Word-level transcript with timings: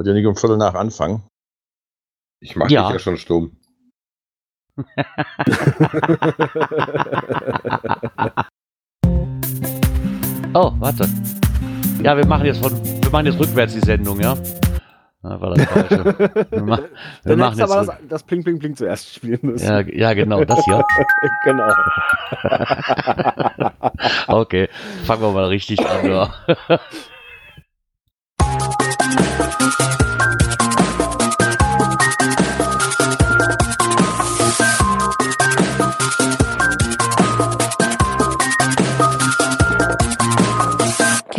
Wollt 0.00 0.08
ihr 0.08 0.14
nicht 0.14 0.24
um 0.26 0.34
Viertel 0.34 0.56
nach 0.56 0.72
anfangen? 0.72 1.28
Ich 2.42 2.56
mach 2.56 2.70
Ja. 2.70 2.84
dich 2.86 2.92
ja 2.94 2.98
schon 3.00 3.18
stumm. 3.18 3.60
Oh, 10.54 10.72
warte. 10.78 11.06
Ja, 12.02 12.16
wir 12.16 12.26
machen 12.26 12.46
jetzt 12.46 12.62
von, 12.62 12.72
wir 12.82 13.10
machen 13.10 13.26
jetzt 13.26 13.38
rückwärts 13.38 13.74
die 13.74 13.80
Sendung, 13.80 14.18
ja? 14.20 14.36
Na, 15.22 15.38
war 15.40 15.54
das 15.54 15.66
falsche. 15.66 16.04
Wir, 16.50 16.62
ma 16.62 16.78
wir 16.78 16.88
Dann 17.24 17.38
machen 17.38 17.58
jetzt. 17.58 17.70
aber 17.70 17.82
rück- 17.82 17.86
das, 17.86 17.96
das 18.08 18.22
Pling 18.22 18.42
Pling 18.42 18.58
Pling 18.58 18.74
zuerst 18.74 19.14
spielen 19.14 19.38
müssen. 19.42 19.66
ja, 19.68 19.80
ja, 19.80 20.14
genau, 20.14 20.42
das 20.44 20.64
hier. 20.64 20.82
genau. 21.44 21.68
Okay, 24.28 24.70
fangen 25.04 25.20
wir 25.22 25.32
mal 25.32 25.44
richtig 25.44 25.86
an. 25.86 26.06
Ja. 26.10 26.34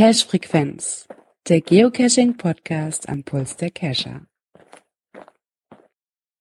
Cache 0.01 0.25
Frequenz, 0.25 1.07
der 1.47 1.61
Geocaching 1.61 2.35
Podcast 2.35 3.07
am 3.07 3.21
Puls 3.23 3.55
der 3.57 3.69
Cacher. 3.69 4.21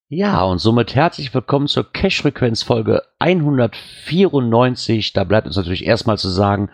Ja, 0.09 0.45
und 0.45 0.61
somit 0.61 0.95
herzlich 0.95 1.35
willkommen 1.35 1.67
zur 1.67 1.93
Cash-Frequenz-Folge 1.93 3.03
194. 3.19 5.13
Da 5.13 5.25
bleibt 5.25 5.47
uns 5.47 5.57
natürlich 5.57 5.85
erstmal 5.85 6.17
zu 6.17 6.31
sagen, 6.31 6.71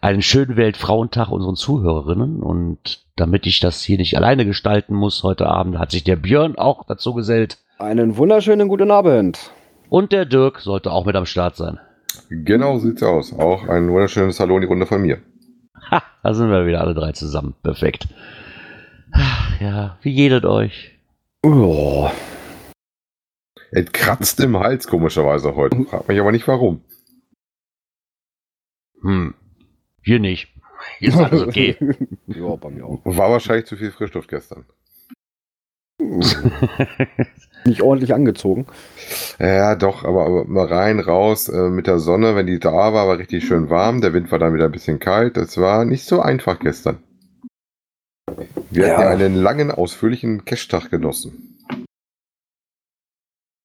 einen 0.00 0.22
schönen 0.22 0.56
Weltfrauentag 0.56 1.28
unseren 1.30 1.56
Zuhörerinnen. 1.56 2.42
Und 2.42 3.04
damit 3.16 3.46
ich 3.46 3.60
das 3.60 3.82
hier 3.82 3.98
nicht 3.98 4.16
alleine 4.16 4.46
gestalten 4.46 4.94
muss 4.94 5.22
heute 5.22 5.46
Abend, 5.46 5.78
hat 5.78 5.90
sich 5.90 6.04
der 6.04 6.16
Björn 6.16 6.56
auch 6.56 6.86
dazu 6.86 7.12
gesellt. 7.12 7.58
Einen 7.78 8.16
wunderschönen 8.16 8.68
guten 8.68 8.90
Abend. 8.90 9.50
Und 9.90 10.10
der 10.10 10.24
Dirk 10.24 10.60
sollte 10.60 10.90
auch 10.90 11.04
mit 11.04 11.16
am 11.16 11.26
Start 11.26 11.56
sein. 11.56 11.78
Genau 12.30 12.78
sieht's 12.78 13.02
aus. 13.02 13.38
Auch 13.38 13.68
ein 13.68 13.90
wunderschönes 13.90 14.40
Hallo 14.40 14.54
in 14.54 14.62
die 14.62 14.68
Runde 14.68 14.86
von 14.86 15.02
mir. 15.02 15.18
Ha, 15.90 16.02
da 16.22 16.34
sind 16.34 16.50
wir 16.50 16.66
wieder 16.66 16.80
alle 16.80 16.94
drei 16.94 17.12
zusammen. 17.12 17.54
Perfekt. 17.62 18.08
Ja, 19.60 19.98
wie 20.02 20.10
jedet 20.12 20.44
euch? 20.44 20.96
Oh, 21.42 22.10
Es 23.72 23.90
kratzt 23.92 24.40
im 24.40 24.56
Hals 24.58 24.86
komischerweise 24.86 25.54
heute. 25.56 25.84
Frag 25.84 26.06
mich 26.08 26.20
aber 26.20 26.32
nicht 26.32 26.46
warum. 26.48 26.84
Hm, 29.02 29.34
hier 30.02 30.18
nicht. 30.18 30.48
Hier 30.98 31.08
ist 31.10 31.16
alles 31.18 31.42
okay. 31.42 31.76
ja, 32.26 32.56
bei 32.56 32.70
mir 32.70 32.84
auch. 32.86 33.00
War 33.04 33.30
wahrscheinlich 33.30 33.66
zu 33.66 33.76
viel 33.76 33.90
Frischluft 33.90 34.28
gestern. 34.28 34.64
Nicht 37.66 37.82
ordentlich 37.82 38.14
angezogen. 38.14 38.66
Ja, 39.38 39.74
doch, 39.76 40.04
aber, 40.04 40.24
aber 40.24 40.44
mal 40.46 40.66
rein, 40.66 40.98
raus 40.98 41.48
äh, 41.48 41.68
mit 41.68 41.86
der 41.86 41.98
Sonne, 41.98 42.34
wenn 42.34 42.46
die 42.46 42.58
da 42.58 42.72
war, 42.72 43.06
war 43.06 43.18
richtig 43.18 43.46
schön 43.46 43.68
warm. 43.70 44.00
Der 44.00 44.14
Wind 44.14 44.30
war 44.32 44.38
dann 44.38 44.54
wieder 44.54 44.64
ein 44.66 44.72
bisschen 44.72 44.98
kalt. 44.98 45.36
Es 45.36 45.58
war 45.58 45.84
nicht 45.84 46.04
so 46.04 46.20
einfach 46.20 46.58
gestern. 46.58 46.98
Wir 48.70 48.86
hatten 48.92 49.00
Ja. 49.02 49.02
ja 49.02 49.08
einen 49.10 49.34
langen, 49.34 49.70
ausführlichen 49.70 50.44
Cash-Tag 50.44 50.90
genossen. 50.90 51.58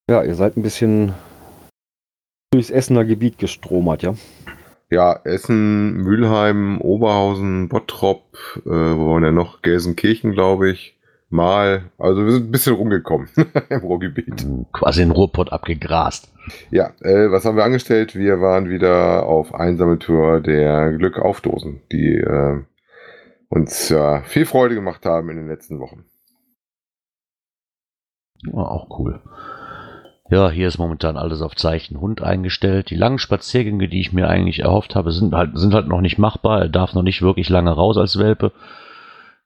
Ja, 0.10 0.24
ihr 0.24 0.36
seid 0.36 0.58
ein 0.58 0.62
bisschen 0.64 1.14
durchs 2.52 2.70
Essener 2.70 3.06
Gebiet 3.06 3.38
gestromert, 3.38 4.04
ja? 4.04 4.16
Ja, 4.92 5.20
Essen, 5.24 5.94
Mülheim, 6.04 6.80
Oberhausen, 6.80 7.70
Bottrop, 7.70 8.24
äh, 8.66 8.70
wo 8.70 9.14
waren 9.14 9.24
denn 9.24 9.34
noch? 9.34 9.62
Gelsenkirchen, 9.62 10.32
glaube 10.34 10.70
ich. 10.70 10.95
Mal. 11.36 11.92
Also 11.98 12.26
wir 12.26 12.32
sind 12.32 12.48
ein 12.48 12.52
bisschen 12.52 12.76
rumgekommen 12.76 13.30
im 13.70 13.80
Ruhrgebiet. 13.82 14.46
Quasi 14.74 15.02
den 15.02 15.12
Ruhrpott 15.12 15.52
abgegrast. 15.52 16.34
Ja, 16.72 16.92
äh, 17.02 17.32
was 17.32 17.46
haben 17.46 17.58
wir 17.58 17.64
angestellt? 17.64 18.16
Wir 18.16 18.42
waren 18.42 18.70
wieder 18.70 19.26
auf 19.26 19.54
Einsammeltour 19.54 20.42
der 20.42 20.94
Glück 20.94 21.20
aufdosen, 21.20 21.82
die 21.92 22.16
äh, 22.16 22.62
uns 23.50 23.90
ja 23.90 24.22
viel 24.24 24.46
Freude 24.46 24.76
gemacht 24.76 25.06
haben 25.06 25.30
in 25.30 25.38
den 25.38 25.48
letzten 25.48 25.80
Wochen. 25.80 26.06
Ja, 28.44 28.60
auch 28.60 29.00
cool. 29.00 29.22
Ja, 30.30 30.50
hier 30.50 30.68
ist 30.68 30.80
momentan 30.80 31.18
alles 31.18 31.42
auf 31.44 31.56
Zeichen 31.56 32.02
Hund 32.02 32.22
eingestellt. 32.24 32.90
Die 32.90 32.96
langen 32.96 33.20
Spaziergänge, 33.20 33.88
die 33.88 34.02
ich 34.02 34.12
mir 34.12 34.28
eigentlich 34.28 34.60
erhofft 34.60 34.96
habe, 34.96 35.12
sind 35.12 35.36
halt, 35.36 35.52
sind 35.54 35.74
halt 35.76 35.88
noch 35.88 36.02
nicht 36.02 36.18
machbar. 36.18 36.62
Er 36.62 36.70
darf 36.70 36.94
noch 36.94 37.04
nicht 37.04 37.22
wirklich 37.22 37.48
lange 37.50 37.72
raus 37.72 37.98
als 37.98 38.18
Welpe. 38.18 38.52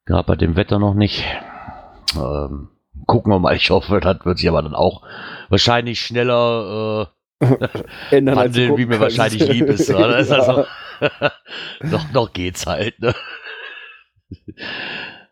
Gerade 0.06 0.26
bei 0.26 0.36
dem 0.36 0.56
Wetter 0.56 0.80
noch 0.80 0.94
nicht. 0.94 1.26
Ähm, 2.16 2.70
gucken 3.06 3.32
wir 3.32 3.40
mal. 3.40 3.56
Ich 3.56 3.70
hoffe, 3.70 4.00
das 4.00 4.26
wird 4.26 4.38
sich 4.38 4.50
aber 4.50 4.62
dann 4.62 4.76
auch 4.76 5.04
wahrscheinlich 5.50 6.02
schneller 6.02 7.10
Ändern, 8.12 8.38
äh, 8.38 8.38
du 8.38 8.44
handeln, 8.44 8.78
wie 8.78 8.86
mir 8.86 8.98
kannst. 9.00 9.18
wahrscheinlich 9.18 9.48
lieb 9.48 9.68
ist. 9.68 9.90
Das 9.94 10.22
ist 10.22 10.30
Ja. 10.32 10.36
also, 10.38 10.66
noch, 11.82 12.12
noch 12.12 12.34
geht's 12.34 12.66
halt. 12.68 13.00
Ne? 13.00 13.14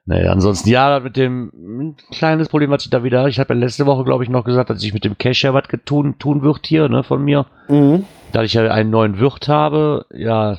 Naja, 0.06 0.32
ansonsten, 0.32 0.70
ja, 0.70 1.02
mit 1.02 1.18
dem 1.18 1.52
ein 1.54 1.98
kleines 2.12 2.48
Problem, 2.48 2.70
was 2.72 2.86
ich 2.86 2.90
da 2.90 3.04
wieder, 3.04 3.28
ich 3.28 3.40
habe 3.40 3.54
ja 3.54 3.60
letzte 3.60 3.86
Woche, 3.86 4.06
glaube 4.06 4.24
ich, 4.24 4.30
noch 4.30 4.46
gesagt, 4.46 4.70
dass 4.70 4.82
ich 4.82 4.94
mit 4.94 5.04
dem 5.04 5.18
Cash 5.18 5.44
ja 5.44 5.54
was 5.54 5.68
getun, 5.68 6.18
tun 6.18 6.44
wird 6.44 6.66
hier, 6.66 6.88
ne, 6.88 7.04
von 7.04 7.22
mir. 7.22 7.46
Mhm. 7.68 8.06
Da 8.32 8.44
ich 8.44 8.54
ja 8.54 8.72
einen 8.72 8.90
neuen 8.90 9.20
Wirt 9.20 9.50
habe, 9.50 10.06
ja, 10.14 10.58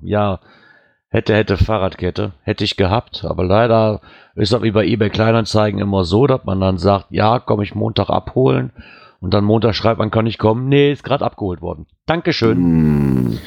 ja, 0.00 0.40
hätte, 1.10 1.34
hätte 1.34 1.58
Fahrradkette, 1.58 2.32
hätte 2.44 2.64
ich 2.64 2.78
gehabt, 2.78 3.26
aber 3.28 3.44
leider 3.44 4.00
ist 4.34 4.52
das 4.52 4.62
wie 4.62 4.70
bei 4.70 4.86
eBay 4.86 5.10
Kleinanzeigen 5.10 5.80
immer 5.80 6.04
so, 6.04 6.26
dass 6.26 6.44
man 6.44 6.60
dann 6.60 6.78
sagt, 6.78 7.06
ja, 7.10 7.38
komme 7.38 7.62
ich 7.64 7.74
Montag 7.74 8.08
abholen 8.10 8.72
und 9.20 9.32
dann 9.34 9.44
Montag 9.44 9.74
schreibt 9.74 9.98
man, 9.98 10.10
kann 10.10 10.26
ich 10.26 10.38
kommen, 10.38 10.68
nee, 10.68 10.92
ist 10.92 11.04
gerade 11.04 11.24
abgeholt 11.24 11.60
worden. 11.60 11.86
Dankeschön. 12.06 12.58
Mhm. 12.58 13.38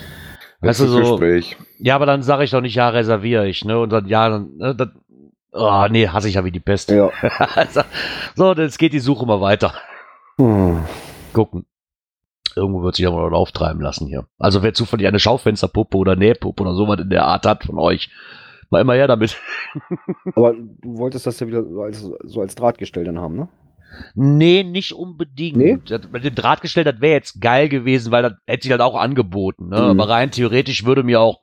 Weißt 0.61 0.79
du, 0.81 0.87
so- 0.87 0.99
Gespräch. 0.99 1.57
Ja, 1.79 1.95
aber 1.95 2.05
dann 2.05 2.23
sage 2.23 2.43
ich 2.43 2.51
doch 2.51 2.61
nicht, 2.61 2.75
ja, 2.75 2.89
reserviere 2.89 3.47
ich, 3.47 3.65
ne, 3.65 3.79
und 3.79 3.91
dann, 3.91 4.07
ja, 4.07 4.29
dann, 4.29 4.55
ne, 4.57 4.75
das, 4.75 4.89
oh, 5.51 5.85
nee, 5.89 6.07
hasse 6.07 6.29
ich 6.29 6.35
ja 6.35 6.45
wie 6.45 6.51
die 6.51 6.59
Pest. 6.59 6.89
Ja. 6.91 7.09
Also, 7.55 7.81
so, 8.35 8.53
jetzt 8.53 8.79
geht 8.79 8.93
die 8.93 8.99
Suche 8.99 9.25
mal 9.25 9.41
weiter. 9.41 9.73
Hm. 10.37 10.83
Gucken. 11.33 11.65
Irgendwo 12.55 12.83
wird 12.83 12.95
sich 12.95 13.05
aber 13.05 13.29
noch 13.29 13.37
auftreiben 13.37 13.81
lassen 13.81 14.07
hier. 14.07 14.27
Also 14.39 14.63
wer 14.63 14.73
zufällig 14.73 15.07
eine 15.07 15.19
Schaufensterpuppe 15.19 15.97
oder 15.97 16.15
Nähpuppe 16.15 16.63
oder 16.63 16.73
sowas 16.73 17.01
in 17.01 17.09
der 17.09 17.25
Art 17.25 17.45
hat 17.45 17.65
von 17.65 17.77
euch, 17.77 18.09
mal 18.71 18.81
immer 18.81 18.93
her 18.93 19.07
damit. 19.07 19.37
Aber 20.35 20.53
du 20.53 20.97
wolltest 20.97 21.25
das 21.27 21.39
ja 21.39 21.47
wieder 21.47 21.63
so 21.63 21.81
als, 21.81 22.01
so 22.23 22.41
als 22.41 22.55
Drahtgestell 22.55 23.03
dann 23.03 23.19
haben, 23.19 23.35
ne? 23.35 23.47
Nee, 24.13 24.63
nicht 24.63 24.91
unbedingt. 24.93 25.55
Nee? 25.57 25.77
Das, 25.87 26.01
mit 26.11 26.23
dem 26.25 26.35
Drahtgestell, 26.35 26.83
das 26.83 26.99
wäre 26.99 27.13
jetzt 27.13 27.39
geil 27.39 27.69
gewesen, 27.69 28.11
weil 28.11 28.23
das 28.23 28.33
hätte 28.45 28.63
sich 28.63 28.71
halt 28.71 28.81
auch 28.81 28.95
angeboten. 28.95 29.69
Ne? 29.69 29.77
Mhm. 29.79 29.89
Aber 30.01 30.09
rein 30.09 30.31
theoretisch 30.31 30.83
würde 30.85 31.03
mir 31.03 31.21
auch, 31.21 31.39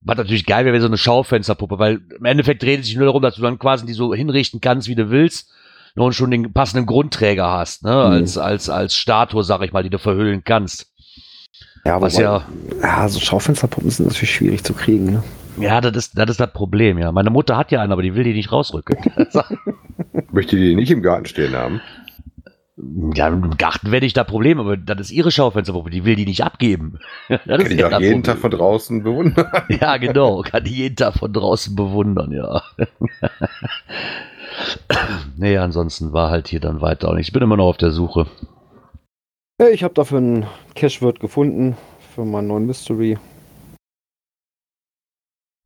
was 0.00 0.16
natürlich 0.16 0.46
geil 0.46 0.64
wäre, 0.64 0.72
wäre 0.74 0.82
so 0.82 0.86
eine 0.88 0.98
Schaufensterpuppe, 0.98 1.78
weil 1.78 2.00
im 2.16 2.24
Endeffekt 2.24 2.62
dreht 2.62 2.80
es 2.80 2.86
sich 2.86 2.96
nur 2.96 3.06
darum, 3.06 3.22
dass 3.22 3.34
du 3.36 3.42
dann 3.42 3.58
quasi 3.58 3.86
die 3.86 3.92
so 3.92 4.14
hinrichten 4.14 4.60
kannst, 4.60 4.86
wie 4.88 4.94
du 4.94 5.10
willst. 5.10 5.50
Und 5.96 6.12
schon 6.12 6.32
den 6.32 6.52
passenden 6.52 6.86
Grundträger 6.86 7.52
hast, 7.52 7.84
ne? 7.84 7.90
Mhm. 7.90 7.94
Als, 7.94 8.36
als, 8.36 8.68
als 8.68 8.96
Statue, 8.96 9.44
sag 9.44 9.62
ich 9.62 9.72
mal, 9.72 9.84
die 9.84 9.90
du 9.90 9.98
verhüllen 10.00 10.42
kannst. 10.44 10.92
Ja, 11.84 12.00
Was 12.00 12.14
wobei- 12.14 12.22
ja, 12.24 12.44
ja, 12.82 13.08
so 13.08 13.20
Schaufensterpuppen 13.20 13.90
sind 13.90 14.06
natürlich 14.06 14.34
schwierig 14.34 14.64
zu 14.64 14.74
kriegen, 14.74 15.04
ne? 15.06 15.22
Ja, 15.58 15.80
das 15.80 15.96
ist, 15.96 16.18
das 16.18 16.30
ist 16.30 16.40
das 16.40 16.52
Problem, 16.52 16.98
ja. 16.98 17.12
Meine 17.12 17.30
Mutter 17.30 17.56
hat 17.56 17.70
ja 17.70 17.80
einen, 17.80 17.92
aber 17.92 18.02
die 18.02 18.14
will 18.14 18.24
die 18.24 18.34
nicht 18.34 18.52
rausrücken. 18.52 18.96
Möchte 20.32 20.56
die 20.56 20.74
nicht 20.74 20.90
im 20.90 21.02
Garten 21.02 21.26
stehen 21.26 21.54
haben? 21.54 21.80
ja, 22.76 23.28
im 23.28 23.56
Garten 23.56 23.92
werde 23.92 24.06
ich 24.06 24.14
da 24.14 24.24
Probleme, 24.24 24.62
aber 24.62 24.76
das 24.76 25.00
ist 25.00 25.10
ihre 25.12 25.30
Schaufensterpuppe, 25.30 25.90
die 25.90 26.04
will 26.04 26.16
die 26.16 26.26
nicht 26.26 26.42
abgeben. 26.42 26.98
Das 27.28 27.40
Kann 27.44 27.60
ist 27.60 27.72
ich 27.72 27.80
doch 27.80 27.90
das 27.90 28.00
jeden 28.00 28.14
Problem. 28.14 28.22
Tag 28.22 28.38
von 28.38 28.50
draußen 28.50 29.02
bewundern. 29.02 29.46
Ja, 29.80 29.96
genau. 29.96 30.42
Kann 30.42 30.64
die 30.64 30.74
jeden 30.74 30.96
Tag 30.96 31.14
von 31.14 31.32
draußen 31.32 31.76
bewundern, 31.76 32.32
ja. 32.32 32.62
nee, 35.36 35.56
ansonsten 35.56 36.12
war 36.12 36.30
halt 36.30 36.48
hier 36.48 36.60
dann 36.60 36.80
weiter 36.80 37.10
und 37.10 37.18
ich 37.18 37.32
bin 37.32 37.42
immer 37.42 37.56
noch 37.56 37.66
auf 37.66 37.76
der 37.76 37.90
Suche. 37.90 38.26
Ja, 39.60 39.68
ich 39.68 39.84
habe 39.84 39.94
dafür 39.94 40.18
einen 40.18 40.46
Cash-Wirt 40.74 41.20
gefunden 41.20 41.76
für 42.14 42.24
meinen 42.24 42.48
neuen 42.48 42.66
Mystery. 42.66 43.18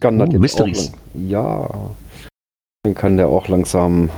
Kann 0.00 0.18
das 0.18 0.28
Oh, 0.28 0.32
jetzt 0.32 0.40
Mysteries. 0.40 0.92
Auch 0.92 0.98
ja. 1.14 1.90
Dann 2.84 2.94
kann 2.94 3.16
der 3.16 3.28
auch 3.28 3.48
langsam 3.48 4.10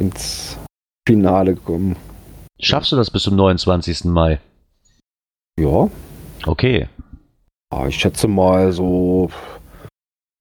ins 0.00 0.58
Finale 1.06 1.54
kommen. 1.54 1.96
Schaffst 2.60 2.92
du 2.92 2.96
das 2.96 3.10
bis 3.10 3.22
zum 3.22 3.36
29. 3.36 4.04
Mai? 4.06 4.40
Ja. 5.58 5.88
Okay. 6.46 6.88
Ich 7.86 7.96
schätze 7.96 8.26
mal 8.26 8.72
so, 8.72 9.30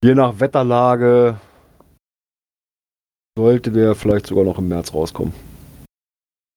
je 0.04 0.16
nach 0.16 0.40
Wetterlage 0.40 1.40
sollte 3.38 3.72
der 3.72 3.94
vielleicht 3.96 4.26
sogar 4.26 4.44
noch 4.44 4.58
im 4.58 4.68
März 4.68 4.94
rauskommen. 4.94 5.34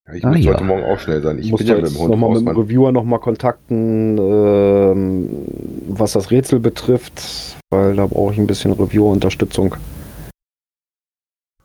Ja, 0.08 0.14
ich 0.14 0.24
Ah, 0.24 0.28
muss 0.28 0.40
ja. 0.44 0.52
heute 0.52 0.64
Morgen 0.64 0.82
auch 0.84 0.98
schnell 0.98 1.22
sein. 1.22 1.38
Ich 1.38 1.50
muss 1.50 1.58
bin 1.58 1.66
ja 1.68 1.76
mit 1.76 1.86
dem 1.86 1.96
Hund 1.98 2.10
nochmal 2.10 2.30
mit 2.30 2.40
dem. 2.40 2.56
Reviewer 2.56 2.90
nochmal 2.92 3.20
kontakten, 3.20 4.18
ähm, 4.18 5.28
was 5.88 6.12
das 6.12 6.30
Rätsel 6.30 6.58
betrifft, 6.58 7.56
weil 7.70 7.94
da 7.94 8.06
brauche 8.06 8.32
ich 8.32 8.38
ein 8.38 8.46
bisschen 8.48 8.72
Reviewer-Unterstützung. 8.72 9.76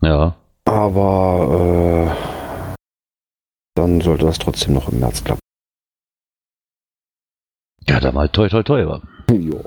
Ja. 0.02 0.36
Aber 0.66 2.14
äh, 2.78 2.78
dann 3.76 4.02
sollte 4.02 4.26
das 4.26 4.38
trotzdem 4.38 4.74
noch 4.76 4.90
im 4.92 5.00
März 5.00 5.24
klappen. 5.24 5.40
Ja, 7.88 8.00
da 8.00 8.12
mal 8.12 8.30
toi 8.30 8.50
toi 8.50 8.64
toi. 8.64 9.00
Ja. 9.32 9.60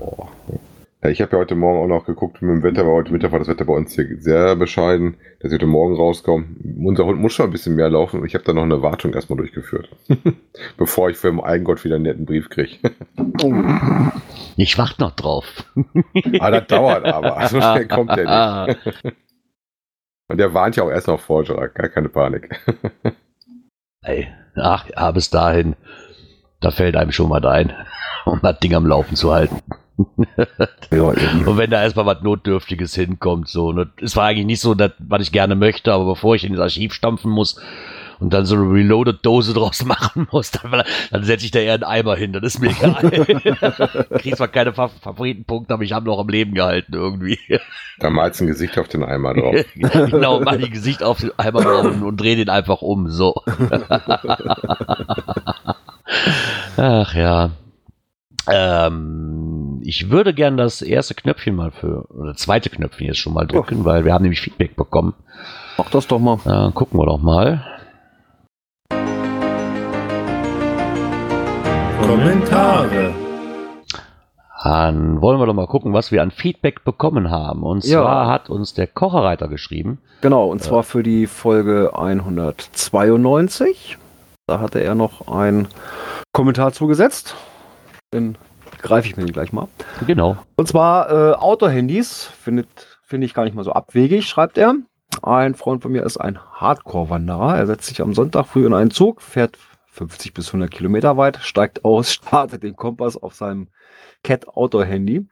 Ich 1.03 1.23
habe 1.23 1.33
ja 1.33 1.39
heute 1.39 1.55
Morgen 1.55 1.81
auch 1.81 1.87
noch 1.87 2.05
geguckt 2.05 2.43
mit 2.43 2.51
dem 2.51 2.63
Wetter, 2.63 2.87
weil 2.87 2.93
heute 2.93 3.13
Mittag 3.13 3.33
war 3.33 3.39
das 3.39 3.49
Wetter 3.49 3.65
bei 3.65 3.73
uns 3.73 3.95
hier 3.95 4.07
sehr 4.21 4.55
bescheiden, 4.55 5.17
dass 5.41 5.51
ich 5.51 5.55
heute 5.55 5.67
Morgen 5.67 5.97
rauskomme. 5.97 6.45
Unser 6.85 7.07
Hund 7.07 7.19
muss 7.19 7.33
schon 7.33 7.47
ein 7.47 7.53
bisschen 7.53 7.75
mehr 7.75 7.89
laufen 7.89 8.21
und 8.21 8.27
ich 8.27 8.35
habe 8.35 8.45
da 8.45 8.53
noch 8.53 8.65
eine 8.65 8.83
Wartung 8.83 9.15
erstmal 9.15 9.39
durchgeführt. 9.39 9.89
Bevor 10.77 11.09
ich 11.09 11.17
für 11.17 11.31
den 11.31 11.41
Eigengott 11.41 11.83
wieder 11.85 11.95
einen 11.95 12.05
netten 12.05 12.27
Brief 12.27 12.51
kriege. 12.51 12.77
Ich 14.57 14.77
warte 14.77 15.01
noch 15.01 15.13
drauf. 15.13 15.65
ah, 16.39 16.51
das 16.51 16.67
dauert 16.67 17.07
aber. 17.07 17.47
So 17.49 17.61
schnell 17.61 17.89
kommt 17.89 18.11
der 18.15 18.67
nicht. 18.67 19.15
Und 20.29 20.37
der 20.37 20.53
warnt 20.53 20.77
ja 20.77 20.83
auch 20.83 20.91
erst 20.91 21.07
noch 21.07 21.21
vor, 21.21 21.45
Gerard. 21.45 21.75
Gar 21.75 21.89
keine 21.89 22.11
Panik. 22.11 22.61
Ey, 24.03 24.29
ach 24.55 24.87
ja, 24.91 25.11
bis 25.13 25.31
dahin, 25.31 25.77
da 26.61 26.71
fällt 26.71 26.97
einem 26.97 27.13
schon 27.13 27.31
mal 27.31 27.45
ein, 27.47 27.73
um 28.27 28.41
das 28.43 28.61
Ding 28.61 28.75
am 28.75 28.87
Laufen 28.87 29.17
zu 29.17 29.33
halten. 29.33 29.63
Ja. 30.91 31.05
Und 31.05 31.57
wenn 31.57 31.71
da 31.71 31.83
erstmal 31.83 32.07
was 32.07 32.23
Notdürftiges 32.23 32.95
hinkommt, 32.95 33.49
so, 33.49 33.73
ne, 33.73 33.91
es 34.01 34.17
war 34.17 34.27
eigentlich 34.27 34.47
nicht 34.47 34.61
so, 34.61 34.75
das, 34.75 34.93
was 34.99 35.23
ich 35.23 35.33
gerne 35.33 35.55
möchte, 35.55 35.93
aber 35.93 36.05
bevor 36.05 36.35
ich 36.35 36.45
in 36.45 36.53
das 36.53 36.63
Archiv 36.63 36.93
stampfen 36.93 37.31
muss 37.31 37.61
und 38.19 38.33
dann 38.33 38.45
so 38.45 38.55
eine 38.55 38.71
Reloaded-Dose 38.71 39.55
draus 39.55 39.85
machen 39.87 40.29
muss, 40.31 40.51
dann, 40.51 40.83
dann 41.11 41.25
setze 41.25 41.45
ich 41.45 41.51
da 41.51 41.59
eher 41.59 41.75
einen 41.75 41.85
Eimer 41.85 42.17
hin, 42.17 42.33
das 42.33 42.43
ist 42.43 42.61
mir 42.61 42.71
egal. 42.71 43.11
Krieg 44.19 44.37
zwar 44.37 44.49
keine 44.49 44.73
Fa 44.73 44.89
Favoritenpunkte, 44.89 45.75
aber 45.75 45.83
ich 45.83 45.93
habe 45.93 46.07
noch 46.07 46.19
am 46.19 46.29
Leben 46.29 46.55
gehalten 46.55 46.93
irgendwie. 46.95 47.39
Da 47.99 48.11
malst 48.11 48.41
du 48.41 48.45
ein 48.45 48.49
Gesicht 48.49 48.79
auf 48.79 48.89
den 48.89 49.03
Eimer 49.03 49.35
drauf. 49.35 49.57
genau, 49.75 50.41
mach 50.41 50.57
die 50.57 50.71
Gesicht 50.71 51.03
auf 51.03 51.19
den 51.19 51.33
Eimer 51.39 51.63
drauf 51.63 51.85
und, 51.87 52.03
und 52.03 52.21
dreh 52.21 52.37
den 52.37 52.49
einfach 52.49 52.83
um, 52.83 53.09
so. 53.09 53.35
Ach 56.77 57.15
ja. 57.15 57.51
Ähm, 58.49 59.40
ich 59.91 60.09
würde 60.09 60.33
gern 60.33 60.57
das 60.57 60.83
erste 60.83 61.17
Knöpfchen 61.17 61.57
mal 61.57 61.73
für, 61.73 62.09
oder 62.13 62.37
zweite 62.37 62.71
Knöpfchen 62.71 63.09
jetzt 63.09 63.19
schon 63.19 63.35
mal 63.35 63.45
drücken, 63.45 63.85
weil 63.85 64.05
wir 64.05 64.13
haben 64.15 64.23
nämlich 64.23 64.41
Feedback 64.41 64.77
bekommen. 64.77 65.15
Mach 65.79 65.91
das 65.91 66.07
doch 66.07 66.21
mal. 66.21 66.39
Äh, 66.45 66.71
gucken 66.71 66.97
wir 67.01 67.07
doch 67.07 67.19
mal. 67.19 67.65
Kommentare. 72.01 73.13
Dann 74.63 75.21
wollen 75.21 75.41
wir 75.41 75.47
doch 75.47 75.55
mal 75.55 75.67
gucken, 75.67 75.93
was 75.93 76.13
wir 76.13 76.23
an 76.23 76.31
Feedback 76.31 76.85
bekommen 76.85 77.33
haben. 77.33 77.65
Und 77.65 77.85
Ja. 77.85 78.03
zwar 78.03 78.29
hat 78.29 78.49
uns 78.49 78.75
der 78.75 78.87
Kocherreiter 78.87 79.49
geschrieben. 79.49 79.99
Genau, 80.21 80.47
und 80.47 80.63
zwar 80.63 80.85
für 80.85 81.03
die 81.03 81.27
Folge 81.27 81.91
192. 81.95 83.99
Da 84.47 84.61
hatte 84.61 84.79
er 84.79 84.95
noch 84.95 85.27
einen 85.27 85.67
Kommentar 86.33 86.73
zugesetzt. 86.73 87.35
Den 88.15 88.37
greife 88.81 89.09
ich 89.09 89.17
mir 89.17 89.25
den 89.25 89.33
gleich 89.33 89.53
mal. 89.53 89.69
Genau. 90.07 90.37
Und 90.57 90.69
zwar 90.69 91.11
äh, 91.11 91.35
Outdoor-Handys. 91.35 92.25
Findet, 92.25 92.69
finde 93.03 93.27
ich 93.27 93.35
gar 93.35 93.45
nicht 93.45 93.55
mal 93.55 93.65
so 93.65 93.73
abwegig, 93.73 94.27
schreibt 94.27 94.59
er. 94.59 94.75
Ein 95.23 95.55
Freund 95.55 95.83
von 95.83 95.93
mir 95.93 96.05
ist 96.05 96.17
ein 96.17 96.39
Hardcore-Wanderer. 96.39 97.57
Er 97.57 97.67
setzt 97.67 97.87
sich 97.87 98.01
am 98.01 98.15
Sonntag 98.15 98.47
früh 98.47 98.67
in 98.67 98.75
einen 98.75 98.91
Zug, 98.91 99.23
fährt 99.23 99.59
50 99.93 100.35
bis 100.35 100.49
100 100.49 100.71
Kilometer 100.71 101.17
weit, 101.17 101.39
steigt 101.43 101.85
aus, 101.85 102.13
startet 102.13 102.63
den 102.63 102.77
Kompass 102.77 103.17
auf 103.17 103.35
seinem 103.35 103.69
Cat 104.23 104.49
Outdoor-Handy 104.49 105.27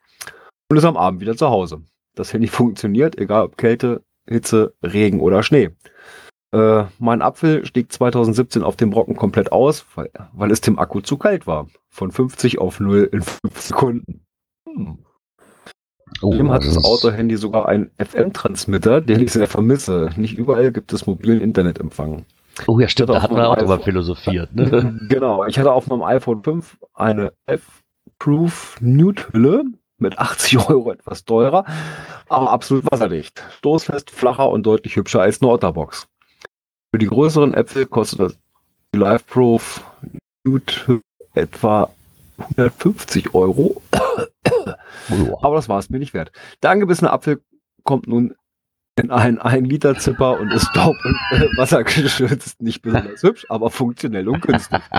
und 0.68 0.76
ist 0.76 0.84
am 0.84 0.96
Abend 0.96 1.20
wieder 1.20 1.36
zu 1.36 1.48
Hause. 1.48 1.82
Das 2.14 2.32
Handy 2.32 2.48
funktioniert, 2.48 3.18
egal 3.18 3.44
ob 3.44 3.56
Kälte, 3.56 4.02
Hitze, 4.26 4.74
Regen 4.82 5.20
oder 5.20 5.42
Schnee. 5.42 5.70
Äh, 6.52 6.84
mein 6.98 7.20
Apfel 7.20 7.66
stieg 7.66 7.92
2017 7.92 8.62
auf 8.62 8.76
dem 8.76 8.90
Brocken 8.90 9.16
komplett 9.16 9.52
aus, 9.52 9.84
weil, 9.94 10.10
weil 10.32 10.50
es 10.50 10.60
dem 10.60 10.78
Akku 10.78 11.00
zu 11.00 11.18
kalt 11.18 11.46
war. 11.46 11.68
Von 11.90 12.10
50 12.10 12.58
auf 12.58 12.80
0 12.80 13.08
in 13.12 13.22
5 13.22 13.60
Sekunden. 13.60 14.24
Hm. 14.66 14.98
Oh, 16.22 16.32
Ihm 16.32 16.50
hat 16.50 16.64
das 16.64 16.82
Autohandy 16.82 17.36
sogar 17.36 17.68
einen 17.68 17.90
FM-Transmitter, 17.98 19.00
den 19.02 19.20
ich 19.20 19.32
sehr 19.32 19.46
vermisse. 19.46 20.10
Nicht 20.16 20.36
überall 20.36 20.72
gibt 20.72 20.92
es 20.92 21.06
mobilen 21.06 21.40
Internetempfang. 21.40 22.24
Oh 22.66 22.80
ja, 22.80 22.88
stimmt, 22.88 23.10
Hat 23.10 23.24
da 23.24 23.30
wir 23.30 23.36
meinem 23.36 23.46
auch 23.46 23.56
drüber 23.56 23.78
philosophiert. 23.78 24.54
Ne? 24.54 24.98
genau, 25.08 25.44
ich 25.44 25.58
hatte 25.58 25.70
auf 25.70 25.86
meinem 25.86 26.02
iPhone 26.02 26.42
5 26.42 26.78
eine 26.94 27.32
F-Proof 27.46 28.78
Nude-Hülle 28.80 29.64
mit 29.98 30.18
80 30.18 30.68
Euro 30.68 30.90
etwas 30.92 31.24
teurer, 31.24 31.64
aber 32.28 32.50
absolut 32.50 32.90
wasserdicht. 32.90 33.42
Stoßfest, 33.58 34.10
flacher 34.10 34.48
und 34.48 34.64
deutlich 34.64 34.96
hübscher 34.96 35.20
als 35.20 35.40
eine 35.40 35.50
Otterbox. 35.50 36.08
Für 36.90 36.99
die 36.99 37.06
größeren 37.06 37.55
Äpfel 37.55 37.87
kostet 37.87 38.20
das 38.20 38.38
die 38.94 38.99
Live-Proof 38.99 39.85
Nude 40.44 41.02
etwa 41.35 41.90
150 42.38 43.35
Euro. 43.35 43.82
Aber 45.43 45.56
das 45.56 45.69
war 45.69 45.79
es 45.79 45.90
mir 45.90 45.99
nicht 45.99 46.14
wert. 46.14 46.32
Der 46.62 46.70
angebissene 46.70 47.11
Apfel 47.11 47.43
kommt 47.85 48.06
nun 48.06 48.35
in 48.96 49.11
einen 49.11 49.38
1 49.38 49.69
Liter 49.69 49.96
Zipper 49.96 50.40
und 50.40 50.50
ist 50.52 50.69
staub- 50.70 50.96
und 51.05 51.17
äh, 51.31 51.56
wassergeschützt. 51.56 52.61
Nicht 52.62 52.82
besonders 52.82 53.23
hübsch, 53.23 53.46
aber 53.49 53.70
funktionell 53.70 54.29
und 54.29 54.43
günstig. 54.43 54.81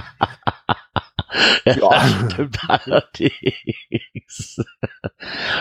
Ja. 1.66 2.08
Stimmt 2.32 2.58
allerdings. 2.68 4.60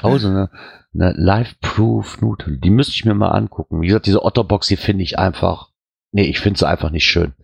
Oh, 0.02 0.16
so 0.16 0.28
eine, 0.28 0.50
eine 0.94 1.12
Live-Proof-Nudel. 1.12 2.58
Die 2.58 2.70
müsste 2.70 2.94
ich 2.94 3.04
mir 3.04 3.12
mal 3.12 3.32
angucken. 3.32 3.82
Wie 3.82 3.88
gesagt, 3.88 4.06
diese 4.06 4.24
Otterbox, 4.24 4.68
die 4.68 4.76
finde 4.76 5.04
ich 5.04 5.18
einfach. 5.18 5.68
Nee, 6.10 6.24
ich 6.24 6.40
finde 6.40 6.58
sie 6.58 6.66
einfach 6.66 6.90
nicht 6.90 7.04
schön. 7.04 7.34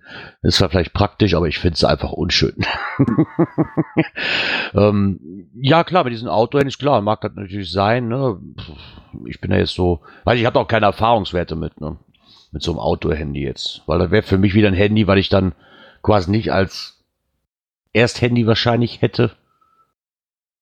Ist 0.43 0.57
zwar 0.57 0.71
vielleicht 0.71 0.95
praktisch, 0.95 1.35
aber 1.35 1.49
ich 1.49 1.59
finde 1.59 1.77
sie 1.77 1.89
einfach 1.89 2.13
unschön. 2.13 2.57
ähm, 4.75 5.51
ja, 5.55 5.85
klar, 5.85 6.05
mit 6.05 6.15
diesen 6.15 6.29
Outdoor-Handys, 6.29 6.79
klar, 6.79 7.03
mag 7.03 7.21
das 7.21 7.33
natürlich 7.35 7.71
sein. 7.71 8.09
Ne? 8.09 8.39
Ich 9.27 9.41
bin 9.41 9.51
ja 9.51 9.59
jetzt 9.59 9.75
so, 9.75 10.01
weiß 10.25 10.39
ich, 10.39 10.47
habe 10.47 10.59
auch 10.59 10.69
keine 10.69 10.87
Erfahrungswerte 10.87 11.57
mit, 11.57 11.79
ne? 11.81 11.99
mit 12.53 12.63
so 12.63 12.71
einem 12.71 12.81
Outdoor-Handy 12.81 13.43
jetzt. 13.43 13.83
Weil 13.87 13.99
das 13.99 14.11
wäre 14.11 14.23
für 14.23 14.39
mich 14.39 14.55
wieder 14.55 14.69
ein 14.69 14.75
Handy, 14.75 15.07
weil 15.07 15.19
ich 15.19 15.29
dann 15.29 15.53
quasi 16.03 16.31
nicht 16.31 16.51
als 16.53 17.05
Ersthandy 17.93 18.47
wahrscheinlich 18.47 19.03
hätte. 19.03 19.33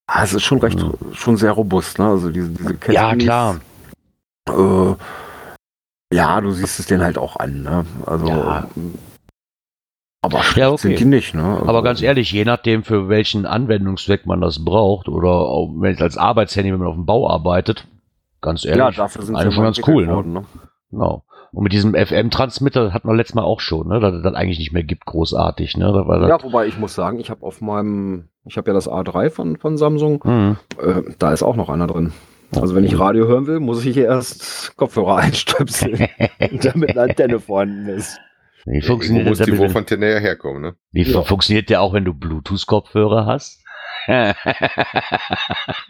Ah, 0.07 0.25
es 0.25 0.35
ist 0.35 0.43
schon 0.43 0.59
recht, 0.59 0.85
schon 1.13 1.37
sehr 1.37 1.53
robust, 1.53 1.99
ne? 1.99 2.07
Also 2.07 2.31
diese, 2.31 2.51
diese 2.51 2.77
Cat 2.77 2.95
Ja, 2.95 3.15
klar. 3.15 3.61
Äh, 4.49 4.95
ja, 6.13 6.41
du 6.41 6.51
siehst 6.53 6.79
es 6.81 6.87
denen 6.87 7.03
halt 7.03 7.19
auch 7.19 7.37
an, 7.37 7.63
ne? 7.63 7.85
Also, 8.07 8.27
Ja. 8.27 8.67
aber 10.23 10.41
Ja, 10.55 10.71
okay. 10.71 10.77
sind 10.89 11.01
die 11.01 11.05
nicht, 11.05 11.35
ne? 11.35 11.43
Also, 11.45 11.67
Aber 11.67 11.83
ganz 11.83 12.01
ehrlich, 12.03 12.31
je 12.33 12.45
nachdem, 12.45 12.85
für 12.85 13.09
welchen 13.09 13.47
Anwendungszweck 13.47 14.27
man 14.27 14.41
das 14.41 14.65
braucht 14.65 15.09
oder 15.09 15.69
als 16.01 16.17
Arbeitshandy, 16.17 16.73
wenn 16.73 16.79
man 16.79 16.89
auf 16.89 16.95
dem 16.95 17.07
Bau 17.07 17.29
arbeitet, 17.29 17.87
ganz 18.41 18.65
ehrlich, 18.65 18.79
ja, 18.79 18.91
dafür 18.91 19.23
sind 19.23 19.37
schon 19.53 19.65
ganz 19.65 19.79
cool, 19.87 20.05
entwickelt 20.05 20.07
ne? 20.09 20.15
worden, 20.15 20.33
ne? 20.33 20.45
genau. 20.91 21.25
Und 21.55 21.65
mit 21.65 21.73
diesem 21.75 21.95
FM-Transmitter 21.95 22.95
hatten 22.95 23.07
wir 23.09 23.15
letztes 23.15 23.35
Mal 23.35 23.43
auch 23.43 23.61
schon, 23.61 23.89
ne, 23.89 24.01
dass 24.01 24.15
es 24.15 24.23
das 24.23 24.33
eigentlich 24.35 24.59
nicht 24.59 24.73
mehr 24.73 24.85
gibt, 24.85 25.05
großartig, 25.05 25.77
ne? 25.77 25.87
Ja, 26.27 26.43
wobei 26.43 26.67
ich 26.67 26.79
muss 26.79 26.95
sagen, 26.95 27.21
ich 27.21 27.29
habe 27.29 27.45
auf 27.45 27.61
meinem, 27.61 28.29
ich 28.47 28.57
habe 28.57 28.71
ja 28.71 28.75
das 28.75 28.89
A3 28.89 29.29
von, 29.29 29.57
von 29.59 29.77
Samsung, 29.77 30.23
Mhm. 30.25 30.57
äh, 30.81 31.03
da 31.19 31.31
ist 31.33 31.43
auch 31.43 31.57
noch 31.57 31.69
einer 31.69 31.87
drin. 31.89 32.13
Also 32.61 32.75
wenn 32.75 32.85
ich 32.85 32.99
Radio 32.99 33.27
hören 33.27 33.47
will, 33.47 33.61
muss 33.61 33.85
ich 33.85 33.95
hier 33.95 34.07
erst 34.07 34.77
Kopfhörer 34.77 35.17
einstöpseln, 35.19 36.09
damit 36.63 36.91
eine 36.91 37.03
Antenne 37.03 37.41
vorhanden 37.41 37.89
ist. 37.89 38.19
Wie 38.65 38.75
Irgendwo 38.77 38.87
funktioniert 38.93 39.27
muss 39.29 39.39
die 39.41 39.59
Wurfantenne 39.59 40.13
ja 40.13 40.19
herkommen, 40.19 40.63
ne? 40.63 40.75
wie 40.93 41.03
Ja. 41.03 41.23
funktioniert 41.23 41.69
der 41.71 41.81
auch, 41.81 41.93
wenn 41.95 42.05
du 42.05 42.15
Bluetooth-Kopfhörer 42.15 43.27
hast? 43.27 43.61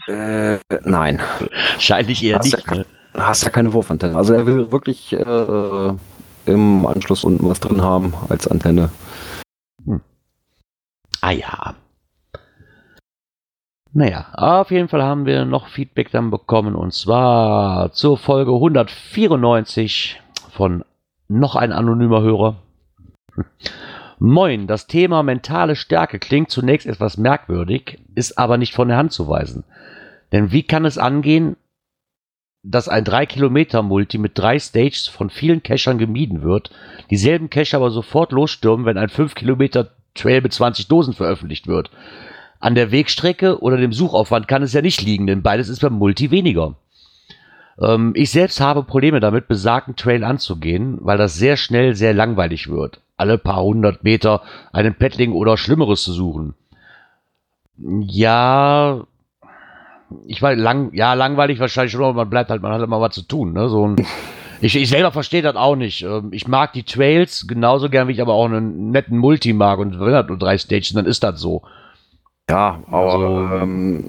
Äh, 0.08 0.58
nein, 0.84 1.20
Wahrscheinlich 1.74 2.22
eher 2.24 2.38
Hast 2.38 2.44
nicht. 2.52 2.66
ja 2.66 2.74
Ne? 2.76 2.86
du 3.14 3.20
hast 3.20 3.44
ja 3.44 3.50
keine 3.50 3.72
Wurfantenne. 3.72 4.16
Also 4.16 4.34
er 4.34 4.46
will 4.46 4.70
wirklich 4.72 5.12
äh, 5.12 5.92
im 6.46 6.86
Anschluss 6.86 7.24
unten 7.24 7.48
was 7.48 7.60
drin 7.60 7.82
haben 7.82 8.14
als 8.28 8.48
Antenne. 8.48 8.90
Ah 11.20 11.30
ja. 11.30 11.74
Naja, 13.94 14.26
auf 14.32 14.70
jeden 14.70 14.88
Fall 14.88 15.02
haben 15.02 15.26
wir 15.26 15.44
noch 15.44 15.66
Feedback 15.66 16.10
dann 16.10 16.30
bekommen 16.30 16.74
und 16.74 16.94
zwar 16.94 17.92
zur 17.92 18.16
Folge 18.16 18.52
194 18.52 20.20
von 20.50 20.84
noch 21.28 21.56
ein 21.56 21.72
anonymer 21.72 22.22
Hörer. 22.22 22.56
Moin, 24.18 24.66
das 24.66 24.86
Thema 24.86 25.22
mentale 25.22 25.76
Stärke 25.76 26.18
klingt 26.18 26.50
zunächst 26.50 26.86
etwas 26.86 27.18
merkwürdig, 27.18 27.98
ist 28.14 28.38
aber 28.38 28.56
nicht 28.56 28.72
von 28.72 28.88
der 28.88 28.96
Hand 28.96 29.12
zu 29.12 29.28
weisen. 29.28 29.64
Denn 30.30 30.52
wie 30.52 30.62
kann 30.62 30.86
es 30.86 30.96
angehen, 30.96 31.56
dass 32.62 32.88
ein 32.88 33.04
3-Kilometer-Multi 33.04 34.16
mit 34.18 34.38
drei 34.38 34.58
Stages 34.58 35.08
von 35.08 35.28
vielen 35.28 35.62
Cachern 35.62 35.98
gemieden 35.98 36.42
wird, 36.42 36.70
dieselben 37.10 37.50
Cacher 37.50 37.78
aber 37.78 37.90
sofort 37.90 38.32
losstürmen, 38.32 38.86
wenn 38.86 38.96
ein 38.96 39.08
5-Kilometer-Trail 39.08 40.40
mit 40.40 40.52
20 40.52 40.88
Dosen 40.88 41.12
veröffentlicht 41.12 41.66
wird? 41.66 41.90
An 42.62 42.76
der 42.76 42.92
Wegstrecke 42.92 43.60
oder 43.60 43.76
dem 43.76 43.92
Suchaufwand 43.92 44.46
kann 44.46 44.62
es 44.62 44.72
ja 44.72 44.82
nicht 44.82 45.02
liegen, 45.02 45.26
denn 45.26 45.42
beides 45.42 45.68
ist 45.68 45.80
beim 45.80 45.94
Multi 45.94 46.30
weniger. 46.30 46.76
Ähm, 47.80 48.12
ich 48.14 48.30
selbst 48.30 48.60
habe 48.60 48.84
Probleme 48.84 49.18
damit, 49.18 49.48
besagten 49.48 49.96
Trail 49.96 50.22
anzugehen, 50.22 50.98
weil 51.00 51.18
das 51.18 51.34
sehr 51.34 51.56
schnell 51.56 51.96
sehr 51.96 52.14
langweilig 52.14 52.70
wird. 52.70 53.00
Alle 53.16 53.36
paar 53.36 53.64
hundert 53.64 54.04
Meter 54.04 54.42
einen 54.72 54.94
Paddling 54.94 55.32
oder 55.32 55.56
Schlimmeres 55.56 56.04
zu 56.04 56.12
suchen. 56.12 56.54
Ja, 57.78 59.06
ich 60.28 60.40
war 60.40 60.54
lang, 60.54 60.94
ja, 60.94 61.14
langweilig 61.14 61.58
wahrscheinlich 61.58 61.90
schon, 61.90 62.04
aber 62.04 62.14
man 62.14 62.30
bleibt 62.30 62.50
halt, 62.50 62.62
man 62.62 62.72
hat 62.72 62.82
immer 62.82 63.00
was 63.00 63.16
zu 63.16 63.22
tun, 63.22 63.54
ne? 63.54 63.68
So 63.70 63.88
ein, 63.88 63.96
ich, 64.60 64.76
ich 64.76 64.88
selber 64.88 65.10
verstehe 65.10 65.42
das 65.42 65.56
auch 65.56 65.74
nicht. 65.74 66.02
Ähm, 66.02 66.28
Ich 66.30 66.46
mag 66.46 66.74
die 66.74 66.84
Trails 66.84 67.48
genauso 67.48 67.88
gern, 67.88 68.06
wie 68.06 68.12
ich 68.12 68.22
aber 68.22 68.34
auch 68.34 68.44
einen 68.44 68.92
netten 68.92 69.18
Multi 69.18 69.52
mag. 69.52 69.80
Und 69.80 69.98
wenn 69.98 70.12
das 70.12 70.28
nur 70.28 70.38
drei 70.38 70.56
Stages, 70.58 70.92
dann 70.92 71.06
ist 71.06 71.24
das 71.24 71.40
so. 71.40 71.62
Ja, 72.50 72.82
aber 72.90 73.12
Also- 73.12 73.54
ähm, 73.62 74.04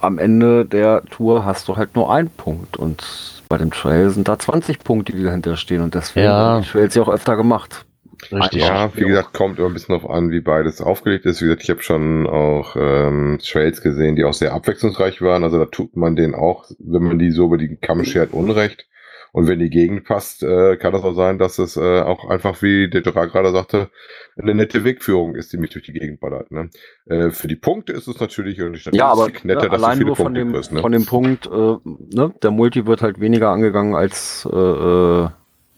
am 0.00 0.18
Ende 0.18 0.64
der 0.64 1.02
Tour 1.10 1.44
hast 1.44 1.68
du 1.68 1.76
halt 1.76 1.94
nur 1.96 2.12
einen 2.12 2.30
Punkt 2.30 2.76
und 2.76 3.42
bei 3.48 3.58
dem 3.58 3.70
Trail 3.70 4.10
sind 4.10 4.28
da 4.28 4.38
20 4.38 4.78
Punkte, 4.84 5.12
die 5.12 5.24
dahinter 5.24 5.56
stehen 5.56 5.82
und 5.82 5.94
deswegen 5.94 6.26
Ja. 6.26 6.52
werden 6.54 6.62
die 6.62 6.68
Trails 6.68 6.94
ja 6.94 7.02
auch 7.02 7.08
öfter 7.08 7.36
gemacht. 7.36 7.84
Richtig. 8.32 8.62
Ja, 8.62 8.90
wie 8.96 9.04
gesagt, 9.04 9.32
kommt 9.32 9.58
immer 9.58 9.68
ein 9.68 9.74
bisschen 9.74 9.94
darauf 9.96 10.10
an, 10.10 10.30
wie 10.32 10.40
beides 10.40 10.80
aufgelegt 10.80 11.24
ist. 11.24 11.40
Wie 11.40 11.44
gesagt, 11.46 11.62
ich 11.62 11.70
habe 11.70 11.82
schon 11.82 12.26
auch 12.26 12.74
ähm, 12.76 13.38
Trails 13.40 13.80
gesehen, 13.80 14.16
die 14.16 14.24
auch 14.24 14.32
sehr 14.34 14.54
abwechslungsreich 14.54 15.22
waren. 15.22 15.44
Also 15.44 15.58
da 15.58 15.66
tut 15.66 15.96
man 15.96 16.16
denen 16.16 16.34
auch, 16.34 16.64
wenn 16.80 17.04
man 17.04 17.18
die 17.20 17.30
so 17.30 17.46
über 17.46 17.58
die 17.58 17.76
Kamm 17.76 18.04
schert, 18.04 18.32
Unrecht. 18.32 18.86
Und 19.32 19.46
wenn 19.46 19.58
die 19.58 19.70
Gegend 19.70 20.04
passt, 20.04 20.42
äh, 20.42 20.76
kann 20.76 20.92
das 20.92 21.02
auch 21.02 21.14
sein, 21.14 21.38
dass 21.38 21.58
es 21.58 21.76
äh, 21.76 22.00
auch 22.00 22.28
einfach, 22.28 22.62
wie 22.62 22.88
der 22.88 23.02
Gerard 23.02 23.32
gerade 23.32 23.52
sagte, 23.52 23.90
eine 24.36 24.54
nette 24.54 24.84
Wegführung 24.84 25.34
ist, 25.34 25.52
die 25.52 25.58
mich 25.58 25.70
durch 25.70 25.84
die 25.84 25.92
Gegend 25.92 26.20
ballert. 26.20 26.50
Ne? 26.50 26.70
Äh, 27.06 27.30
für 27.30 27.48
die 27.48 27.56
Punkte 27.56 27.92
ist 27.92 28.08
es 28.08 28.20
natürlich 28.20 28.60
und 28.62 28.82
Ja, 28.92 29.08
aber 29.08 29.28
netter, 29.28 29.44
ne, 29.44 29.54
dass 29.54 29.68
du 29.68 29.70
allein 29.72 29.96
viele 29.98 30.06
nur 30.06 30.16
von 30.16 30.24
Punkte 30.26 30.40
dem, 30.40 30.52
kriegst. 30.52 30.72
Ne? 30.72 30.80
von 30.80 30.92
dem 30.92 31.06
Punkt, 31.06 31.46
äh, 31.46 31.76
ne, 32.16 32.34
der 32.42 32.50
Multi 32.50 32.86
wird 32.86 33.02
halt 33.02 33.20
weniger 33.20 33.50
angegangen 33.50 33.94
als 33.94 34.48
äh, 34.50 34.56
äh, 34.56 35.28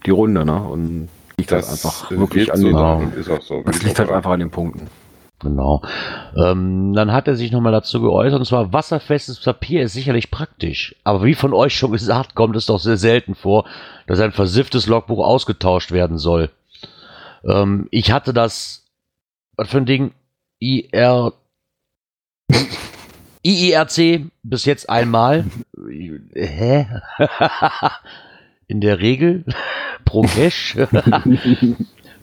die 0.07 0.11
Runde, 0.11 0.45
ne? 0.45 0.63
Und 0.63 1.09
liegt 1.37 1.53
halt 1.53 1.69
einfach 1.69 2.11
wirklich 2.11 2.53
an 2.53 2.61
so 2.61 2.67
den, 2.67 2.77
und 2.77 3.17
ist 3.17 3.31
auch 3.31 3.43
so. 3.43 3.63
das 3.63 3.83
liegt 3.83 3.99
halt 3.99 4.11
einfach 4.11 4.31
an 4.31 4.41
den 4.41 4.51
Punkten. 4.51 4.89
Genau. 5.41 5.81
Ähm, 6.37 6.93
dann 6.93 7.13
hat 7.13 7.27
er 7.27 7.35
sich 7.35 7.51
nochmal 7.51 7.73
dazu 7.73 8.01
geäußert, 8.01 8.39
und 8.39 8.45
zwar 8.45 8.73
wasserfestes 8.73 9.41
Papier 9.41 9.83
ist 9.83 9.95
sicherlich 9.95 10.31
praktisch. 10.31 10.95
Aber 11.03 11.25
wie 11.25 11.35
von 11.35 11.55
euch 11.55 11.75
schon 11.75 11.93
gesagt, 11.93 12.35
kommt 12.35 12.57
es 12.57 12.67
doch 12.67 12.79
sehr 12.79 12.99
selten 12.99 13.35
vor, 13.35 13.65
dass 14.07 14.21
ein 14.21 14.33
versifftes 14.33 14.87
Logbuch 14.87 15.25
ausgetauscht 15.25 15.93
werden 15.93 16.19
soll. 16.19 16.51
Ähm, 17.45 17.89
ich 17.91 18.13
hatte 18.13 18.35
das, 18.35 18.85
was 19.57 19.69
für 19.71 19.79
ein 19.79 19.87
Ding, 19.87 20.13
IR, 20.59 21.33
IIRC 23.43 24.27
bis 24.43 24.67
jetzt 24.67 24.91
einmal. 24.91 25.47
Hä? 26.35 26.87
In 28.67 28.81
der 28.83 29.01
Regel 29.01 29.45
pro 30.05 30.23
Cache. 30.23 30.87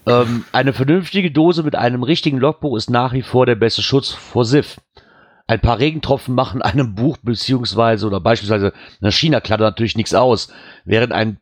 Ähm, 0.07 0.45
eine 0.53 0.71
vernünftige 0.71 1.31
Dose 1.31 1.63
mit 1.63 1.75
einem 1.75 2.01
richtigen 2.03 2.37
Logbuch 2.37 2.77
ist 2.77 2.89
nach 2.89 3.13
wie 3.13 3.21
vor 3.21 3.45
der 3.45 3.55
beste 3.55 3.81
Schutz 3.81 4.11
vor 4.11 4.45
SIF. 4.45 4.79
Ein 5.47 5.59
paar 5.59 5.79
Regentropfen 5.79 6.33
machen 6.33 6.61
einem 6.61 6.95
Buch 6.95 7.17
beziehungsweise 7.21 8.07
oder 8.07 8.19
beispielsweise 8.19 8.73
einer 9.01 9.11
China-Kladde 9.11 9.63
natürlich 9.63 9.97
nichts 9.97 10.13
aus, 10.13 10.51
während 10.85 11.11
ein 11.11 11.39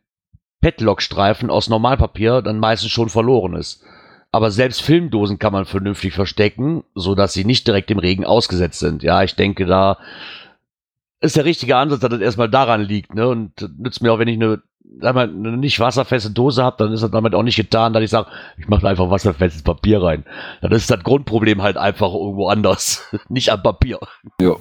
Petlock-Streifen 0.60 1.48
aus 1.48 1.68
Normalpapier 1.68 2.42
dann 2.42 2.58
meistens 2.58 2.90
schon 2.90 3.08
verloren 3.08 3.54
ist. 3.54 3.82
Aber 4.32 4.50
selbst 4.50 4.82
Filmdosen 4.82 5.38
kann 5.38 5.52
man 5.52 5.64
vernünftig 5.64 6.12
verstecken, 6.12 6.84
so 6.94 7.14
dass 7.14 7.32
sie 7.32 7.44
nicht 7.44 7.66
direkt 7.66 7.90
dem 7.90 7.98
Regen 7.98 8.24
ausgesetzt 8.24 8.80
sind. 8.80 9.02
Ja, 9.02 9.22
ich 9.22 9.36
denke, 9.36 9.66
da 9.66 9.98
ist 11.20 11.36
der 11.36 11.44
richtige 11.44 11.76
Ansatz, 11.76 12.00
dass 12.00 12.10
das 12.10 12.20
erstmal 12.20 12.50
daran 12.50 12.82
liegt. 12.82 13.14
Ne? 13.14 13.28
Und 13.28 13.52
nützt 13.78 14.02
mir 14.02 14.12
auch, 14.12 14.18
wenn 14.18 14.28
ich 14.28 14.36
eine, 14.36 14.62
mal, 15.00 15.28
eine 15.28 15.56
nicht 15.56 15.80
wasserfeste 15.80 16.30
Dose 16.30 16.62
habe, 16.62 16.76
dann 16.78 16.92
ist 16.92 17.02
das 17.02 17.10
damit 17.10 17.34
auch 17.34 17.42
nicht 17.42 17.56
getan, 17.56 17.92
dass 17.92 18.02
ich 18.02 18.10
sage, 18.10 18.28
ich 18.58 18.68
mache 18.68 18.82
da 18.82 18.88
einfach 18.88 19.10
wasserfestes 19.10 19.62
Papier 19.62 20.02
rein. 20.02 20.24
Dann 20.62 20.72
ist 20.72 20.90
das 20.90 21.02
Grundproblem 21.02 21.62
halt 21.62 21.76
einfach 21.76 22.12
irgendwo 22.12 22.48
anders, 22.48 23.04
nicht 23.28 23.50
am 23.50 23.62
Papier. 23.62 23.98
Ja. 24.40 24.56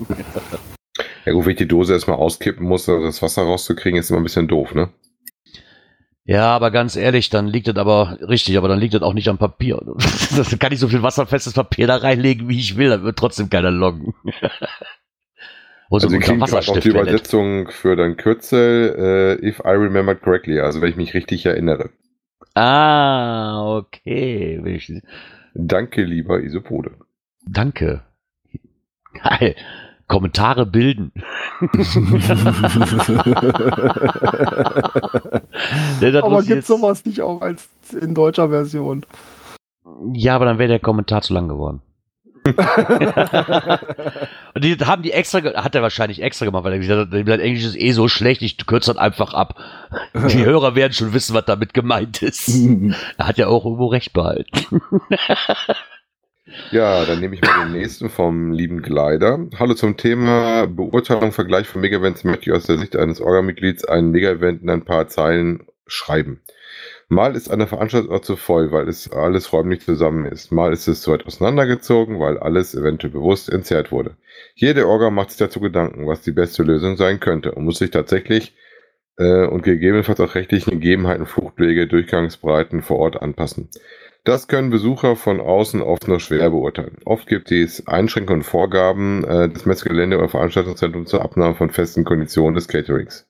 Ja 1.25 1.33
gut, 1.33 1.45
wenn 1.45 1.51
ich 1.51 1.57
die 1.57 1.67
Dose 1.67 1.93
erstmal 1.93 2.17
auskippen 2.17 2.65
muss, 2.65 2.87
um 2.87 3.03
das 3.03 3.21
Wasser 3.21 3.43
rauszukriegen, 3.43 3.99
ist 3.99 4.09
immer 4.09 4.19
ein 4.19 4.23
bisschen 4.23 4.47
doof, 4.47 4.73
ne? 4.73 4.89
Ja, 6.27 6.55
aber 6.55 6.71
ganz 6.71 6.95
ehrlich, 6.95 7.29
dann 7.29 7.47
liegt 7.47 7.67
das 7.67 7.75
aber 7.75 8.17
richtig, 8.21 8.57
aber 8.57 8.67
dann 8.67 8.79
liegt 8.79 8.95
das 8.95 9.03
auch 9.03 9.13
nicht 9.13 9.27
am 9.27 9.37
Papier. 9.37 9.81
Das 10.35 10.57
kann 10.59 10.73
ich 10.73 10.79
so 10.79 10.87
viel 10.87 11.03
wasserfestes 11.03 11.53
Papier 11.53 11.87
da 11.87 11.97
reinlegen, 11.97 12.49
wie 12.49 12.59
ich 12.59 12.77
will, 12.77 12.89
dann 12.89 13.03
wird 13.03 13.17
trotzdem 13.17 13.49
keiner 13.49 13.71
loggen. 13.71 14.13
Wo 15.89 15.99
so 15.99 16.07
Also 16.07 16.15
ich 16.17 16.23
kriege 16.23 16.37
gerade 16.39 16.51
noch 16.51 16.57
Wasserstift 16.57 16.85
die. 16.85 16.89
Übersetzung 16.89 17.69
für 17.69 17.95
dein 17.95 18.17
Kürzel, 18.17 19.37
äh, 19.41 19.47
if 19.47 19.59
I 19.59 19.69
remember 19.69 20.15
correctly, 20.15 20.59
also 20.59 20.81
wenn 20.81 20.89
ich 20.89 20.95
mich 20.95 21.13
richtig 21.13 21.45
erinnere. 21.45 21.89
Ah, 22.55 23.77
okay. 23.77 24.61
Ich- 24.65 24.91
Danke, 25.53 26.03
lieber 26.03 26.41
Isopode. 26.41 26.91
Danke. 27.47 28.01
Geil. 29.23 29.55
Kommentare 30.07 30.65
bilden. 30.65 31.11
Aber 36.21 36.37
gibt's 36.37 36.47
jetzt- 36.49 36.67
sowas 36.67 37.05
nicht 37.05 37.21
auch 37.21 37.41
als 37.41 37.67
in 37.99 38.13
deutscher 38.13 38.49
Version? 38.49 39.05
Ja, 40.13 40.35
aber 40.35 40.45
dann 40.45 40.57
wäre 40.59 40.69
der 40.69 40.79
Kommentar 40.79 41.21
zu 41.21 41.33
lang 41.33 41.47
geworden. 41.47 41.81
Und 44.53 44.63
die 44.63 44.77
haben 44.77 45.01
die 45.01 45.11
extra, 45.11 45.39
hat 45.39 45.73
er 45.73 45.81
wahrscheinlich 45.81 46.21
extra 46.21 46.45
gemacht, 46.45 46.63
weil 46.63 46.73
er 46.73 46.79
gesagt 46.79 47.11
hat, 47.11 47.27
dein 47.27 47.39
Englisch 47.39 47.65
ist 47.65 47.75
eh 47.75 47.91
so 47.91 48.07
schlecht, 48.07 48.43
ich 48.43 48.65
kürze 48.65 48.93
das 48.93 49.01
einfach 49.01 49.33
ab. 49.33 49.55
Die 50.13 50.45
Hörer 50.45 50.75
werden 50.75 50.93
schon 50.93 51.13
wissen, 51.13 51.33
was 51.33 51.45
damit 51.45 51.73
gemeint 51.73 52.21
ist. 52.21 52.49
Er 53.17 53.27
hat 53.27 53.37
ja 53.37 53.47
auch 53.47 53.65
irgendwo 53.65 53.87
recht 53.87 54.13
behalten. 54.13 54.81
Ja, 56.69 57.05
dann 57.05 57.19
nehme 57.19 57.33
ich 57.33 57.41
mal 57.41 57.65
den 57.65 57.73
nächsten 57.73 58.07
vom 58.07 58.51
lieben 58.51 58.83
Gleider. 58.83 59.47
Hallo 59.57 59.73
zum 59.73 59.97
Thema 59.97 60.67
Beurteilung, 60.67 61.31
Vergleich 61.31 61.65
von 61.67 61.81
Mega-Events. 61.81 62.23
Möchte 62.23 62.51
ich 62.51 62.55
aus 62.55 62.67
der 62.67 62.77
Sicht 62.77 62.95
eines 62.95 63.19
Orga-Mitglieds 63.19 63.83
ein 63.85 64.11
Mega-Event 64.11 64.61
in 64.61 64.69
ein 64.69 64.85
paar 64.85 65.07
Zeilen 65.07 65.65
schreiben. 65.87 66.41
Mal 67.07 67.35
ist 67.35 67.51
eine 67.51 67.67
Veranstaltung 67.67 68.23
zu 68.23 68.35
voll, 68.35 68.71
weil 68.71 68.87
es 68.87 69.11
alles 69.11 69.53
räumlich 69.53 69.81
zusammen 69.81 70.25
ist. 70.25 70.51
Mal 70.51 70.73
ist 70.73 70.87
es 70.87 71.01
zu 71.01 71.11
weit 71.11 71.25
auseinandergezogen, 71.25 72.19
weil 72.19 72.39
alles 72.39 72.73
eventuell 72.73 73.13
bewusst 73.13 73.47
entzerrt 73.49 73.91
wurde. 73.91 74.17
Jede 74.55 74.87
Orga 74.87 75.11
macht 75.11 75.29
sich 75.29 75.37
dazu 75.37 75.59
Gedanken, 75.59 76.07
was 76.07 76.21
die 76.21 76.31
beste 76.31 76.63
Lösung 76.63 76.97
sein 76.97 77.19
könnte 77.19 77.51
und 77.51 77.63
muss 77.63 77.77
sich 77.77 77.91
tatsächlich 77.91 78.55
äh, 79.17 79.45
und 79.45 79.61
gegebenenfalls 79.61 80.19
auch 80.19 80.33
rechtlichen 80.33 80.71
Gegebenheiten, 80.71 81.27
Fluchtwege, 81.27 81.87
Durchgangsbreiten 81.87 82.81
vor 82.81 82.97
Ort 82.97 83.21
anpassen. 83.21 83.69
Das 84.23 84.47
können 84.47 84.71
Besucher 84.71 85.15
von 85.15 85.39
außen 85.39 85.83
oft 85.83 86.07
nur 86.07 86.19
schwer 86.19 86.49
beurteilen. 86.49 86.97
Oft 87.05 87.27
gibt 87.27 87.51
es 87.51 87.87
Einschränkungen 87.87 88.39
und 88.39 88.43
Vorgaben 88.43 89.23
äh, 89.23 89.47
des 89.47 89.67
Messgelände 89.67 90.17
oder 90.17 90.29
Veranstaltungszentrums 90.29 91.11
zur 91.11 91.21
Abnahme 91.21 91.53
von 91.53 91.69
festen 91.69 92.03
Konditionen 92.03 92.55
des 92.55 92.67
Caterings. 92.67 93.27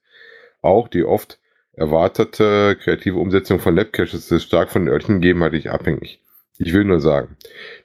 Auch 0.61 0.87
die 0.87 1.03
oft 1.03 1.39
erwartete 1.75 2.77
kreative 2.81 3.19
Umsetzung 3.19 3.59
von 3.59 3.75
Labcaches 3.75 4.31
ist 4.31 4.43
stark 4.43 4.71
von 4.71 4.85
den 4.85 4.93
örtlichen 4.93 5.21
Gegebenheiten 5.21 5.69
abhängig. 5.69 6.21
Ich 6.57 6.73
will 6.73 6.85
nur 6.85 7.01
sagen, 7.01 7.35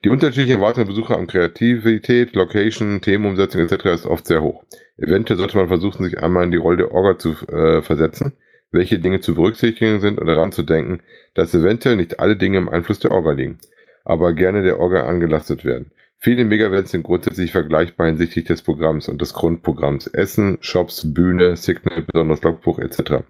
die 0.05 0.11
unterschiedliche 0.11 0.55
Erwartungen 0.55 0.87
der 0.87 0.93
Besucher 0.93 1.19
an 1.19 1.27
Kreativität, 1.27 2.37
Location, 2.37 3.01
Themenumsetzung 3.01 3.63
etc. 3.63 3.87
ist 3.87 4.07
oft 4.07 4.27
sehr 4.29 4.43
hoch. 4.43 4.63
Eventuell 4.97 5.39
sollte 5.39 5.57
man 5.57 5.67
versuchen, 5.67 6.05
sich 6.05 6.23
einmal 6.23 6.45
in 6.45 6.53
die 6.53 6.57
Rolle 6.57 6.77
der 6.77 6.93
Orga 6.93 7.19
zu 7.19 7.31
äh, 7.49 7.83
versetzen, 7.83 8.35
welche 8.71 9.01
Dinge 9.01 9.21
zu 9.21 9.35
berücksichtigen 9.35 10.01
sind 10.01 10.21
und 10.21 10.29
daran 10.29 10.53
zu 10.53 10.63
denken, 10.63 11.01
dass 11.35 11.55
eventuell 11.55 11.97
nicht 11.97 12.21
alle 12.21 12.37
Dinge 12.37 12.59
im 12.59 12.69
Einfluss 12.69 13.01
der 13.01 13.11
Orga 13.11 13.33
liegen, 13.33 13.59
aber 14.05 14.35
gerne 14.35 14.63
der 14.63 14.79
Orga 14.79 15.07
angelastet 15.07 15.65
werden. 15.65 15.91
Viele 16.19 16.45
Megavents 16.45 16.91
sind 16.91 17.03
grundsätzlich 17.03 17.51
vergleichbar 17.51 18.07
hinsichtlich 18.07 18.45
des 18.45 18.61
Programms 18.61 19.09
und 19.09 19.23
des 19.23 19.33
Grundprogramms. 19.33 20.07
Essen, 20.07 20.59
Shops, 20.61 21.15
Bühne, 21.15 21.57
Signal, 21.57 22.03
besonders 22.03 22.43
Logbuch 22.43 22.79
etc. 22.79 23.25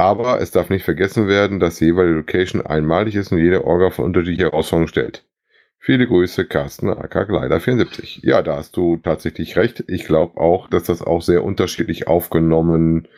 Aber 0.00 0.40
es 0.40 0.50
darf 0.50 0.70
nicht 0.70 0.86
vergessen 0.86 1.28
werden, 1.28 1.60
dass 1.60 1.76
die 1.76 1.84
jeweilige 1.84 2.16
Location 2.16 2.64
einmalig 2.64 3.16
ist 3.16 3.32
und 3.32 3.38
jede 3.38 3.66
Orga 3.66 3.90
von 3.90 4.06
unterschiedlichen 4.06 4.48
Herausforderungen 4.48 4.88
stellt. 4.88 5.26
Viele 5.78 6.06
Grüße, 6.06 6.46
Carsten 6.46 6.88
AK 6.88 7.28
Gleider 7.28 7.60
74. 7.60 8.20
Ja, 8.22 8.40
da 8.40 8.56
hast 8.56 8.78
du 8.78 8.96
tatsächlich 8.96 9.58
recht. 9.58 9.84
Ich 9.88 10.06
glaube 10.06 10.40
auch, 10.40 10.70
dass 10.70 10.84
das 10.84 11.02
auch 11.02 11.20
sehr 11.20 11.44
unterschiedlich 11.44 12.08
aufgenommen 12.08 13.08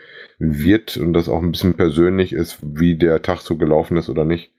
wird 0.40 0.96
und 0.96 1.12
das 1.12 1.28
auch 1.28 1.40
ein 1.40 1.52
bisschen 1.52 1.74
persönlich 1.74 2.32
ist, 2.32 2.58
wie 2.62 2.96
der 2.96 3.22
Tag 3.22 3.42
so 3.42 3.56
gelaufen 3.56 3.96
ist 3.96 4.08
oder 4.08 4.24
nicht. 4.24 4.50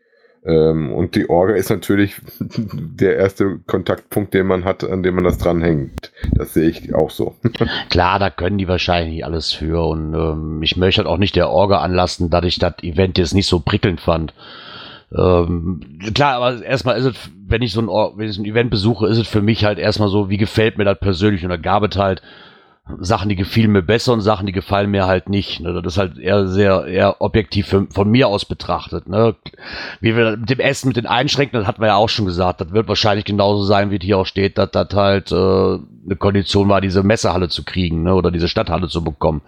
Ähm, 0.46 0.92
und 0.92 1.16
die 1.16 1.30
Orga 1.30 1.54
ist 1.54 1.70
natürlich 1.70 2.16
der 2.40 3.16
erste 3.16 3.60
Kontaktpunkt, 3.66 4.34
den 4.34 4.48
man 4.48 4.66
hat, 4.66 4.84
an 4.84 5.02
dem 5.04 5.16
man 5.16 5.24
das 5.24 5.38
dranhängt. 5.38 6.12
Das 6.34 6.54
sehe 6.54 6.70
ich 6.70 6.94
auch 6.94 7.12
so. 7.12 7.36
Klar, 7.90 8.20
da 8.20 8.30
können 8.30 8.58
die 8.58 8.68
wahrscheinlich 8.68 9.24
alles 9.24 9.54
für 9.54 9.88
und 9.88 10.14
ähm, 10.14 10.62
ich 10.62 10.76
möchte 10.76 11.00
halt 11.00 11.08
auch 11.08 11.18
nicht 11.18 11.36
der 11.36 11.50
Orga 11.50 11.80
anlassen, 11.80 12.30
dass 12.30 12.46
ich 12.46 12.60
das 12.60 12.76
Event 12.82 13.18
jetzt 13.18 13.34
nicht 13.34 13.48
so 13.48 13.60
prickelnd 13.60 14.02
fand. 14.02 14.34
Ähm, 15.16 16.00
klar, 16.14 16.36
aber 16.36 16.64
erstmal 16.64 16.98
ist 16.98 17.06
es, 17.06 17.16
wenn 17.48 17.62
ich 17.62 17.72
so 17.72 17.82
ein, 17.82 17.88
wenn 17.88 18.28
ich 18.28 18.36
so 18.36 18.42
ein 18.42 18.46
Event 18.46 18.72
besuche, 18.72 19.08
ist 19.08 19.20
es 19.20 19.28
für 19.28 19.42
mich 19.42 19.64
halt 19.64 19.80
erstmal 19.80 20.10
so, 20.10 20.30
wie 20.30 20.38
gefällt 20.38 20.78
mir 20.78 20.86
das 20.86 21.00
persönlich 21.00 21.44
und 21.44 21.50
da 21.50 21.58
gab 21.58 21.84
es 21.84 21.98
halt 21.98 22.22
Sachen, 23.00 23.30
die 23.30 23.38
gefielen 23.38 23.72
mir 23.72 23.82
besser 23.82 24.12
und 24.12 24.20
Sachen, 24.20 24.46
die 24.46 24.52
gefallen 24.52 24.92
mir 24.92 25.08
halt 25.08 25.30
nicht. 25.30 25.62
Ne? 25.62 25.74
Das 25.82 25.94
ist 25.94 25.98
halt 25.98 26.18
eher 26.18 26.48
sehr 26.48 26.86
eher 26.86 27.22
objektiv 27.22 27.68
für, 27.68 27.88
von 27.90 28.10
mir 28.10 28.28
aus 28.28 28.44
betrachtet. 28.44 29.08
Ne? 29.08 29.36
Wie 30.02 30.18
wir 30.18 30.36
mit 30.36 30.50
dem 30.50 30.60
Essen, 30.60 30.90
mit 30.90 30.98
den 30.98 31.06
Einschränkungen, 31.06 31.62
das 31.62 31.68
hatten 31.68 31.82
wir 31.82 31.88
ja 31.88 31.96
auch 31.96 32.10
schon 32.10 32.26
gesagt, 32.26 32.60
das 32.60 32.74
wird 32.74 32.90
wahrscheinlich 32.90 33.24
genauso 33.24 33.64
sein, 33.64 33.90
wie 33.90 34.00
hier 34.00 34.18
auch 34.18 34.26
steht, 34.26 34.58
dass 34.58 34.72
das 34.72 34.90
halt 34.94 35.32
äh, 35.32 35.36
eine 35.36 36.16
Kondition 36.18 36.68
war, 36.68 36.82
diese 36.82 37.04
Messehalle 37.04 37.48
zu 37.48 37.64
kriegen 37.64 38.04
ne? 38.04 38.16
oder 38.16 38.32
diese 38.32 38.50
Stadthalle 38.50 38.90
zu 38.90 39.02
bekommen. 39.02 39.42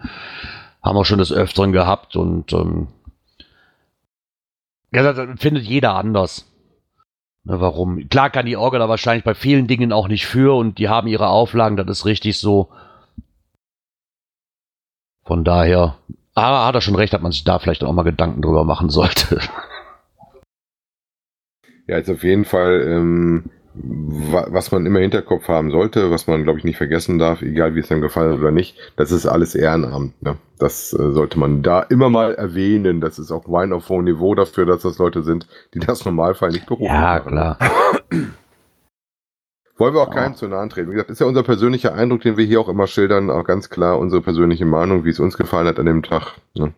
Haben 0.82 0.96
wir 0.96 1.04
schon 1.04 1.18
des 1.18 1.32
Öfteren 1.32 1.72
gehabt 1.72 2.16
und 2.16 2.54
ähm, 2.54 2.88
ja, 4.92 5.12
das 5.12 5.28
findet 5.38 5.64
jeder 5.64 5.94
anders. 5.94 6.50
Ne, 7.44 7.60
warum? 7.60 8.08
Klar 8.08 8.30
kann 8.30 8.46
die 8.46 8.56
Orga 8.56 8.78
da 8.78 8.88
wahrscheinlich 8.88 9.24
bei 9.24 9.34
vielen 9.34 9.66
Dingen 9.66 9.92
auch 9.92 10.08
nicht 10.08 10.26
für 10.26 10.56
und 10.56 10.78
die 10.78 10.88
haben 10.88 11.06
ihre 11.06 11.28
Auflagen, 11.28 11.76
das 11.76 11.86
ist 11.88 12.06
richtig 12.06 12.38
so. 12.38 12.70
Von 15.26 15.42
daher, 15.42 15.96
aber 16.34 16.66
hat 16.66 16.74
er 16.76 16.80
schon 16.80 16.94
recht, 16.94 17.12
dass 17.12 17.20
man 17.20 17.32
sich 17.32 17.44
da 17.44 17.58
vielleicht 17.58 17.82
auch 17.82 17.92
mal 17.92 18.04
Gedanken 18.04 18.42
drüber 18.42 18.64
machen 18.64 18.90
sollte. 18.90 19.40
Ja, 21.88 21.96
jetzt 21.96 22.10
auf 22.10 22.22
jeden 22.24 22.44
Fall, 22.44 22.82
ähm, 22.88 23.44
wa 23.74 24.46
was 24.50 24.72
man 24.72 24.86
immer 24.86 24.98
im 24.98 25.02
Hinterkopf 25.02 25.48
haben 25.48 25.70
sollte, 25.70 26.10
was 26.10 26.26
man, 26.26 26.42
glaube 26.42 26.58
ich, 26.58 26.64
nicht 26.64 26.76
vergessen 26.76 27.18
darf, 27.18 27.42
egal 27.42 27.74
wie 27.74 27.80
es 27.80 27.92
einem 27.92 28.02
gefallen 28.02 28.32
hat 28.32 28.40
oder 28.40 28.50
nicht, 28.50 28.76
das 28.96 29.12
ist 29.12 29.26
alles 29.26 29.54
Ehrenamt. 29.54 30.20
Ne? 30.22 30.36
Das 30.58 30.92
äh, 30.92 31.12
sollte 31.12 31.38
man 31.38 31.62
da 31.62 31.82
immer 31.82 32.08
mal 32.08 32.34
erwähnen. 32.34 33.00
Das 33.00 33.18
ist 33.18 33.30
auch 33.30 33.46
Wine 33.46 33.74
auf 33.74 33.88
hohem 33.88 34.04
Niveau 34.04 34.34
dafür, 34.34 34.66
dass 34.66 34.82
das 34.82 34.98
Leute 34.98 35.22
sind, 35.22 35.46
die 35.74 35.80
das 35.80 36.04
Normalfall 36.04 36.50
nicht 36.50 36.66
berufen 36.66 36.86
ja, 36.86 37.00
machen. 37.18 37.32
klar. 37.32 37.58
Wollen 39.78 39.92
wir 39.94 40.00
auch 40.00 40.08
Ja. 40.08 40.22
keinem 40.22 40.34
zu 40.36 40.48
nahe 40.48 40.66
treten. 40.70 40.88
Wie 40.88 40.92
gesagt, 40.94 41.10
ist 41.10 41.20
ja 41.20 41.26
unser 41.26 41.42
persönlicher 41.42 41.94
Eindruck, 41.94 42.22
den 42.22 42.38
wir 42.38 42.46
hier 42.46 42.60
auch 42.60 42.68
immer 42.70 42.86
schildern, 42.86 43.28
auch 43.30 43.44
ganz 43.44 43.68
klar 43.68 43.98
unsere 43.98 44.22
persönliche 44.22 44.64
Meinung, 44.64 45.04
wie 45.04 45.10
es 45.10 45.20
uns 45.20 45.36
gefallen 45.36 45.66
hat 45.66 45.78
an 45.78 45.84
dem 45.84 46.02
Tag. 46.02 46.32
Ne? 46.54 46.72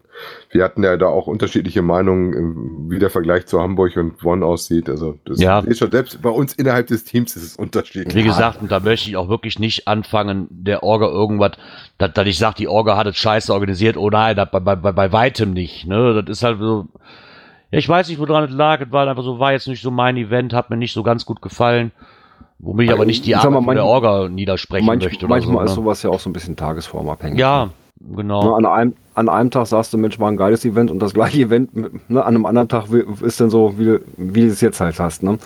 Wir 0.50 0.64
hatten 0.64 0.82
ja 0.82 0.96
da 0.96 1.06
auch 1.06 1.28
unterschiedliche 1.28 1.80
Meinungen, 1.80 2.32
ähm, 2.32 2.86
wie 2.90 2.98
der 2.98 3.08
Vergleich 3.10 3.46
zu 3.46 3.60
Hamburg 3.60 3.96
und 3.96 4.18
Bonn 4.18 4.42
aussieht. 4.42 4.88
Also 4.88 5.16
das 5.26 5.40
Ja. 5.40 5.60
ist 5.60 5.78
schon 5.78 5.92
selbst 5.92 6.20
bei 6.22 6.28
uns 6.30 6.54
innerhalb 6.54 6.88
des 6.88 7.04
Teams 7.04 7.36
ist 7.36 7.44
es 7.44 7.56
unterschiedlich. 7.56 8.16
Wie 8.16 8.24
gesagt, 8.24 8.60
und 8.62 8.72
da 8.72 8.80
möchte 8.80 9.08
ich 9.08 9.16
auch 9.16 9.28
wirklich 9.28 9.60
nicht 9.60 9.86
anfangen, 9.86 10.48
der 10.50 10.82
Orga 10.82 11.06
irgendwas, 11.06 11.52
dass, 11.98 12.12
dass 12.14 12.26
ich 12.26 12.36
sage, 12.36 12.56
die 12.58 12.66
Orga 12.66 12.96
hat 12.96 13.06
es 13.06 13.16
scheiße 13.16 13.52
organisiert. 13.54 13.96
Oh 13.96 14.10
nein, 14.10 14.34
das 14.34 14.50
bei, 14.50 14.58
bei, 14.58 14.74
bei, 14.74 14.90
bei 14.90 15.12
weitem 15.12 15.52
nicht. 15.52 15.86
Ne? 15.86 16.20
Das 16.20 16.38
ist 16.38 16.42
halt 16.42 16.58
so. 16.58 16.88
Ja, 17.70 17.78
ich 17.78 17.88
weiß 17.88 18.08
nicht, 18.08 18.18
woran 18.18 18.42
es 18.42 18.50
lag. 18.50 18.80
Es 18.80 18.90
war 18.90 19.06
einfach 19.06 19.22
so, 19.22 19.38
war 19.38 19.52
jetzt 19.52 19.68
nicht 19.68 19.82
so 19.82 19.92
mein 19.92 20.16
Event, 20.16 20.52
hat 20.52 20.68
mir 20.70 20.76
nicht 20.76 20.94
so 20.94 21.04
ganz 21.04 21.24
gut 21.26 21.40
gefallen. 21.42 21.92
Womit 22.60 22.86
ich 22.88 22.92
aber 22.92 23.06
nicht 23.06 23.24
die 23.24 23.32
mal, 23.34 23.40
Arbeit 23.46 23.64
von 23.64 23.74
der 23.76 23.84
Orga 23.84 24.28
niedersprechen 24.28 24.86
Manch, 24.86 25.04
möchte. 25.04 25.24
Oder 25.26 25.28
manchmal 25.34 25.64
ist 25.64 25.72
so, 25.74 25.80
ne? 25.80 25.84
sowas 25.84 26.02
ja 26.02 26.10
auch 26.10 26.18
so 26.20 26.28
ein 26.28 26.32
bisschen 26.32 26.56
tagesformabhängig. 26.56 27.38
Ja, 27.38 27.70
Ne, 28.00 28.16
genau. 28.16 28.54
an, 28.54 28.64
einem, 28.64 28.94
an 29.14 29.28
einem 29.28 29.50
Tag 29.50 29.66
sagst 29.66 29.92
du, 29.92 29.98
Mensch, 29.98 30.20
war 30.20 30.30
ein 30.30 30.36
geiles 30.36 30.64
Event 30.64 30.90
und 30.92 31.00
das 31.00 31.14
gleiche 31.14 31.40
Event 31.40 31.74
ne, 32.08 32.24
an 32.24 32.34
einem 32.36 32.46
anderen 32.46 32.68
Tag 32.68 32.86
ist 32.90 33.40
dann 33.40 33.50
so, 33.50 33.76
wie, 33.76 33.84
du- 33.86 34.00
wie 34.16 34.42
du 34.42 34.46
es 34.48 34.60
jetzt 34.60 34.80
halt 34.80 35.00
hast. 35.00 35.24
Ne? 35.24 35.38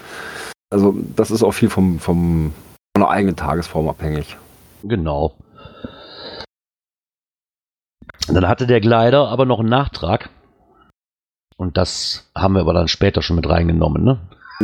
Also 0.71 0.95
das 1.17 1.31
ist 1.31 1.43
auch 1.43 1.53
viel 1.53 1.71
vom, 1.71 1.99
vom, 1.99 2.53
von 2.95 3.01
der 3.03 3.09
eigenen 3.09 3.37
Tagesform 3.37 3.89
abhängig. 3.89 4.37
Genau. 4.83 5.33
Dann 8.29 8.47
hatte 8.49 8.67
der 8.67 8.81
Gleiter 8.81 9.29
aber 9.29 9.47
noch 9.47 9.61
einen 9.61 9.69
Nachtrag. 9.71 10.29
Und 11.57 11.77
das 11.77 12.29
haben 12.35 12.55
wir 12.55 12.61
aber 12.61 12.75
dann 12.75 12.89
später 12.89 13.23
schon 13.23 13.37
mit 13.37 13.49
reingenommen, 13.49 14.05
ne? 14.05 14.19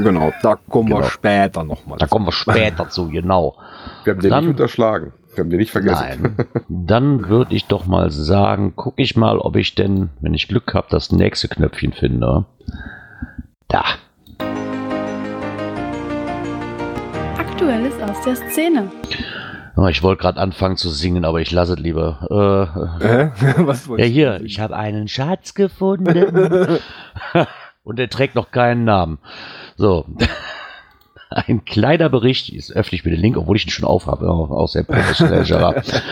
Genau, 0.05 0.33
da 0.43 0.57
kommen 0.69 0.89
Genau. 0.89 1.01
wir 1.01 1.05
später 1.11 1.65
nochmal. 1.65 1.99
Da 1.99 2.07
kommen 2.07 2.27
wir 2.27 2.33
später 2.33 2.89
zu, 2.89 3.09
genau. 3.09 3.57
Wir 4.05 4.15
haben 4.15 4.21
den 4.21 4.31
Dann- 4.31 4.45
nicht 4.45 4.51
unterschlagen. 4.53 5.13
Wir 5.35 5.45
haben 5.45 5.51
den 5.51 5.59
nicht 5.61 5.71
vergessen. 5.71 6.35
Nein. 6.37 6.37
Dann 6.69 7.29
würde 7.29 7.55
ich 7.55 7.67
doch 7.67 7.87
mal 7.87 8.11
sagen, 8.11 8.75
gucke 8.75 9.01
ich 9.03 9.17
mal, 9.17 9.39
ob 9.39 9.55
ich 9.57 9.75
denn, 9.75 10.11
wenn 10.21 10.35
ich 10.35 10.49
Glück 10.49 10.75
habe, 10.75 10.87
das 10.91 11.13
nächste 11.13 11.47
Knöpfchen 11.49 11.93
finde. 11.93 12.45
Da. 13.69 13.85
Aktuelles 17.39 17.95
aus 18.03 18.21
der 18.25 18.37
Szene. 18.37 18.91
Oh, 19.77 19.87
Ich 19.87 20.03
wollte 20.03 20.23
gerade 20.23 20.41
anfangen 20.41 20.77
zu 20.77 20.89
singen, 20.89 21.25
aber 21.25 21.41
ich 21.41 21.53
lasse 21.53 21.75
es 21.75 21.79
lieber. 21.79 22.27
Äh, 23.01 23.05
Hä? 23.07 23.31
Was 23.59 23.87
ja, 23.97 24.05
hier, 24.07 24.41
ich 24.43 24.59
habe 24.59 24.75
einen 24.77 25.07
Schatz 25.07 25.55
gefunden. 25.55 26.79
Und 27.89 27.99
er 27.99 28.11
trägt 28.11 28.35
noch 28.35 28.51
keinen 28.51 28.85
Namen. 28.85 29.19
So. 29.79 30.05
Ein 31.31 31.65
kleiner 31.65 32.11
Bericht, 32.11 32.51
ist 32.51 32.71
öffentlich 32.71 33.03
mit 33.05 33.15
den 33.15 33.21
Link, 33.21 33.37
obwohl 33.39 33.57
ich 33.57 33.65
ihn 33.67 33.71
schon 33.71 33.87
aufhabe, 33.87 34.31
auch 34.31 34.69
sehr 34.69 34.83
professionell. 34.83 35.45
Gerard. 35.45 36.03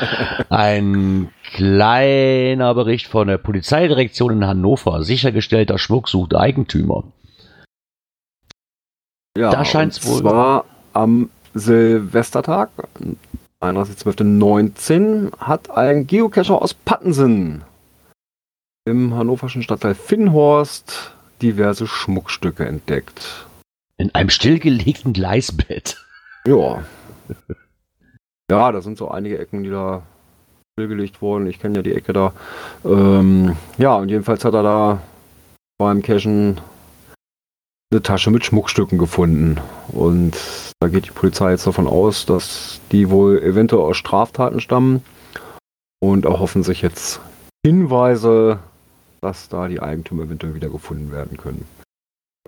Ein 0.51 1.29
kleiner 1.53 2.75
Bericht 2.75 3.07
von 3.09 3.29
der 3.29 3.37
Polizeidirektion 3.39 4.33
in 4.33 4.47
Hannover. 4.47 5.03
Sichergestellter 5.05 5.79
Schmuck 5.79 6.09
sucht 6.09 6.35
Eigentümer. 6.35 7.05
Ja, 9.37 9.51
Da 9.51 9.65
scheint's 9.67 9.99
und 10.05 10.13
wohl- 10.13 10.21
zwar 10.21 10.65
am 10.95 11.29
Silvestertag, 11.53 12.71
31.12.19, 13.61 15.33
hat 15.39 15.71
ein 15.71 16.07
Geocacher 16.07 16.61
aus 16.61 16.73
Pattensen 16.75 17.65
im 18.87 19.15
hannoverschen 19.15 19.63
Stadtteil 19.63 19.95
Finnhorst 19.95 21.16
diverse 21.43 21.87
Schmuckstücke 21.87 22.67
entdeckt. 22.67 23.47
In 23.99 24.15
einem 24.15 24.31
stillgelegten 24.31 25.13
Gleisbett. 25.13 26.05
Ja. 26.47 26.85
Ja, 28.51 28.73
da 28.73 28.81
sind 28.81 28.99
so 28.99 29.11
einige 29.11 29.39
Ecken, 29.39 29.65
die 29.65 29.71
da 29.71 30.03
stillgelegt 30.75 31.23
wurden. 31.23 31.47
Ich 31.47 31.59
kenne 31.59 31.77
ja 31.77 31.83
die 31.83 31.95
Ecke 31.95 32.13
da. 32.13 32.33
Ähm, 32.85 33.57
ja, 33.79 33.97
und 33.97 34.09
jedenfalls 34.09 34.45
hat 34.45 34.55
er 34.55 34.63
da 34.63 35.03
beim 35.79 36.03
Cachen 36.03 36.61
eine 37.91 38.03
Tasche 38.03 38.31
mit 38.31 38.45
Schmuckstücken 38.45 38.99
gefunden. 38.99 39.59
Und 39.89 40.37
da 40.81 40.89
geht 40.89 41.07
die 41.07 41.13
Polizei 41.13 41.53
jetzt 41.53 41.67
davon 41.67 41.87
aus, 41.87 42.27
dass 42.27 42.81
die 42.93 43.11
wohl 43.11 43.43
eventuell 43.43 43.83
aus 43.83 43.97
Straftaten 43.97 44.61
stammen 44.61 45.03
und 46.01 46.25
erhoffen 46.25 46.63
sich 46.63 46.83
jetzt 46.83 47.21
Hinweise, 47.65 48.61
dass 49.21 49.49
da 49.49 49.69
die 49.69 49.81
Eigentümer 49.81 50.25
eventuell 50.25 50.55
wieder 50.55 50.69
gefunden 50.69 51.13
werden 51.13 51.37
können. 51.37 51.67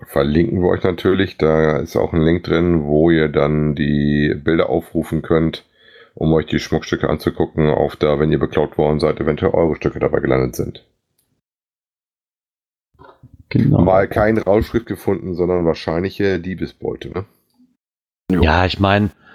Verlinken 0.05 0.61
wir 0.61 0.69
euch 0.69 0.83
natürlich. 0.83 1.37
Da 1.37 1.77
ist 1.77 1.95
auch 1.95 2.13
ein 2.13 2.21
Link 2.21 2.43
drin, 2.43 2.83
wo 2.85 3.09
ihr 3.09 3.27
dann 3.27 3.75
die 3.75 4.33
Bilder 4.35 4.69
aufrufen 4.69 5.21
könnt, 5.21 5.65
um 6.15 6.31
euch 6.33 6.45
die 6.45 6.59
Schmuckstücke 6.59 7.09
anzugucken, 7.09 7.69
auf 7.69 7.95
da, 7.95 8.19
wenn 8.19 8.31
ihr 8.31 8.39
beklaut 8.39 8.77
worden 8.77 8.99
seid, 8.99 9.19
eventuell 9.19 9.51
eure 9.51 9.75
Stücke 9.75 9.99
dabei 9.99 10.19
gelandet 10.19 10.55
sind. 10.55 10.85
Genau. 13.49 13.81
Mal 13.81 14.07
kein 14.07 14.37
Rauschschrift 14.37 14.85
gefunden, 14.85 15.33
sondern 15.33 15.65
wahrscheinliche 15.65 16.39
Diebesbeute. 16.39 17.09
Ne? 17.09 17.25
Ja, 18.41 18.65
ich 18.65 18.79
meine, 18.79 19.07
äh, 19.07 19.28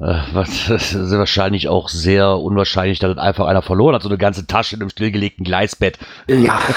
was 0.00 0.66
das 0.68 0.94
ist 0.94 1.12
wahrscheinlich 1.12 1.68
auch 1.68 1.88
sehr 1.88 2.38
unwahrscheinlich, 2.38 2.98
dass 2.98 3.14
das 3.14 3.22
einfach 3.22 3.46
einer 3.46 3.62
verloren 3.62 3.94
hat, 3.94 4.02
so 4.02 4.08
eine 4.08 4.18
ganze 4.18 4.46
Tasche 4.46 4.76
in 4.76 4.82
einem 4.82 4.90
stillgelegten 4.90 5.44
Gleisbett. 5.44 5.98
Ja, 6.28 6.58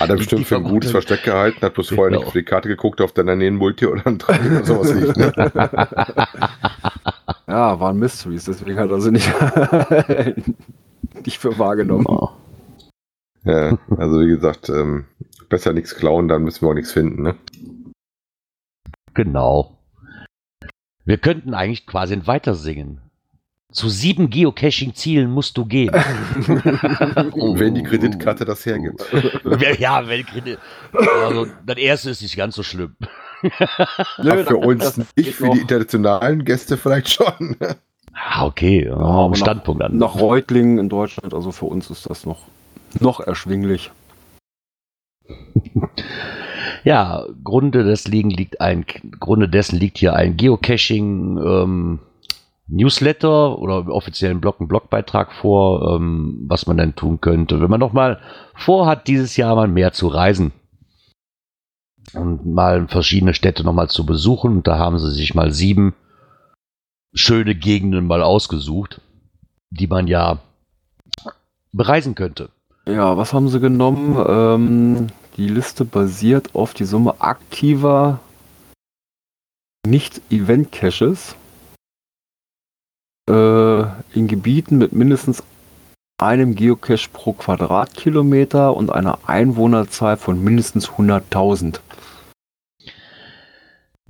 Hat 0.00 0.10
er 0.10 0.16
bestimmt 0.16 0.46
für 0.46 0.56
ein 0.56 0.64
gutes 0.64 0.90
Versteck 0.90 1.22
gehalten, 1.22 1.60
hat 1.62 1.74
bloß 1.74 1.90
vorher 1.90 2.08
Genau. 2.10 2.18
nicht 2.18 2.26
auf 2.26 2.32
die 2.32 2.42
Karte 2.42 2.68
geguckt, 2.68 3.00
auf 3.00 3.12
der 3.12 3.22
daneben 3.22 3.56
Multi 3.56 3.86
oder 3.86 4.04
ein 4.06 4.18
Drei 4.18 4.40
oder 4.40 4.64
sowas 4.64 4.92
liegt. 4.92 5.16
Ne? 5.16 5.32
ja, 7.46 7.78
waren 7.78 7.96
Mysteries, 7.96 8.46
deswegen 8.46 8.80
hat 8.80 8.90
er 8.90 9.00
sie 9.00 9.12
nicht, 9.12 9.32
nicht 11.24 11.38
für 11.38 11.56
wahrgenommen. 11.56 12.06
Oh. 12.08 12.30
Ja, 13.44 13.78
also 13.96 14.20
wie 14.20 14.26
gesagt, 14.26 14.68
ähm, 14.70 15.04
besser 15.48 15.72
nichts 15.72 15.94
klauen, 15.94 16.26
dann 16.26 16.42
müssen 16.42 16.62
wir 16.62 16.70
auch 16.70 16.74
nichts 16.74 16.90
finden. 16.90 17.22
Ne? 17.22 17.36
Genau. 19.14 19.75
Wir 21.06 21.16
könnten 21.18 21.54
eigentlich 21.54 21.86
quasi 21.86 22.20
weiter 22.26 22.54
singen. 22.54 23.00
Zu 23.72 23.88
sieben 23.88 24.28
Geocaching-Zielen 24.30 25.30
musst 25.30 25.56
du 25.56 25.64
gehen. 25.66 25.92
Wenn 25.94 27.74
die 27.74 27.82
Kreditkarte 27.82 28.44
das 28.44 28.64
hergibt. 28.66 29.04
ja, 29.78 30.06
wenn 30.06 30.24
Kredit. 30.24 30.58
Also, 30.92 31.46
das 31.64 31.76
erste 31.76 32.10
ist 32.10 32.22
nicht 32.22 32.36
ganz 32.36 32.54
so 32.54 32.62
schlimm. 32.62 32.96
Aber 34.18 34.44
für 34.44 34.56
uns 34.56 34.96
nicht, 35.16 35.34
für 35.34 35.46
noch. 35.46 35.54
die 35.54 35.60
internationalen 35.60 36.44
Gäste 36.44 36.76
vielleicht 36.76 37.10
schon. 37.10 37.56
Ah, 38.14 38.46
okay. 38.46 38.88
Am 38.88 39.30
nach- 39.32 39.36
Standpunkt 39.36 39.82
an. 39.82 39.98
Nach 39.98 40.14
Reutlingen 40.14 40.78
in 40.78 40.88
Deutschland, 40.88 41.34
also 41.34 41.52
für 41.52 41.66
uns 41.66 41.90
ist 41.90 42.08
das 42.08 42.24
noch, 42.24 42.42
noch 42.98 43.20
erschwinglich. 43.20 43.90
Ja, 46.86 47.26
Grunde 47.42 47.82
des 47.82 48.06
liegt 48.06 48.60
ein, 48.60 48.86
Grunde 49.18 49.48
dessen 49.48 49.76
liegt 49.76 49.98
hier 49.98 50.14
ein 50.14 50.36
Geocaching 50.36 51.36
ähm, 51.36 51.98
Newsletter 52.68 53.58
oder 53.58 53.88
offiziellen 53.88 54.40
Blog, 54.40 54.60
einen 54.60 54.68
Blogbeitrag 54.68 55.32
vor, 55.32 55.96
ähm, 55.96 56.44
was 56.46 56.68
man 56.68 56.76
denn 56.76 56.94
tun 56.94 57.20
könnte, 57.20 57.60
wenn 57.60 57.70
man 57.70 57.80
noch 57.80 57.92
mal 57.92 58.20
vorhat, 58.54 59.08
dieses 59.08 59.36
Jahr 59.36 59.56
mal 59.56 59.66
mehr 59.66 59.94
zu 59.94 60.06
reisen 60.06 60.52
und 62.14 62.46
mal 62.46 62.86
verschiedene 62.86 63.34
Städte 63.34 63.64
noch 63.64 63.72
mal 63.72 63.88
zu 63.88 64.06
besuchen. 64.06 64.58
Und 64.58 64.68
da 64.68 64.78
haben 64.78 65.00
sie 65.00 65.10
sich 65.10 65.34
mal 65.34 65.50
sieben 65.50 65.92
schöne 67.12 67.56
Gegenden 67.56 68.06
mal 68.06 68.22
ausgesucht. 68.22 69.00
die 69.70 69.88
man 69.88 70.06
ja 70.06 70.38
bereisen 71.72 72.14
könnte. 72.14 72.50
Ja, 72.86 73.16
was 73.16 73.32
haben 73.32 73.48
sie 73.48 73.58
genommen? 73.58 74.24
Ähm, 74.28 75.06
die 75.36 75.48
Liste 75.48 75.84
basiert 75.84 76.54
auf 76.54 76.74
die 76.74 76.84
Summe 76.84 77.20
aktiver 77.20 78.20
Nicht-Event-Caches 79.86 81.36
äh, 83.28 83.82
in 84.14 84.28
Gebieten 84.28 84.78
mit 84.78 84.92
mindestens 84.92 85.42
einem 86.18 86.54
Geocache 86.54 87.10
pro 87.12 87.34
Quadratkilometer 87.34 88.74
und 88.74 88.90
einer 88.90 89.18
Einwohnerzahl 89.26 90.16
von 90.16 90.42
mindestens 90.42 90.88
100.000. 90.88 91.80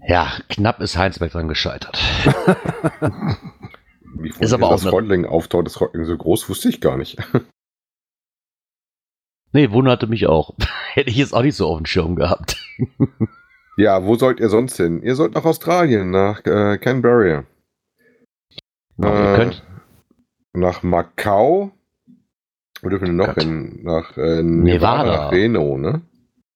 Ja, 0.06 0.32
knapp 0.48 0.80
ist 0.80 0.96
Heinsberg 0.96 1.32
dran 1.32 1.48
gescheitert. 1.48 1.98
Wie 4.14 4.28
Ist 4.38 4.52
aber 4.52 4.68
auch 4.68 4.80
das 4.80 4.90
Reutlingen 4.90 5.26
auftaucht, 5.26 5.66
das 5.66 5.80
Reutlingen 5.80 6.06
so 6.06 6.16
groß, 6.16 6.48
wusste 6.48 6.68
ich 6.68 6.80
gar 6.80 6.96
nicht. 6.96 7.18
Nee, 9.56 9.70
wunderte 9.70 10.06
mich 10.06 10.26
auch. 10.26 10.54
Hätte 10.92 11.08
ich 11.08 11.16
jetzt 11.16 11.32
auch 11.32 11.40
nicht 11.40 11.56
so 11.56 11.66
auf 11.68 11.78
dem 11.78 11.86
Schirm 11.86 12.14
gehabt. 12.16 12.56
Ja, 13.78 14.02
wo 14.06 14.14
sollt 14.14 14.40
ihr 14.40 14.48
sonst 14.48 14.78
hin? 14.78 15.02
Ihr 15.02 15.14
sollt 15.16 15.34
nach 15.34 15.44
Australien, 15.44 16.10
nach 16.10 16.42
äh, 16.46 16.78
Canberra. 16.78 17.44
Äh, 18.98 19.36
könnt, 19.36 19.62
Nach 20.54 20.82
Macau. 20.82 21.72
Wo 22.80 22.88
dürfen 22.88 23.08
wir 23.08 23.12
noch 23.12 23.34
Gott. 23.34 23.42
hin? 23.42 23.80
Nach 23.82 24.16
äh, 24.16 24.42
Nevada, 24.42 25.02
Nevada. 25.02 25.04
nach 25.24 25.32
Reno, 25.32 25.76
ne? 25.76 26.00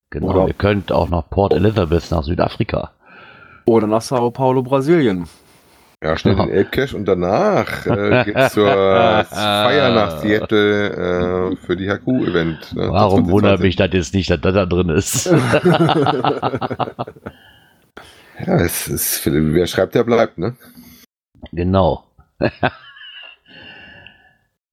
genau, 0.09 0.29
oder- 0.31 0.49
ihr 0.49 0.55
könnt 0.55 0.93
auch 0.93 1.11
nach 1.11 1.29
Port 1.29 1.53
Elizabeth, 1.53 2.11
nach 2.11 2.23
Südafrika. 2.23 2.93
Oder 3.67 3.87
nach 3.87 4.01
Sao 4.01 4.31
Paulo, 4.31 4.63
Brasilien. 4.63 5.27
Ja, 6.03 6.17
schnell 6.17 6.35
den 6.35 6.49
Elbcache 6.49 6.97
und 6.97 7.05
danach 7.05 7.85
äh, 7.87 8.25
geht's 8.25 8.55
zur 8.55 8.67
Feier 8.69 9.93
nach 9.95 10.19
Seattle 10.21 11.51
äh, 11.53 11.57
für 11.57 11.77
die 11.77 11.91
HQ-Event. 11.91 12.75
Ne? 12.75 12.89
Warum 12.91 13.31
wundert 13.31 13.59
2020. 13.59 13.63
mich 13.63 13.77
das 13.77 13.91
jetzt 13.93 14.15
nicht, 14.15 14.31
dass 14.31 14.41
das 14.41 14.55
da 14.55 14.65
drin 14.65 14.89
ist? 14.89 15.27
Ja, 18.47 18.57
es 18.57 18.89
ist, 18.89 19.27
wer 19.27 19.67
schreibt, 19.67 19.95
der 19.95 20.05
bleibt, 20.05 20.39
ne? 20.39 20.57
genau. 21.53 22.05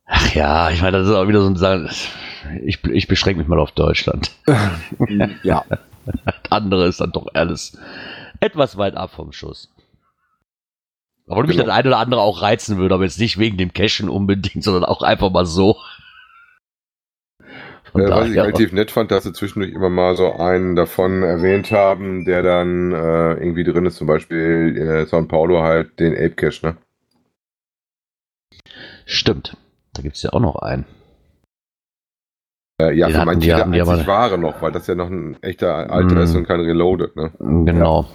Ach 0.05 0.33
ja, 0.33 0.69
ich 0.69 0.81
meine, 0.81 0.99
das 0.99 1.07
ist 1.07 1.13
auch 1.13 1.27
wieder 1.27 1.41
so 1.41 1.49
ein 1.49 1.57
Sagen. 1.57 1.89
Ich, 2.63 2.81
ich 2.85 3.07
beschränke 3.07 3.39
mich 3.39 3.47
mal 3.49 3.59
auf 3.59 3.71
Deutschland. 3.71 4.31
ja, 5.43 5.65
Das 6.05 6.35
andere 6.49 6.87
ist 6.87 7.01
dann 7.01 7.11
doch 7.11 7.27
alles 7.33 7.77
etwas 8.39 8.77
weit 8.77 8.95
ab 8.95 9.11
vom 9.11 9.33
Schuss. 9.33 9.69
Obwohl 11.27 11.45
mich 11.45 11.57
Genau. 11.57 11.67
das 11.67 11.75
eine 11.75 11.89
oder 11.89 11.97
andere 11.99 12.21
auch 12.21 12.41
reizen 12.41 12.77
würde, 12.77 12.95
aber 12.95 13.03
jetzt 13.03 13.19
nicht 13.19 13.37
wegen 13.37 13.57
dem 13.57 13.73
Cashen 13.73 14.09
unbedingt, 14.09 14.63
sondern 14.63 14.85
auch 14.85 15.01
einfach 15.01 15.29
mal 15.31 15.45
so. 15.45 15.77
Von 17.91 18.01
Äh, 18.01 18.09
was 18.09 18.29
ich 18.29 18.35
relativ 18.37 18.71
nett 18.73 18.91
fand, 18.91 19.11
dass 19.11 19.23
sie 19.23 19.33
zwischendurch 19.33 19.73
immer 19.73 19.89
mal 19.89 20.15
so 20.17 20.33
einen 20.33 20.75
davon 20.75 21.23
erwähnt 21.23 21.71
haben, 21.71 22.25
der 22.25 22.43
dann 22.43 22.91
äh, 22.91 23.33
irgendwie 23.35 23.63
drin 23.63 23.85
ist, 23.85 23.95
zum 23.97 24.07
Beispiel 24.07 24.75
äh, 24.77 25.03
São 25.09 25.27
Paulo 25.27 25.61
halt 25.61 25.99
den 25.99 26.13
Ape 26.13 26.31
Cache, 26.31 26.65
ne? 26.65 26.77
Stimmt. 29.05 29.55
Da 29.93 30.01
gibt 30.01 30.15
es 30.17 30.23
ja 30.23 30.31
auch 30.33 30.39
noch 30.41 30.57
einen. 30.57 30.85
Äh, 32.81 32.93
ja, 32.93 33.07
Den 33.07 33.13
für 33.13 33.17
hatten 33.19 33.25
manche 33.25 33.39
die- 33.41 33.47
der 33.47 33.57
die 33.65 33.81
einzig 33.81 33.81
aber- 33.81 34.07
Ware 34.07 34.37
noch, 34.37 34.61
weil 34.61 34.71
das 34.71 34.85
ja 34.87 34.95
noch 34.95 35.09
ein 35.09 35.41
echter 35.41 35.89
alter 35.91 36.15
Mm. 36.15 36.19
ist 36.19 36.35
und 36.35 36.45
kein 36.45 36.59
Reloaded, 36.59 37.15
ne? 37.15 37.31
Genau. 37.39 38.05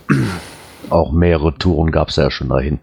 Auch 0.91 1.13
mehrere 1.13 1.55
Touren 1.55 1.91
gab 1.91 2.09
es 2.09 2.17
ja 2.17 2.31
schon 2.31 2.49
dahin. 2.51 2.79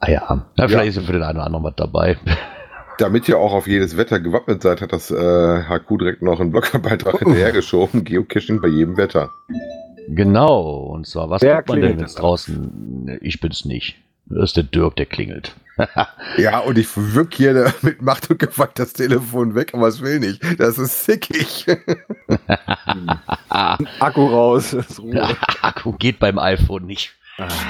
Ah 0.00 0.10
ja. 0.10 0.46
ja 0.56 0.68
vielleicht 0.68 0.72
Ja. 0.72 0.82
ist 0.82 0.96
ja 0.96 1.02
für 1.02 1.12
den 1.12 1.22
einen 1.22 1.38
oder 1.38 1.46
anderen 1.46 1.64
was 1.64 1.74
dabei. 1.76 2.18
Damit 2.98 3.28
ihr 3.28 3.38
auch 3.38 3.52
auf 3.52 3.66
jedes 3.66 3.96
Wetter 3.96 4.20
gewappnet 4.20 4.62
seid, 4.62 4.80
hat 4.80 4.92
das 4.92 5.10
äh, 5.10 5.62
HQ 5.64 5.98
direkt 5.98 6.22
noch 6.22 6.38
einen 6.40 6.52
Blogbeitrag 6.52 7.18
hinterhergeschoben. 7.18 8.04
Geocaching 8.04 8.60
bei 8.60 8.68
jedem 8.68 8.96
Wetter. 8.96 9.30
genau. 10.08 10.60
Und 10.94 11.06
zwar, 11.06 11.28
was 11.30 11.42
Wer 11.42 11.58
tut 11.58 11.68
man 11.70 11.80
denn, 11.80 11.98
denn? 11.98 12.06
draußen. 12.06 13.18
Ich 13.20 13.40
bin's 13.40 13.64
nicht. 13.64 13.96
Das 14.26 14.44
ist 14.50 14.56
der 14.56 14.62
Dirk, 14.64 14.96
der 14.96 15.06
klingelt. 15.06 15.54
Ja, 16.38 16.60
und 16.60 16.78
ich 16.78 16.86
wirk 16.96 17.34
hier 17.34 17.72
mit 17.82 18.00
Macht 18.00 18.30
und 18.30 18.38
Gewalt 18.38 18.70
das 18.78 18.92
Telefon 18.92 19.56
weg, 19.56 19.74
aber 19.74 19.88
es 19.88 20.00
will 20.00 20.20
nicht. 20.20 20.40
Das 20.60 20.78
ist 20.78 21.04
sickig. 21.04 21.66
Akku 23.48 24.26
raus. 24.26 24.72
ist 24.72 25.00
Ruhe. 25.00 25.28
Akku 25.62 25.92
geht 25.92 26.18
beim 26.20 26.38
iPhone 26.38 26.86
nicht. 26.86 27.12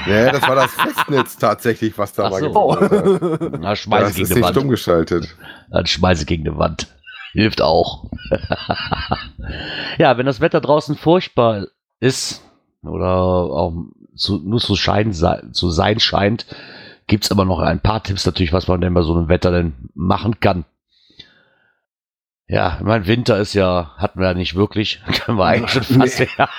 Ja, 0.07 0.31
das 0.31 0.41
war 0.43 0.55
das 0.55 0.71
Festnetz 0.73 1.37
tatsächlich, 1.37 1.97
was 1.97 2.13
da 2.13 2.25
Ach 2.25 2.31
mal 2.31 2.39
so. 2.39 3.49
Na, 3.59 3.75
schmeiße 3.75 4.03
Das 4.05 4.13
gegen 4.15 4.23
ist 4.27 4.35
nicht 4.35 4.43
Wand. 4.43 4.55
stumm 4.55 4.69
geschaltet. 4.69 5.35
Dann 5.69 5.85
schmeiße 5.87 6.25
gegen 6.25 6.47
eine 6.47 6.57
Wand. 6.57 6.87
Hilft 7.33 7.61
auch. 7.61 8.05
ja, 9.97 10.17
wenn 10.17 10.25
das 10.25 10.39
Wetter 10.41 10.61
draußen 10.61 10.95
furchtbar 10.95 11.67
ist 11.99 12.41
oder 12.83 13.07
auch 13.07 13.73
zu, 14.15 14.37
nur 14.37 14.59
zu, 14.59 14.75
scheinen, 14.75 15.11
sei- 15.13 15.41
zu 15.51 15.69
sein 15.71 15.99
scheint, 15.99 16.45
gibt's 17.07 17.31
aber 17.31 17.43
noch 17.45 17.59
ein 17.59 17.79
paar 17.81 18.03
Tipps 18.03 18.25
natürlich, 18.25 18.53
was 18.53 18.67
man 18.67 18.79
denn 18.81 18.93
bei 18.93 19.01
so 19.01 19.13
einem 19.15 19.27
Wetter 19.27 19.51
denn 19.51 19.73
machen 19.95 20.39
kann. 20.39 20.65
Ja, 22.47 22.77
mein 22.83 23.07
Winter 23.07 23.39
ist 23.39 23.53
ja, 23.55 23.95
hatten 23.97 24.19
wir 24.19 24.27
ja 24.27 24.33
nicht 24.35 24.55
wirklich. 24.55 25.01
Können 25.25 25.37
wir 25.39 25.45
eigentlich 25.45 25.71
schon 25.71 25.83
fast. 25.99 26.19
Ja. 26.37 26.49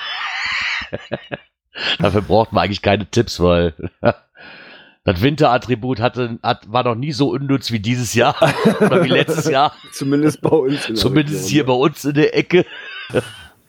Dafür 1.99 2.21
braucht 2.21 2.53
man 2.53 2.63
eigentlich 2.63 2.81
keine 2.81 3.09
Tipps, 3.09 3.39
weil 3.39 3.73
das 5.03 5.21
Winterattribut 5.21 5.99
hatte, 5.99 6.39
hat, 6.43 6.71
war 6.71 6.83
noch 6.83 6.95
nie 6.95 7.11
so 7.11 7.29
unnütz 7.29 7.71
wie 7.71 7.79
dieses 7.79 8.13
Jahr 8.13 8.35
oder 8.79 9.03
wie 9.03 9.09
letztes 9.09 9.49
Jahr. 9.49 9.73
Zumindest 9.93 10.41
bei 10.41 10.49
uns. 10.49 10.83
Zumindest 10.93 11.45
Region. 11.45 11.49
hier 11.49 11.65
bei 11.65 11.73
uns 11.73 12.05
in 12.05 12.13
der 12.13 12.35
Ecke. 12.37 12.65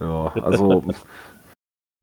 Ja, 0.00 0.32
also 0.42 0.84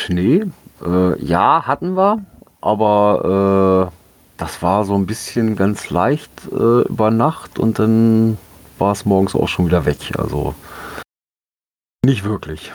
Schnee, 0.01 0.45
äh, 0.85 1.23
ja, 1.23 1.65
hatten 1.65 1.95
wir, 1.95 2.25
aber 2.61 3.91
äh, 3.91 3.95
das 4.37 4.61
war 4.61 4.83
so 4.83 4.95
ein 4.95 5.05
bisschen 5.05 5.55
ganz 5.55 5.89
leicht 5.89 6.29
äh, 6.51 6.81
über 6.81 7.11
Nacht 7.11 7.57
und 7.57 7.79
dann 7.79 8.37
war 8.77 8.91
es 8.91 9.05
morgens 9.05 9.35
auch 9.35 9.47
schon 9.47 9.65
wieder 9.65 9.85
weg. 9.85 10.13
Also 10.17 10.53
nicht 12.05 12.23
wirklich. 12.23 12.73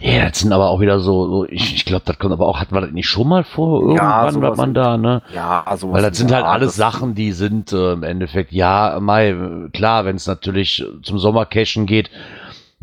Ja, 0.00 0.28
das 0.28 0.38
sind 0.38 0.52
aber 0.52 0.70
auch 0.70 0.80
wieder 0.80 1.00
so, 1.00 1.28
so 1.28 1.44
ich, 1.46 1.74
ich 1.74 1.84
glaube, 1.84 2.02
das 2.04 2.18
kommt 2.18 2.32
aber 2.32 2.46
auch, 2.46 2.60
hatten 2.60 2.74
wir 2.74 2.80
das 2.80 2.92
nicht 2.92 3.08
schon 3.08 3.28
mal 3.28 3.44
vor, 3.44 3.82
irgendwann, 3.82 4.32
sowas 4.32 4.50
was 4.50 4.58
man 4.58 4.74
da, 4.74 4.96
ne? 4.96 5.22
Ja, 5.34 5.62
also 5.66 5.92
Weil 5.92 6.02
das 6.02 6.16
sind 6.16 6.32
halt 6.32 6.44
alles 6.44 6.76
Sachen, 6.76 7.14
die 7.14 7.32
sind 7.32 7.72
äh, 7.72 7.92
im 7.92 8.02
Endeffekt, 8.02 8.52
ja, 8.52 8.98
Mai, 9.00 9.34
klar, 9.72 10.04
wenn 10.04 10.16
es 10.16 10.26
natürlich 10.26 10.84
zum 11.02 11.18
Sommercashen 11.18 11.86
geht, 11.86 12.10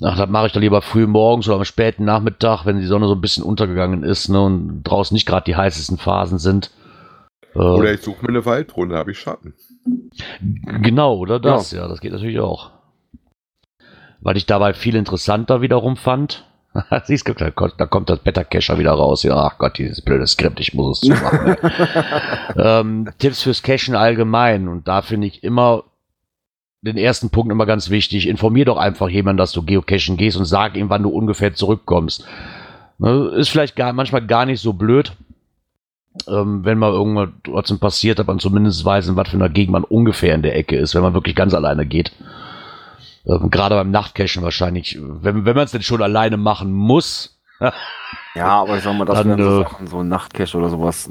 ach, 0.01 0.17
das 0.17 0.29
mache 0.29 0.47
ich 0.47 0.53
doch 0.53 0.61
lieber 0.61 0.81
früh 0.81 1.07
morgens 1.07 1.47
oder 1.47 1.57
am 1.57 1.65
späten 1.65 2.05
Nachmittag, 2.05 2.65
wenn 2.65 2.79
die 2.79 2.85
Sonne 2.85 3.07
so 3.07 3.15
ein 3.15 3.21
bisschen 3.21 3.43
untergegangen 3.43 4.03
ist, 4.03 4.29
ne, 4.29 4.41
und 4.41 4.83
draußen 4.83 5.15
nicht 5.15 5.25
gerade 5.25 5.45
die 5.45 5.55
heißesten 5.55 5.97
Phasen 5.97 6.37
sind. 6.37 6.71
Äh, 7.55 7.59
Oder 7.59 7.93
ich 7.93 8.01
suche 8.01 8.21
mir 8.21 8.29
eine 8.29 8.45
Waldrunde, 8.45 8.97
habe 8.97 9.11
ich 9.11 9.19
Schatten. 9.19 9.53
Genau, 10.41 11.15
oder 11.15 11.39
das, 11.39 11.71
ja. 11.71 11.87
das 11.87 12.01
geht 12.01 12.11
natürlich 12.11 12.39
auch. 12.39 12.71
Weil 14.21 14.37
ich 14.37 14.45
dabei 14.45 14.73
viel 14.73 14.95
interessanter 14.95 15.61
wiederum 15.61 15.95
fand. 15.95 16.45
Siehst 17.05 17.27
du, 17.27 17.33
da 17.33 17.51
kommt, 17.51 17.75
da 17.77 17.85
kommt 17.85 18.09
das 18.09 18.19
Better 18.19 18.43
Cacher 18.43 18.77
wieder 18.77 18.91
raus. 18.91 19.23
Ja, 19.23 19.35
ach 19.37 19.57
Gott, 19.57 19.77
dieses 19.77 20.01
blöde 20.01 20.27
Skript, 20.27 20.59
ich 20.59 20.73
muss 20.73 20.97
es 20.97 21.07
zumachen. 21.07 21.55
ey. 21.55 21.57
ähm, 22.57 23.09
Tipps 23.17 23.43
fürs 23.43 23.63
Cachen 23.63 23.95
allgemein. 23.95 24.67
Und 24.67 24.87
da 24.87 25.01
finde 25.01 25.27
ich 25.27 25.43
immer 25.43 25.83
den 26.81 26.97
ersten 26.97 27.29
Punkt 27.29 27.51
immer 27.51 27.65
ganz 27.65 27.89
wichtig. 27.89 28.27
Informier 28.27 28.65
doch 28.65 28.77
einfach 28.77 29.09
jemanden, 29.09 29.37
dass 29.37 29.51
du 29.51 29.63
geocachen 29.63 30.17
gehst 30.17 30.37
und 30.37 30.45
sag 30.45 30.77
ihm, 30.77 30.89
wann 30.89 31.03
du 31.03 31.09
ungefähr 31.09 31.53
zurückkommst. 31.53 32.25
Ne, 32.99 33.31
ist 33.35 33.49
vielleicht 33.49 33.75
gar, 33.75 33.93
manchmal 33.93 34.25
gar 34.25 34.45
nicht 34.45 34.61
so 34.61 34.73
blöd, 34.73 35.13
ähm, 36.27 36.65
wenn 36.65 36.79
mal 36.79 36.91
irgendwas 36.91 37.77
passiert, 37.79 38.19
aber 38.19 38.33
man 38.33 38.39
zumindest 38.39 38.83
weiß, 38.83 39.07
in 39.07 39.15
was 39.15 39.29
für 39.29 39.37
einer 39.37 39.49
Gegend 39.49 39.73
man 39.73 39.83
ungefähr 39.83 40.33
in 40.33 40.41
der 40.41 40.55
Ecke 40.55 40.77
ist, 40.77 40.95
wenn 40.95 41.03
man 41.03 41.13
wirklich 41.13 41.35
ganz 41.35 41.53
alleine 41.53 41.85
geht. 41.85 42.11
Ähm, 43.27 43.49
Gerade 43.49 43.75
beim 43.75 43.91
Nachtcachen 43.91 44.41
wahrscheinlich, 44.43 44.97
wenn, 45.01 45.45
wenn 45.45 45.55
man 45.55 45.65
es 45.65 45.71
denn 45.71 45.81
schon 45.81 46.01
alleine 46.01 46.37
machen 46.37 46.71
muss. 46.71 47.39
Ja, 48.35 48.61
aber 48.61 48.77
ich 48.77 48.83
sag 48.83 48.95
mal, 48.95 49.05
das 49.05 49.17
Dann, 49.17 49.29
wären 49.29 49.43
so 49.43 49.61
äh, 49.61 49.63
Sachen, 49.63 49.87
so 49.87 49.99
ein 49.99 50.07
Nachtcache 50.07 50.57
oder 50.57 50.69
sowas. 50.69 51.09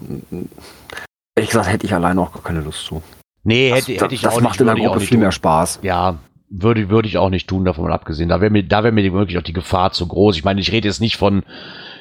Ehrlich 1.35 1.51
gesagt, 1.51 1.69
hätte 1.71 1.87
ich 1.87 1.93
alleine 1.95 2.21
auch 2.21 2.33
gar 2.33 2.43
keine 2.43 2.61
Lust 2.61 2.85
zu. 2.87 3.03
Nee, 3.45 3.71
Das, 3.71 3.81
hätte, 3.81 3.95
das, 3.95 4.03
hätte 4.05 4.15
ich 4.15 4.21
das 4.23 4.35
auch 4.35 4.41
macht 4.41 4.53
nicht, 4.55 4.61
in 4.61 4.67
der 4.67 4.75
würde 4.75 4.81
ich 4.83 4.87
auch 4.89 4.93
Gruppe 4.93 5.01
nicht 5.01 5.09
viel 5.09 5.17
tun. 5.17 5.23
mehr 5.23 5.33
Spaß. 5.33 5.81
Ja, 5.83 6.17
würde, 6.49 6.89
würde 6.89 7.09
ich 7.09 7.19
auch 7.19 7.31
nicht 7.31 7.49
tun, 7.49 7.65
davon 7.65 7.91
abgesehen. 7.93 8.29
Da 8.29 8.41
wäre 8.41 8.51
mir, 8.51 8.63
da 8.63 8.83
wäre 8.85 8.93
mir 8.93 9.13
wirklich 9.13 9.37
auch 9.39 9.43
die 9.43 9.53
Gefahr 9.53 9.93
zu 9.93 10.07
groß. 10.07 10.37
Ich 10.37 10.45
meine, 10.45 10.61
ich 10.61 10.71
rede 10.73 10.89
jetzt 10.89 11.01
nicht 11.01 11.17
von, 11.17 11.43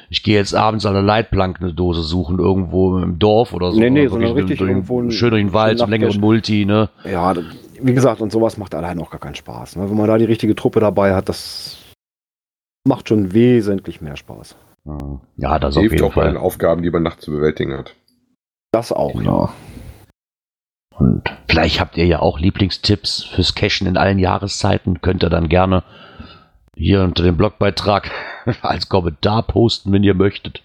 ich 0.08 0.22
gehe 0.22 0.36
jetzt 0.36 0.54
abends 0.54 0.86
an 0.86 0.94
der 0.94 1.02
Leitplanke 1.02 1.60
eine 1.64 1.74
Dose 1.74 2.02
suchen, 2.02 2.38
irgendwo 2.38 2.96
im 2.98 3.18
Dorf 3.18 3.52
oder 3.52 3.72
so. 3.72 3.78
Nee, 3.80 3.90
nee, 3.90 4.06
sondern 4.06 4.32
richtig 4.32 4.58
durch, 4.58 4.70
irgendwo 4.70 5.02
ein- 5.02 5.10
schön 5.10 5.30
durch 5.30 5.42
den 5.42 5.52
Wald, 5.52 5.78
so 5.78 5.84
einen 5.84 5.90
längeren. 5.92 6.20
Multi, 6.20 6.64
ne? 6.64 6.88
Ja, 7.04 7.34
das- 7.34 7.44
wie 7.80 7.94
gesagt, 7.94 8.20
und 8.20 8.32
sowas 8.32 8.56
macht 8.56 8.74
allein 8.74 8.98
auch 8.98 9.10
gar 9.10 9.20
keinen 9.20 9.34
Spaß. 9.34 9.76
Ne? 9.76 9.88
Wenn 9.88 9.96
man 9.96 10.08
da 10.08 10.18
die 10.18 10.24
richtige 10.24 10.54
Truppe 10.54 10.80
dabei 10.80 11.14
hat, 11.14 11.28
das 11.28 11.78
macht 12.84 13.08
schon 13.08 13.32
wesentlich 13.32 14.00
mehr 14.00 14.16
Spaß. 14.16 14.56
Ja, 15.36 15.58
das 15.58 15.76
auf 15.76 15.80
Hilft 15.80 15.96
jeden 15.96 16.06
auch 16.06 16.14
bei 16.14 16.24
den 16.24 16.34
Fall. 16.34 16.42
Aufgaben, 16.42 16.82
die 16.82 16.90
man 16.90 17.02
nachts 17.02 17.24
zu 17.24 17.32
bewältigen 17.32 17.76
hat. 17.76 17.94
Das 18.72 18.92
auch, 18.92 19.14
Genau. 19.14 19.50
Und 20.98 21.24
vielleicht 21.46 21.78
habt 21.80 21.98
ihr 21.98 22.06
ja 22.06 22.20
auch 22.20 22.38
Lieblingstipps 22.38 23.24
fürs 23.24 23.54
Cashen 23.54 23.86
in 23.86 23.98
allen 23.98 24.18
Jahreszeiten. 24.18 25.02
Könnt 25.02 25.22
ihr 25.22 25.28
dann 25.28 25.48
gerne 25.48 25.84
hier 26.74 27.02
unter 27.02 27.22
dem 27.22 27.36
Blogbeitrag 27.36 28.10
als 28.62 28.88
Kommentar 28.88 29.42
posten, 29.42 29.92
wenn 29.92 30.04
ihr 30.04 30.14
möchtet. 30.14 30.62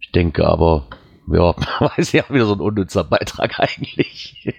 Ich 0.00 0.12
denke 0.12 0.46
aber, 0.46 0.86
ja, 1.32 1.54
weiß 1.80 2.12
ja 2.12 2.24
wieder 2.28 2.46
so 2.46 2.54
ein 2.54 2.60
unnützer 2.60 3.04
Beitrag 3.04 3.58
eigentlich. 3.58 4.54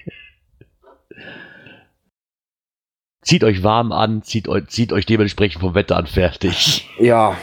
Zieht 3.27 3.43
euch 3.43 3.61
warm 3.63 3.91
an, 3.91 4.23
zieht 4.23 4.47
euch, 4.47 4.67
zieht 4.67 4.93
euch 4.93 5.05
dementsprechend 5.05 5.61
vom 5.61 5.75
Wetter 5.75 5.97
an 5.97 6.07
fertig. 6.07 6.89
Ja, 6.99 7.35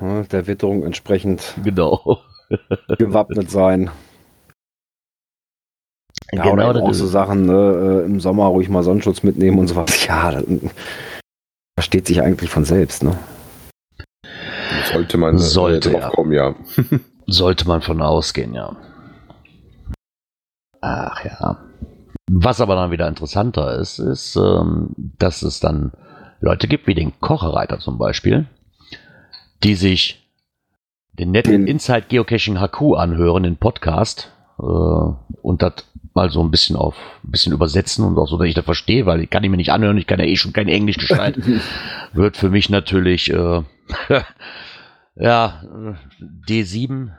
ne, 0.00 0.26
der 0.30 0.46
Witterung 0.46 0.82
entsprechend 0.84 1.54
Genau. 1.62 2.20
gewappnet 2.98 3.50
sein. 3.50 3.90
Ja, 6.32 6.42
genau, 6.42 6.52
oder 6.54 6.64
eben 6.64 6.74
das 6.74 6.82
auch 6.82 6.90
ist- 6.90 6.98
so 6.98 7.06
Sachen, 7.06 7.46
ne, 7.46 8.02
äh, 8.02 8.04
im 8.06 8.20
Sommer 8.20 8.46
ruhig 8.46 8.68
mal 8.68 8.82
Sonnenschutz 8.82 9.22
mitnehmen 9.22 9.58
und 9.58 9.68
sowas. 9.68 9.86
Ja, 10.08 10.32
das 10.32 10.44
versteht 11.78 12.06
sich 12.08 12.20
eigentlich 12.22 12.50
von 12.50 12.64
selbst, 12.64 13.02
ne? 13.04 13.16
Sollte 14.92 15.16
man 15.18 15.36
äh, 15.36 15.38
Sollte, 15.38 15.90
drauf 15.90 16.00
ja. 16.02 16.08
kommen, 16.10 16.32
ja. 16.32 16.54
Sollte 17.26 17.68
man 17.68 17.82
von 17.82 18.02
ausgehen, 18.02 18.54
ja. 18.54 18.74
Ach 20.80 21.24
ja. 21.24 21.67
Was 22.30 22.60
aber 22.60 22.74
dann 22.74 22.90
wieder 22.90 23.08
interessanter 23.08 23.78
ist, 23.78 23.98
ist, 23.98 24.36
ähm, 24.36 24.90
dass 24.96 25.42
es 25.42 25.60
dann 25.60 25.92
Leute 26.40 26.68
gibt, 26.68 26.86
wie 26.86 26.94
den 26.94 27.18
Kocherreiter 27.20 27.78
zum 27.78 27.98
Beispiel, 27.98 28.46
die 29.64 29.74
sich 29.74 30.28
den 31.12 31.32
netten 31.32 31.66
Inside 31.66 32.06
Geocaching 32.08 32.60
HQ 32.60 32.96
anhören, 32.96 33.42
den 33.42 33.56
Podcast, 33.56 34.30
äh, 34.58 34.62
und 34.62 35.62
das 35.62 35.84
mal 36.14 36.30
so 36.30 36.42
ein 36.42 36.50
bisschen 36.50 36.76
auf 36.76 36.96
ein 37.24 37.30
bisschen 37.30 37.52
übersetzen 37.52 38.04
und 38.04 38.18
auch 38.18 38.26
so, 38.26 38.38
dass 38.38 38.48
ich 38.48 38.54
das 38.54 38.64
verstehe, 38.64 39.06
weil 39.06 39.22
ich 39.22 39.30
kann 39.30 39.44
ihn 39.44 39.50
mir 39.50 39.56
nicht 39.56 39.72
anhören, 39.72 39.98
ich 39.98 40.06
kann 40.06 40.18
ja 40.18 40.26
eh 40.26 40.36
schon 40.36 40.52
kein 40.52 40.68
Englisch 40.68 40.98
gescheit. 40.98 41.38
Wird 42.12 42.36
für 42.36 42.50
mich 42.50 42.68
natürlich 42.68 43.32
äh, 43.32 43.62
ja 45.16 45.62
äh, 45.62 46.24
D7 46.48 47.10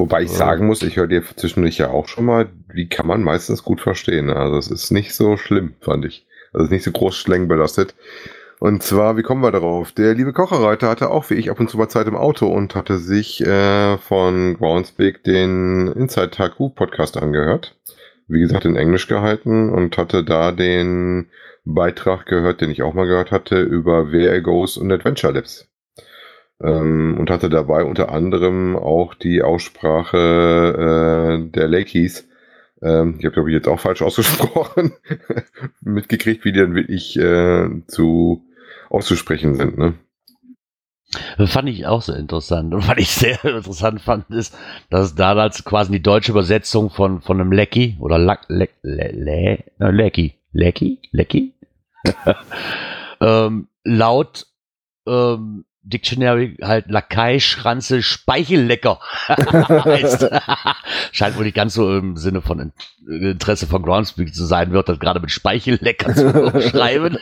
Wobei 0.00 0.22
ich 0.22 0.30
sagen 0.30 0.66
muss, 0.66 0.82
ich 0.82 0.96
höre 0.96 1.08
dir 1.08 1.22
zwischendurch 1.36 1.76
ja 1.76 1.90
auch 1.90 2.08
schon 2.08 2.24
mal, 2.24 2.48
die 2.74 2.88
kann 2.88 3.06
man 3.06 3.22
meistens 3.22 3.62
gut 3.62 3.82
verstehen. 3.82 4.30
Also 4.30 4.56
es 4.56 4.70
ist 4.70 4.90
nicht 4.90 5.14
so 5.14 5.36
schlimm, 5.36 5.74
fand 5.82 6.06
ich. 6.06 6.26
Also 6.54 6.64
es 6.64 6.68
ist 6.68 6.72
nicht 6.72 6.84
so 6.84 6.92
groß 6.92 7.14
schlangbelastet. 7.14 7.94
Und 8.60 8.82
zwar, 8.82 9.18
wie 9.18 9.22
kommen 9.22 9.42
wir 9.42 9.52
darauf? 9.52 9.92
Der 9.92 10.14
liebe 10.14 10.32
Kocherreiter 10.32 10.88
hatte 10.88 11.10
auch 11.10 11.28
wie 11.28 11.34
ich 11.34 11.50
ab 11.50 11.60
und 11.60 11.68
zu 11.68 11.76
mal 11.76 11.90
Zeit 11.90 12.06
im 12.06 12.16
Auto 12.16 12.46
und 12.46 12.74
hatte 12.74 12.96
sich 12.96 13.46
äh, 13.46 13.98
von 13.98 14.56
Groundspeak 14.56 15.22
den 15.22 15.88
Inside 15.88 16.38
HQ 16.38 16.74
Podcast 16.74 17.18
angehört. 17.18 17.76
Wie 18.26 18.40
gesagt, 18.40 18.64
in 18.64 18.76
Englisch 18.76 19.06
gehalten 19.06 19.68
und 19.68 19.98
hatte 19.98 20.24
da 20.24 20.50
den 20.50 21.28
Beitrag 21.66 22.24
gehört, 22.24 22.62
den 22.62 22.70
ich 22.70 22.82
auch 22.82 22.94
mal 22.94 23.06
gehört 23.06 23.32
hatte, 23.32 23.60
über 23.60 24.12
Where 24.12 24.40
Goes 24.40 24.78
und 24.78 24.90
Adventure 24.90 25.34
Labs. 25.34 25.69
Ähm, 26.62 27.16
und 27.18 27.30
hatte 27.30 27.48
dabei 27.48 27.84
unter 27.84 28.10
anderem 28.10 28.76
auch 28.76 29.14
die 29.14 29.42
Aussprache 29.42 30.18
äh, 31.46 31.50
der 31.50 31.68
Lakeys. 31.68 32.28
Ähm, 32.82 33.16
ich 33.18 33.24
habe, 33.24 33.34
glaube 33.34 33.50
ich, 33.50 33.54
jetzt 33.54 33.68
auch 33.68 33.80
falsch 33.80 34.02
ausgesprochen. 34.02 34.92
mitgekriegt, 35.80 36.44
wie 36.44 36.52
die 36.52 36.60
dann 36.60 36.74
wirklich 36.74 37.18
äh, 37.18 37.68
zu 37.86 38.44
auszusprechen 38.90 39.54
sind. 39.54 39.78
Ne? 39.78 39.94
Fand 41.46 41.68
ich 41.68 41.86
auch 41.86 42.02
sehr 42.02 42.16
interessant. 42.16 42.72
Und 42.72 42.86
was 42.86 42.98
ich 42.98 43.10
sehr 43.10 43.44
interessant 43.44 44.00
fand, 44.00 44.30
ist, 44.30 44.56
dass 44.90 45.06
es 45.06 45.14
damals 45.14 45.64
quasi 45.64 45.90
die 45.90 46.02
deutsche 46.02 46.32
Übersetzung 46.32 46.90
von, 46.90 47.20
von 47.20 47.40
einem 47.40 47.52
Lecky 47.52 47.96
oder 48.00 48.18
Lack, 48.18 48.44
Leck, 48.48 48.74
Le, 48.82 49.10
Le, 49.12 49.64
Lecky, 49.78 50.34
Lecky, 50.52 51.00
Lecky, 51.10 51.54
ähm, 53.20 53.68
laut 53.84 54.46
ähm, 55.06 55.64
Dictionary 55.82 56.56
halt 56.62 56.90
Lakai, 56.90 57.40
Schranze, 57.40 58.02
Speichellecker 58.02 59.00
heißt. 59.28 60.28
Scheint 61.12 61.36
wohl 61.36 61.44
nicht 61.44 61.56
ganz 61.56 61.74
so 61.74 61.96
im 61.96 62.16
Sinne 62.16 62.42
von 62.42 62.60
In- 62.60 62.72
Interesse 63.22 63.66
von 63.66 63.82
Groundspeak 63.82 64.34
zu 64.34 64.44
sein, 64.44 64.72
wird 64.72 64.88
das 64.88 65.00
gerade 65.00 65.20
mit 65.20 65.30
Speichellecker 65.30 66.14
zu 66.14 66.60
schreiben. 66.70 67.16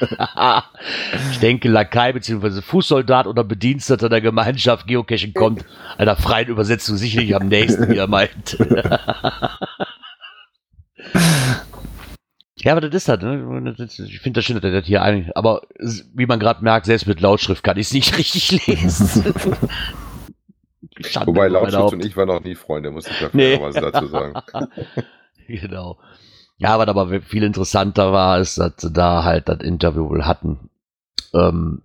ich 1.30 1.38
denke, 1.38 1.68
Lakai 1.68 2.12
bzw. 2.12 2.60
Fußsoldat 2.60 3.26
oder 3.26 3.44
Bediensteter 3.44 4.08
der 4.08 4.20
Gemeinschaft 4.20 4.86
Geocaching 4.86 5.34
kommt 5.34 5.64
einer 5.96 6.16
freien 6.16 6.48
Übersetzung 6.48 6.96
sicherlich 6.96 7.36
am 7.36 7.46
nächsten, 7.48 7.88
wie 7.88 7.96
er 7.96 8.08
meint. 8.08 8.56
Ja, 12.60 12.72
aber 12.72 12.80
das 12.80 12.94
ist 12.94 13.08
halt, 13.08 13.22
ne? 13.22 13.74
Das 13.76 13.98
ist- 13.98 14.08
Ich 14.08 14.20
finde 14.20 14.38
das 14.38 14.44
schön, 14.44 14.56
dass 14.56 14.64
er 14.64 14.72
das 14.72 14.86
hier 14.86 15.02
eigentlich, 15.02 15.36
aber 15.36 15.62
wie 16.14 16.26
man 16.26 16.40
gerade 16.40 16.62
merkt, 16.64 16.86
selbst 16.86 17.06
mit 17.06 17.20
Lautschrift 17.20 17.62
kann 17.62 17.76
ich 17.78 17.86
es 17.88 17.92
nicht 17.92 18.16
richtig 18.18 18.66
lesen. 18.66 19.24
Wobei 21.26 21.48
Lautschrift 21.48 21.92
und 21.92 22.04
ich 22.04 22.16
waren 22.16 22.26
noch 22.28 22.42
nie 22.42 22.54
Freunde, 22.56 22.90
muss 22.90 23.06
ich 23.06 23.20
ja 23.20 23.30
Nee. 23.32 23.58
dazu 23.74 24.06
sagen. 24.06 24.34
Genau. 25.50 25.98
Ja, 26.58 26.78
was 26.78 26.88
aber 26.88 27.22
viel 27.22 27.42
interessanter 27.42 28.12
war, 28.12 28.38
ist, 28.38 28.58
dass 28.58 28.72
sie 28.76 28.92
da 28.92 29.24
halt 29.24 29.48
das 29.48 29.60
Interview 29.60 30.10
wohl 30.10 30.26
hatten, 30.26 30.68
ähm, 31.32 31.80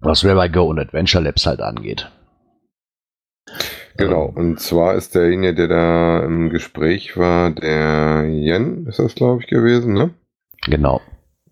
was 0.00 0.22
Where 0.22 0.44
I 0.44 0.50
Go 0.50 0.64
und 0.64 0.78
Adventure 0.78 1.24
Labs 1.24 1.46
halt 1.46 1.62
angeht. 1.62 2.10
Genau, 3.96 4.32
und 4.34 4.60
zwar 4.60 4.94
ist 4.94 5.14
derjenige, 5.14 5.54
der 5.54 5.68
da 5.68 6.24
im 6.24 6.50
Gespräch 6.50 7.16
war, 7.16 7.50
der 7.50 8.24
Jen, 8.28 8.86
ist 8.86 8.98
das, 8.98 9.14
glaube 9.14 9.42
ich, 9.42 9.48
gewesen, 9.48 9.94
ne? 9.94 10.10
Genau. 10.66 11.00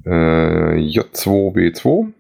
äh, 0.05 0.75
J2B2, 0.77 2.13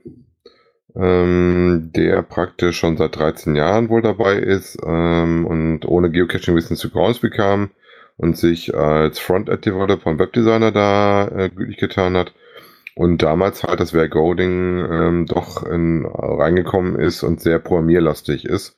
ähm, 0.97 1.91
der 1.95 2.23
praktisch 2.23 2.79
schon 2.79 2.97
seit 2.97 3.17
13 3.17 3.55
Jahren 3.55 3.89
wohl 3.89 4.03
dabei 4.03 4.35
ist 4.37 4.79
ähm, 4.85 5.47
und 5.47 5.87
ohne 5.87 6.11
Geocaching-Wissen 6.11 6.77
zu 6.77 6.91
Groundspeak 6.91 7.35
kam 7.35 7.71
und 8.17 8.37
sich 8.37 8.75
als 8.75 9.19
Frontend-Developer 9.19 10.11
und 10.11 10.19
Webdesigner 10.19 10.73
da 10.73 11.29
äh, 11.29 11.51
gütlich 11.51 11.77
getan 11.77 12.17
hat 12.17 12.33
und 12.97 13.23
damals 13.23 13.63
halt 13.63 13.81
das 13.81 13.93
Vergoding 13.93 14.79
ähm, 14.91 15.27
doch 15.27 15.63
in, 15.63 16.05
reingekommen 16.07 16.99
ist 16.99 17.23
und 17.23 17.41
sehr 17.41 17.61
programmierlastig 17.61 18.45
ist 18.45 18.78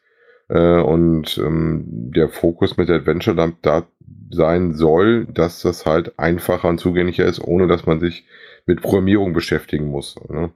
äh, 0.50 0.80
und 0.80 1.38
ähm, 1.38 1.84
der 1.86 2.28
Fokus 2.28 2.76
mit 2.76 2.88
der 2.88 2.96
Adventure 2.96 3.36
Lamp 3.36 3.56
da 3.62 3.86
sein 4.30 4.74
soll, 4.74 5.26
dass 5.26 5.62
das 5.62 5.86
halt 5.86 6.18
einfacher 6.18 6.68
und 6.68 6.78
zugänglicher 6.78 7.24
ist, 7.24 7.40
ohne 7.40 7.66
dass 7.66 7.86
man 7.86 8.00
sich 8.00 8.24
mit 8.66 8.82
Programmierung 8.82 9.32
beschäftigen 9.32 9.86
muss. 9.86 10.16
Ne? 10.28 10.50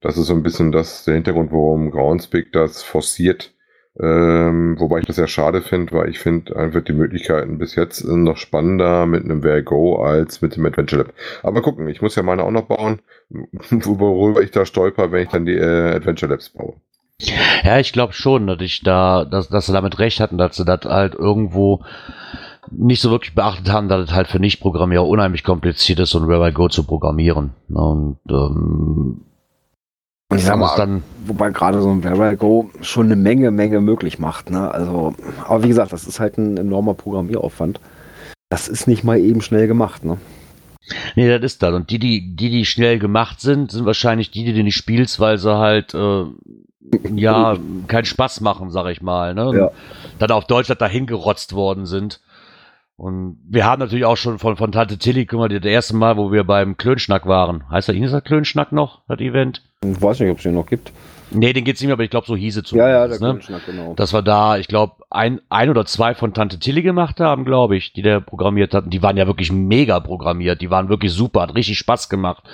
Das 0.00 0.16
ist 0.16 0.26
so 0.26 0.34
ein 0.34 0.42
bisschen 0.42 0.72
das, 0.72 1.04
der 1.04 1.14
Hintergrund, 1.14 1.52
warum 1.52 1.90
Groundspeak 1.90 2.52
das 2.52 2.82
forciert. 2.82 3.52
Ähm, 4.00 4.74
wobei 4.80 4.98
ich 4.98 5.06
das 5.06 5.16
sehr 5.16 5.28
schade 5.28 5.62
finde, 5.62 5.92
weil 5.92 6.08
ich 6.08 6.18
finde 6.18 6.56
einfach 6.56 6.82
die 6.82 6.92
Möglichkeiten 6.92 7.58
bis 7.58 7.76
jetzt 7.76 7.98
sind 7.98 8.24
noch 8.24 8.36
spannender 8.36 9.06
mit 9.06 9.24
einem 9.24 9.44
Where 9.44 9.62
Go 9.62 10.02
als 10.02 10.42
mit 10.42 10.56
dem 10.56 10.66
Adventure 10.66 11.02
Lab. 11.02 11.14
Aber 11.44 11.62
gucken, 11.62 11.88
ich 11.88 12.02
muss 12.02 12.16
ja 12.16 12.24
meine 12.24 12.42
auch 12.42 12.50
noch 12.50 12.66
bauen, 12.66 13.00
worüber 13.30 14.42
ich 14.42 14.50
da 14.50 14.66
stolper, 14.66 15.12
wenn 15.12 15.22
ich 15.22 15.28
dann 15.28 15.46
die 15.46 15.54
äh, 15.54 15.94
Adventure 15.94 16.30
Labs 16.30 16.50
baue. 16.50 16.74
Ja, 17.22 17.78
ich 17.78 17.92
glaube 17.92 18.12
schon, 18.12 18.46
dass 18.46 18.60
ich 18.60 18.82
da, 18.82 19.24
dass, 19.24 19.48
dass 19.48 19.66
sie 19.66 19.72
damit 19.72 19.98
recht 19.98 20.20
hatten, 20.20 20.38
dass 20.38 20.56
sie 20.56 20.64
das 20.64 20.80
halt 20.84 21.14
irgendwo 21.14 21.84
nicht 22.70 23.00
so 23.00 23.10
wirklich 23.10 23.34
beachtet 23.34 23.70
haben, 23.70 23.88
dass 23.88 24.08
es 24.08 24.14
halt 24.14 24.26
für 24.26 24.40
Nicht-Programmierer 24.40 25.06
unheimlich 25.06 25.44
kompliziert 25.44 26.00
ist, 26.00 26.10
so 26.10 26.18
ein 26.18 26.28
Where 26.28 26.48
I 26.48 26.52
Go 26.52 26.68
zu 26.68 26.84
programmieren. 26.84 27.50
Und 27.68 28.18
ähm, 28.30 29.22
Und 30.30 30.38
ich 30.38 30.44
sag 30.44 30.58
mal, 30.58 30.74
dann 30.76 31.02
wobei 31.26 31.50
gerade 31.50 31.80
so 31.80 31.90
ein 31.90 32.02
I 32.02 32.36
Go 32.36 32.70
schon 32.80 33.06
eine 33.06 33.16
Menge, 33.16 33.50
Menge 33.50 33.80
möglich 33.80 34.18
macht. 34.18 34.50
Ne? 34.50 34.70
Also, 34.70 35.14
aber 35.46 35.62
wie 35.62 35.68
gesagt, 35.68 35.92
das 35.92 36.04
ist 36.04 36.20
halt 36.20 36.38
ein 36.38 36.56
enormer 36.56 36.94
Programmieraufwand. 36.94 37.80
Das 38.50 38.68
ist 38.68 38.88
nicht 38.88 39.04
mal 39.04 39.18
eben 39.18 39.40
schnell 39.40 39.66
gemacht. 39.68 40.04
Ne? 40.04 40.18
Nee, 41.16 41.28
das 41.28 41.52
ist 41.52 41.62
das. 41.62 41.74
Und 41.74 41.90
die, 41.90 41.98
die, 41.98 42.34
die, 42.34 42.50
die 42.50 42.64
schnell 42.64 42.98
gemacht 42.98 43.40
sind, 43.40 43.70
sind 43.70 43.86
wahrscheinlich 43.86 44.30
die, 44.30 44.44
die 44.44 44.52
du 44.52 44.62
nicht 44.62 44.76
spielst, 44.76 45.20
weil 45.20 45.38
sie 45.38 45.56
halt, 45.56 45.94
äh, 45.94 46.24
ja, 47.14 47.56
keinen 47.86 48.04
Spaß 48.04 48.40
machen, 48.40 48.70
sag 48.70 48.86
ich 48.88 49.02
mal. 49.02 49.34
Ne? 49.34 49.52
Ja. 49.56 49.70
Dann 50.18 50.30
auf 50.30 50.46
Deutschland 50.46 50.80
dahin 50.80 51.06
gerotzt 51.06 51.54
worden 51.54 51.86
sind. 51.86 52.20
Und 52.96 53.38
wir 53.48 53.64
haben 53.64 53.80
natürlich 53.80 54.04
auch 54.04 54.16
schon 54.16 54.38
von, 54.38 54.56
von 54.56 54.70
Tante 54.70 54.98
Tilly, 54.98 55.26
guck 55.26 55.40
mal, 55.40 55.48
das 55.48 55.64
erste 55.64 55.96
Mal, 55.96 56.16
wo 56.16 56.30
wir 56.30 56.44
beim 56.44 56.76
Klönschnack 56.76 57.26
waren. 57.26 57.68
Heißt 57.68 57.88
das, 57.88 57.96
hieß 57.96 58.12
das 58.12 58.22
Klönschnack 58.22 58.70
noch, 58.70 59.00
das 59.08 59.18
Event? 59.18 59.62
Ich 59.84 60.00
weiß 60.00 60.20
nicht, 60.20 60.30
ob 60.30 60.38
es 60.38 60.44
den 60.44 60.54
noch 60.54 60.66
gibt. 60.66 60.92
Nee, 61.32 61.52
den 61.52 61.64
geht's 61.64 61.80
nicht 61.80 61.88
mehr, 61.88 61.94
aber 61.94 62.04
ich 62.04 62.10
glaube, 62.10 62.26
so 62.26 62.36
hieß 62.36 62.56
es 62.56 62.70
Ja, 62.70 62.88
ja, 62.88 63.08
der 63.08 63.18
zumindest, 63.18 63.48
Klönschnack, 63.48 63.66
genau. 63.66 63.94
Dass 63.94 64.12
wir 64.12 64.22
da, 64.22 64.58
ich 64.58 64.68
glaube, 64.68 65.02
ein, 65.10 65.40
ein 65.48 65.70
oder 65.70 65.84
zwei 65.86 66.14
von 66.14 66.34
Tante 66.34 66.60
Tilly 66.60 66.82
gemacht 66.82 67.18
haben, 67.18 67.44
glaube 67.44 67.76
ich, 67.76 67.92
die 67.92 68.02
der 68.02 68.20
programmiert 68.20 68.74
hatten. 68.74 68.90
Die 68.90 69.02
waren 69.02 69.16
ja 69.16 69.26
wirklich 69.26 69.50
mega 69.50 69.98
programmiert. 69.98 70.60
Die 70.60 70.70
waren 70.70 70.88
wirklich 70.88 71.12
super, 71.12 71.42
hat 71.42 71.56
richtig 71.56 71.78
Spaß 71.78 72.08
gemacht. 72.08 72.44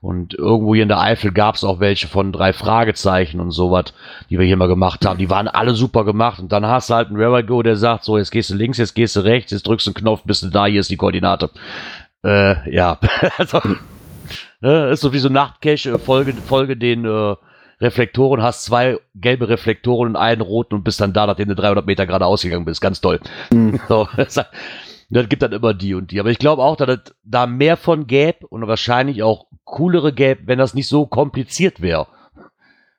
Und 0.00 0.34
irgendwo 0.34 0.74
hier 0.74 0.82
in 0.82 0.88
der 0.88 1.00
Eifel 1.00 1.32
gab 1.32 1.54
es 1.54 1.64
auch 1.64 1.80
welche 1.80 2.06
von 2.06 2.32
drei 2.32 2.52
Fragezeichen 2.52 3.40
und 3.40 3.50
sowas, 3.50 3.94
die 4.30 4.38
wir 4.38 4.46
hier 4.46 4.56
mal 4.56 4.68
gemacht 4.68 5.04
haben. 5.04 5.18
Die 5.18 5.30
waren 5.30 5.48
alle 5.48 5.74
super 5.74 6.04
gemacht. 6.04 6.38
Und 6.38 6.52
dann 6.52 6.66
hast 6.66 6.90
du 6.90 6.94
halt 6.94 7.08
einen 7.08 7.20
I 7.20 7.42
Go, 7.44 7.62
der 7.62 7.76
sagt, 7.76 8.04
so, 8.04 8.18
jetzt 8.18 8.30
gehst 8.30 8.50
du 8.50 8.54
links, 8.54 8.78
jetzt 8.78 8.94
gehst 8.94 9.16
du 9.16 9.20
rechts, 9.20 9.52
jetzt 9.52 9.66
drückst 9.66 9.86
du 9.86 9.90
einen 9.90 9.96
Knopf, 9.96 10.22
bist 10.24 10.42
du 10.42 10.48
da, 10.48 10.66
hier 10.66 10.80
ist 10.80 10.90
die 10.90 10.96
Koordinate. 10.96 11.50
Äh, 12.24 12.70
ja. 12.70 12.98
also, 13.38 13.60
ne, 14.60 14.90
ist 14.90 15.00
so 15.00 15.12
wie 15.12 15.18
so 15.18 15.28
Nachtcache, 15.28 15.98
Folge, 15.98 16.34
Folge 16.34 16.76
den 16.76 17.04
äh, 17.04 17.34
Reflektoren, 17.80 18.42
hast 18.42 18.64
zwei 18.64 18.98
gelbe 19.14 19.48
Reflektoren 19.48 20.10
und 20.10 20.16
einen 20.16 20.40
roten 20.40 20.74
und 20.74 20.84
bist 20.84 21.00
dann 21.00 21.12
da, 21.12 21.26
nachdem 21.26 21.48
du 21.48 21.54
300 21.54 21.84
Meter 21.86 22.06
gerade 22.06 22.24
ausgegangen 22.24 22.64
bist. 22.64 22.80
Ganz 22.80 23.00
toll. 23.00 23.20
So, 23.88 24.08
das 25.08 25.28
gibt 25.28 25.42
dann 25.42 25.52
immer 25.52 25.74
die 25.74 25.94
und 25.94 26.10
die. 26.10 26.20
Aber 26.20 26.30
ich 26.30 26.38
glaube 26.38 26.62
auch, 26.62 26.76
dass 26.76 26.88
es 26.88 27.14
da 27.24 27.46
mehr 27.46 27.76
von 27.76 28.06
gäbe 28.06 28.46
und 28.48 28.66
wahrscheinlich 28.66 29.22
auch 29.22 29.46
coolere 29.64 30.12
gäbe, 30.12 30.42
wenn 30.46 30.58
das 30.58 30.74
nicht 30.74 30.88
so 30.88 31.06
kompliziert 31.06 31.80
wäre. 31.80 32.06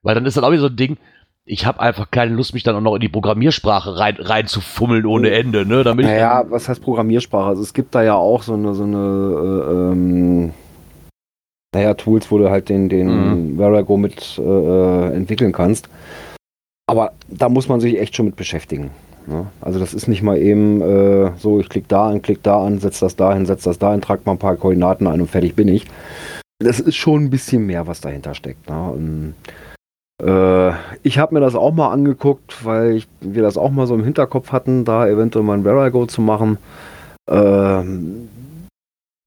Weil 0.04 0.16
dann 0.16 0.26
ist 0.26 0.38
das 0.38 0.44
auch 0.44 0.52
wieder 0.52 0.62
so 0.62 0.68
ein 0.68 0.76
Ding, 0.76 0.98
ich 1.44 1.66
habe 1.66 1.80
einfach 1.80 2.12
keine 2.12 2.34
Lust, 2.34 2.54
mich 2.54 2.64
dann 2.64 2.76
auch 2.76 2.82
noch 2.82 2.96
in 2.96 3.02
die 3.02 3.10
Programmiersprache 3.10 3.98
rein, 3.98 4.18
reinzufummeln 4.20 5.06
ohne 5.06 5.32
Ende. 5.32 5.66
Ne? 5.66 5.84
Damit 5.84 6.06
Naja, 6.06 6.46
was 6.50 6.68
heißt 6.68 6.82
Programmiersprache? 6.82 7.48
Also 7.48 7.62
es 7.62 7.74
gibt 7.74 7.96
da 7.96 8.04
ja 8.04 8.16
auch 8.16 8.44
so 8.44 8.54
eine, 8.54 8.74
so 8.74 8.84
eine 8.84 8.98
äh, 8.98 9.92
ähm, 9.92 10.54
naja, 11.74 11.94
Tools, 11.94 12.32
wo 12.32 12.38
du 12.38 12.50
halt 12.50 12.70
den, 12.70 12.90
den 12.90 13.08
Mhm. 13.08 13.58
Where 13.58 13.80
I 13.80 13.84
Go 13.84 13.98
mit 13.98 14.38
äh, 14.38 15.14
entwickeln 15.14 15.52
kannst. 15.52 15.90
Aber 16.86 17.14
da 17.28 17.50
muss 17.50 17.68
man 17.68 17.80
sich 17.80 18.00
echt 18.00 18.16
schon 18.16 18.26
mit 18.26 18.36
beschäftigen. 18.36 18.92
Ne? 19.28 19.48
Also 19.62 19.80
das 19.80 19.94
ist 19.94 20.08
nicht 20.08 20.24
mal 20.24 20.38
eben 20.38 20.82
äh, 20.82 21.32
so, 21.38 21.60
ich 21.60 21.70
klicke 21.70 21.88
da 21.88 22.10
an, 22.10 22.22
klick 22.22 22.42
da 22.44 22.66
an, 22.66 22.80
setz 22.80 23.00
das 23.00 23.16
da 23.16 23.34
hin, 23.34 23.46
setz 23.46 23.64
das 23.64 23.78
da 23.78 23.92
hin, 23.92 24.02
trag 24.02 24.26
mal 24.26 24.34
ein 24.34 24.40
paar 24.40 24.56
Koordinaten 24.56 25.08
ein 25.08 25.22
und 25.22 25.30
fertig 25.30 25.56
bin 25.56 25.68
ich. 25.68 25.86
Das 26.60 26.80
ist 26.80 26.96
schon 26.96 27.26
ein 27.26 27.30
bisschen 27.30 27.66
mehr, 27.66 27.86
was 27.86 28.02
dahinter 28.02 28.34
steckt. 28.34 28.70
Ne? 28.70 28.90
Und, 28.90 29.36
äh, 30.24 30.72
ich 31.04 31.20
habe 31.20 31.36
mir 31.36 31.42
das 31.42 31.56
auch 31.56 31.74
mal 31.74 31.92
angeguckt, 31.92 32.66
weil 32.66 32.96
ich, 32.96 33.08
wir 33.22 33.44
das 33.44 33.58
auch 33.58 33.70
mal 33.70 33.86
so 33.86 33.96
im 33.96 34.04
Hinterkopf 34.04 34.52
hatten, 34.52 34.86
da 34.86 35.08
eventuell 35.08 35.46
mal 35.46 35.58
ein 35.58 35.66
Where 35.66 35.88
I 35.88 35.92
Go 35.92 36.06
zu 36.06 36.22
machen. 36.22 36.58
Ähm, 37.30 38.30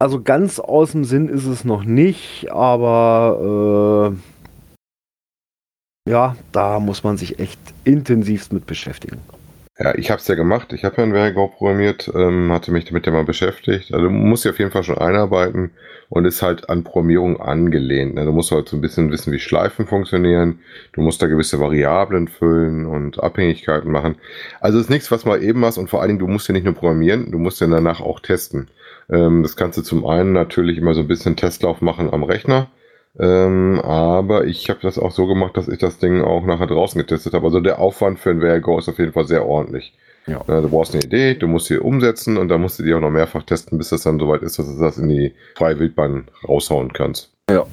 also 0.01 0.23
ganz 0.23 0.59
aus 0.59 0.93
dem 0.93 1.05
Sinn 1.05 1.29
ist 1.29 1.45
es 1.45 1.65
noch 1.65 1.85
nicht, 1.85 2.51
aber 2.51 4.13
äh, 4.13 6.11
ja, 6.11 6.37
da 6.53 6.81
muss 6.81 7.05
man 7.05 7.19
sich 7.19 7.39
echt 7.39 7.61
intensivst 7.85 8.53
mit 8.53 8.67
beschäftigen. 8.67 9.19
Ja, 9.83 9.95
ich 9.97 10.11
habe 10.11 10.21
es 10.21 10.29
ja 10.29 10.35
gemacht. 10.35 10.75
Ich 10.75 10.85
habe 10.85 10.97
ja 10.99 11.05
ein 11.05 11.13
Vergo 11.13 11.49
programmiert, 11.49 12.11
ähm, 12.15 12.53
hatte 12.53 12.71
mich 12.71 12.85
damit 12.85 13.07
ja 13.07 13.13
mal 13.13 13.25
beschäftigt. 13.25 13.95
Also 13.95 14.05
du 14.07 14.11
musst 14.11 14.45
dich 14.45 14.53
auf 14.53 14.59
jeden 14.59 14.71
Fall 14.71 14.83
schon 14.83 14.99
einarbeiten 14.99 15.71
und 16.11 16.27
ist 16.27 16.43
halt 16.43 16.69
an 16.69 16.85
Programmierung 16.85 17.41
angelehnt. 17.41 18.15
Ne? 18.15 18.27
Du 18.27 18.33
musst 18.33 18.51
halt 18.51 18.69
so 18.69 18.77
ein 18.77 18.83
bisschen 18.83 19.11
wissen, 19.11 19.33
wie 19.33 19.39
Schleifen 19.39 19.87
funktionieren. 19.87 20.59
Du 20.93 21.01
musst 21.01 21.23
da 21.23 21.29
gewisse 21.29 21.61
Variablen 21.61 22.29
füllen 22.29 22.85
und 22.85 23.23
Abhängigkeiten 23.23 23.91
machen. 23.91 24.17
Also 24.61 24.79
ist 24.79 24.91
nichts, 24.91 25.11
was 25.11 25.25
mal 25.25 25.43
eben 25.43 25.61
machst 25.61 25.79
und 25.79 25.89
vor 25.89 26.03
allen 26.03 26.09
Dingen, 26.11 26.19
du 26.19 26.27
musst 26.29 26.47
ja 26.49 26.53
nicht 26.53 26.65
nur 26.65 26.75
programmieren, 26.75 27.31
du 27.31 27.39
musst 27.39 27.63
ja 27.63 27.67
danach 27.67 28.03
auch 28.03 28.21
testen. 28.21 28.69
Ähm, 29.09 29.43
das 29.43 29.57
kannst 29.57 29.79
du 29.79 29.83
zum 29.83 30.07
einen 30.07 30.35
natürlich 30.35 30.77
immer 30.77 30.93
so 30.93 31.01
ein 31.01 31.09
bisschen 31.09 31.37
Testlauf 31.37 31.81
machen 31.81 32.13
am 32.13 32.23
Rechner. 32.23 32.69
Ähm, 33.19 33.81
aber 33.81 34.45
ich 34.45 34.71
habe 34.71 34.81
das 34.83 34.99
auch 34.99 35.11
so 35.11 35.27
gemacht, 35.27 35.57
dass 35.57 35.69
ich 35.69 35.79
das 35.79 35.99
Ding 35.99 36.23
auch 36.23 36.45
nachher 36.45 36.69
draußen 36.69 37.01
getestet 37.01 37.35
habe. 37.35 37.47
Also 37.47 37.61
der 37.61 37.81
Aufwand 37.81 38.21
für 38.21 38.31
ein 38.31 38.41
Vergo 38.41 38.79
ist 38.79 38.89
auf 38.89 38.99
jeden 38.99 39.13
Fall 39.13 39.27
sehr 39.27 39.47
ordentlich. 39.47 39.93
Ja. 40.27 40.45
Du 40.45 40.69
brauchst 40.69 40.95
eine 40.95 41.03
Idee, 41.03 41.35
du 41.35 41.49
musst 41.49 41.67
sie 41.67 41.79
umsetzen 41.79 42.37
und 42.37 42.49
dann 42.49 42.61
musst 42.61 42.79
du 42.79 42.85
die 42.85 42.95
auch 42.95 43.01
noch 43.01 43.11
mehrfach 43.11 43.43
testen, 43.43 43.79
bis 43.79 43.89
das 43.89 44.03
dann 44.03 44.21
soweit 44.21 44.43
ist, 44.43 44.59
dass 44.59 44.67
du 44.67 44.81
das 44.81 44.99
in 44.99 45.09
die 45.09 45.35
freie 45.57 45.79
Wildbahn 45.79 46.29
raushauen 46.47 46.93
kannst. 46.93 47.33
Ja, 47.51 47.67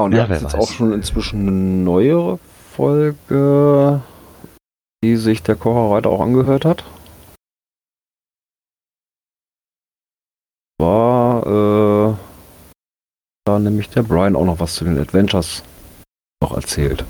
und 0.00 0.12
Ja, 0.12 0.24
ja, 0.24 0.28
wer 0.28 0.36
ist 0.36 0.42
jetzt 0.42 0.54
weiß. 0.54 0.60
auch 0.60 0.72
schon 0.72 0.92
inzwischen 0.92 1.40
eine 1.42 1.52
neuere 1.52 2.38
Folge, 2.72 4.02
die 5.02 5.16
sich 5.16 5.42
der 5.42 5.54
Kocherreiter 5.54 6.10
auch 6.10 6.20
angehört 6.20 6.64
hat. 6.64 6.84
War 10.78 11.46
äh, 11.46 12.14
da 13.46 13.58
nämlich 13.58 13.88
der 13.90 14.02
Brian 14.02 14.36
auch 14.36 14.44
noch 14.44 14.60
was 14.60 14.74
zu 14.74 14.84
den 14.84 14.98
Adventures 14.98 15.62
noch 16.42 16.54
erzählt. 16.54 17.04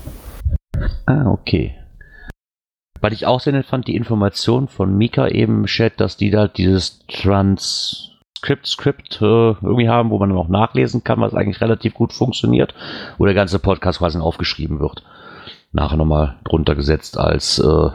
Ah, 1.06 1.26
okay. 1.30 1.74
Was 3.00 3.12
ich 3.12 3.26
auch 3.26 3.40
sehr 3.40 3.52
nett 3.52 3.66
fand, 3.66 3.88
die 3.88 3.96
Information 3.96 4.68
von 4.68 4.96
Mika 4.96 5.28
eben 5.28 5.60
im 5.60 5.66
Chat, 5.66 6.00
dass 6.00 6.16
die 6.16 6.30
da 6.30 6.48
dieses 6.48 7.00
Transcript 7.08 8.66
Script 8.66 9.20
äh, 9.20 9.24
irgendwie 9.24 9.88
haben, 9.88 10.10
wo 10.10 10.18
man 10.18 10.30
dann 10.30 10.38
auch 10.38 10.48
nachlesen 10.48 11.04
kann, 11.04 11.20
was 11.20 11.34
eigentlich 11.34 11.60
relativ 11.60 11.94
gut 11.94 12.12
funktioniert, 12.12 12.74
wo 13.18 13.24
der 13.24 13.34
ganze 13.34 13.58
Podcast 13.58 13.98
quasi 13.98 14.18
aufgeschrieben 14.18 14.80
wird. 14.80 15.02
Nachher 15.72 15.96
nochmal 15.96 16.36
drunter 16.44 16.74
gesetzt 16.74 17.18
als 17.18 17.58
äh, 17.58 17.90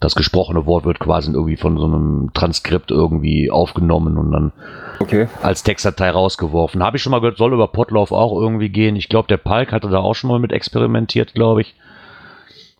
das 0.00 0.14
gesprochene 0.14 0.64
Wort 0.66 0.84
wird 0.84 1.00
quasi 1.00 1.32
irgendwie 1.32 1.56
von 1.56 1.76
so 1.78 1.86
einem 1.86 2.30
Transkript 2.32 2.90
irgendwie 2.90 3.50
aufgenommen 3.50 4.16
und 4.16 4.30
dann 4.32 4.52
Okay. 5.00 5.28
als 5.42 5.62
Textdatei 5.62 6.10
rausgeworfen. 6.10 6.82
Habe 6.82 6.96
ich 6.96 7.02
schon 7.02 7.10
mal 7.12 7.20
gehört, 7.20 7.38
soll 7.38 7.52
über 7.52 7.68
Potlauf 7.68 8.12
auch 8.12 8.40
irgendwie 8.40 8.68
gehen. 8.68 8.96
Ich 8.96 9.08
glaube, 9.08 9.28
der 9.28 9.36
Palk 9.36 9.72
hatte 9.72 9.88
da 9.88 9.98
auch 9.98 10.14
schon 10.14 10.28
mal 10.28 10.38
mit 10.40 10.52
experimentiert, 10.52 11.34
glaube 11.34 11.60
ich. 11.62 11.74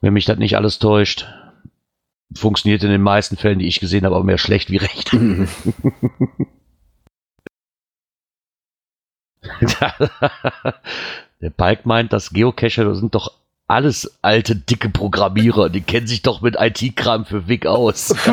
Wenn 0.00 0.12
mich 0.12 0.24
das 0.26 0.38
nicht 0.38 0.56
alles 0.56 0.78
täuscht. 0.78 1.26
Funktioniert 2.34 2.84
in 2.84 2.90
den 2.90 3.02
meisten 3.02 3.36
Fällen, 3.36 3.58
die 3.58 3.66
ich 3.66 3.80
gesehen 3.80 4.04
habe, 4.04 4.14
aber 4.14 4.24
mehr 4.24 4.38
schlecht 4.38 4.70
wie 4.70 4.76
recht. 4.76 5.10
der 11.40 11.50
Palk 11.50 11.86
meint, 11.86 12.12
dass 12.12 12.30
Geocacher 12.30 12.94
sind 12.94 13.14
doch 13.14 13.32
alles 13.68 14.18
alte, 14.22 14.56
dicke 14.56 14.88
Programmierer. 14.88 15.68
Die 15.68 15.82
kennen 15.82 16.06
sich 16.06 16.22
doch 16.22 16.40
mit 16.40 16.56
IT-Kram 16.58 17.26
für 17.26 17.46
Wick 17.48 17.66
aus. 17.66 18.14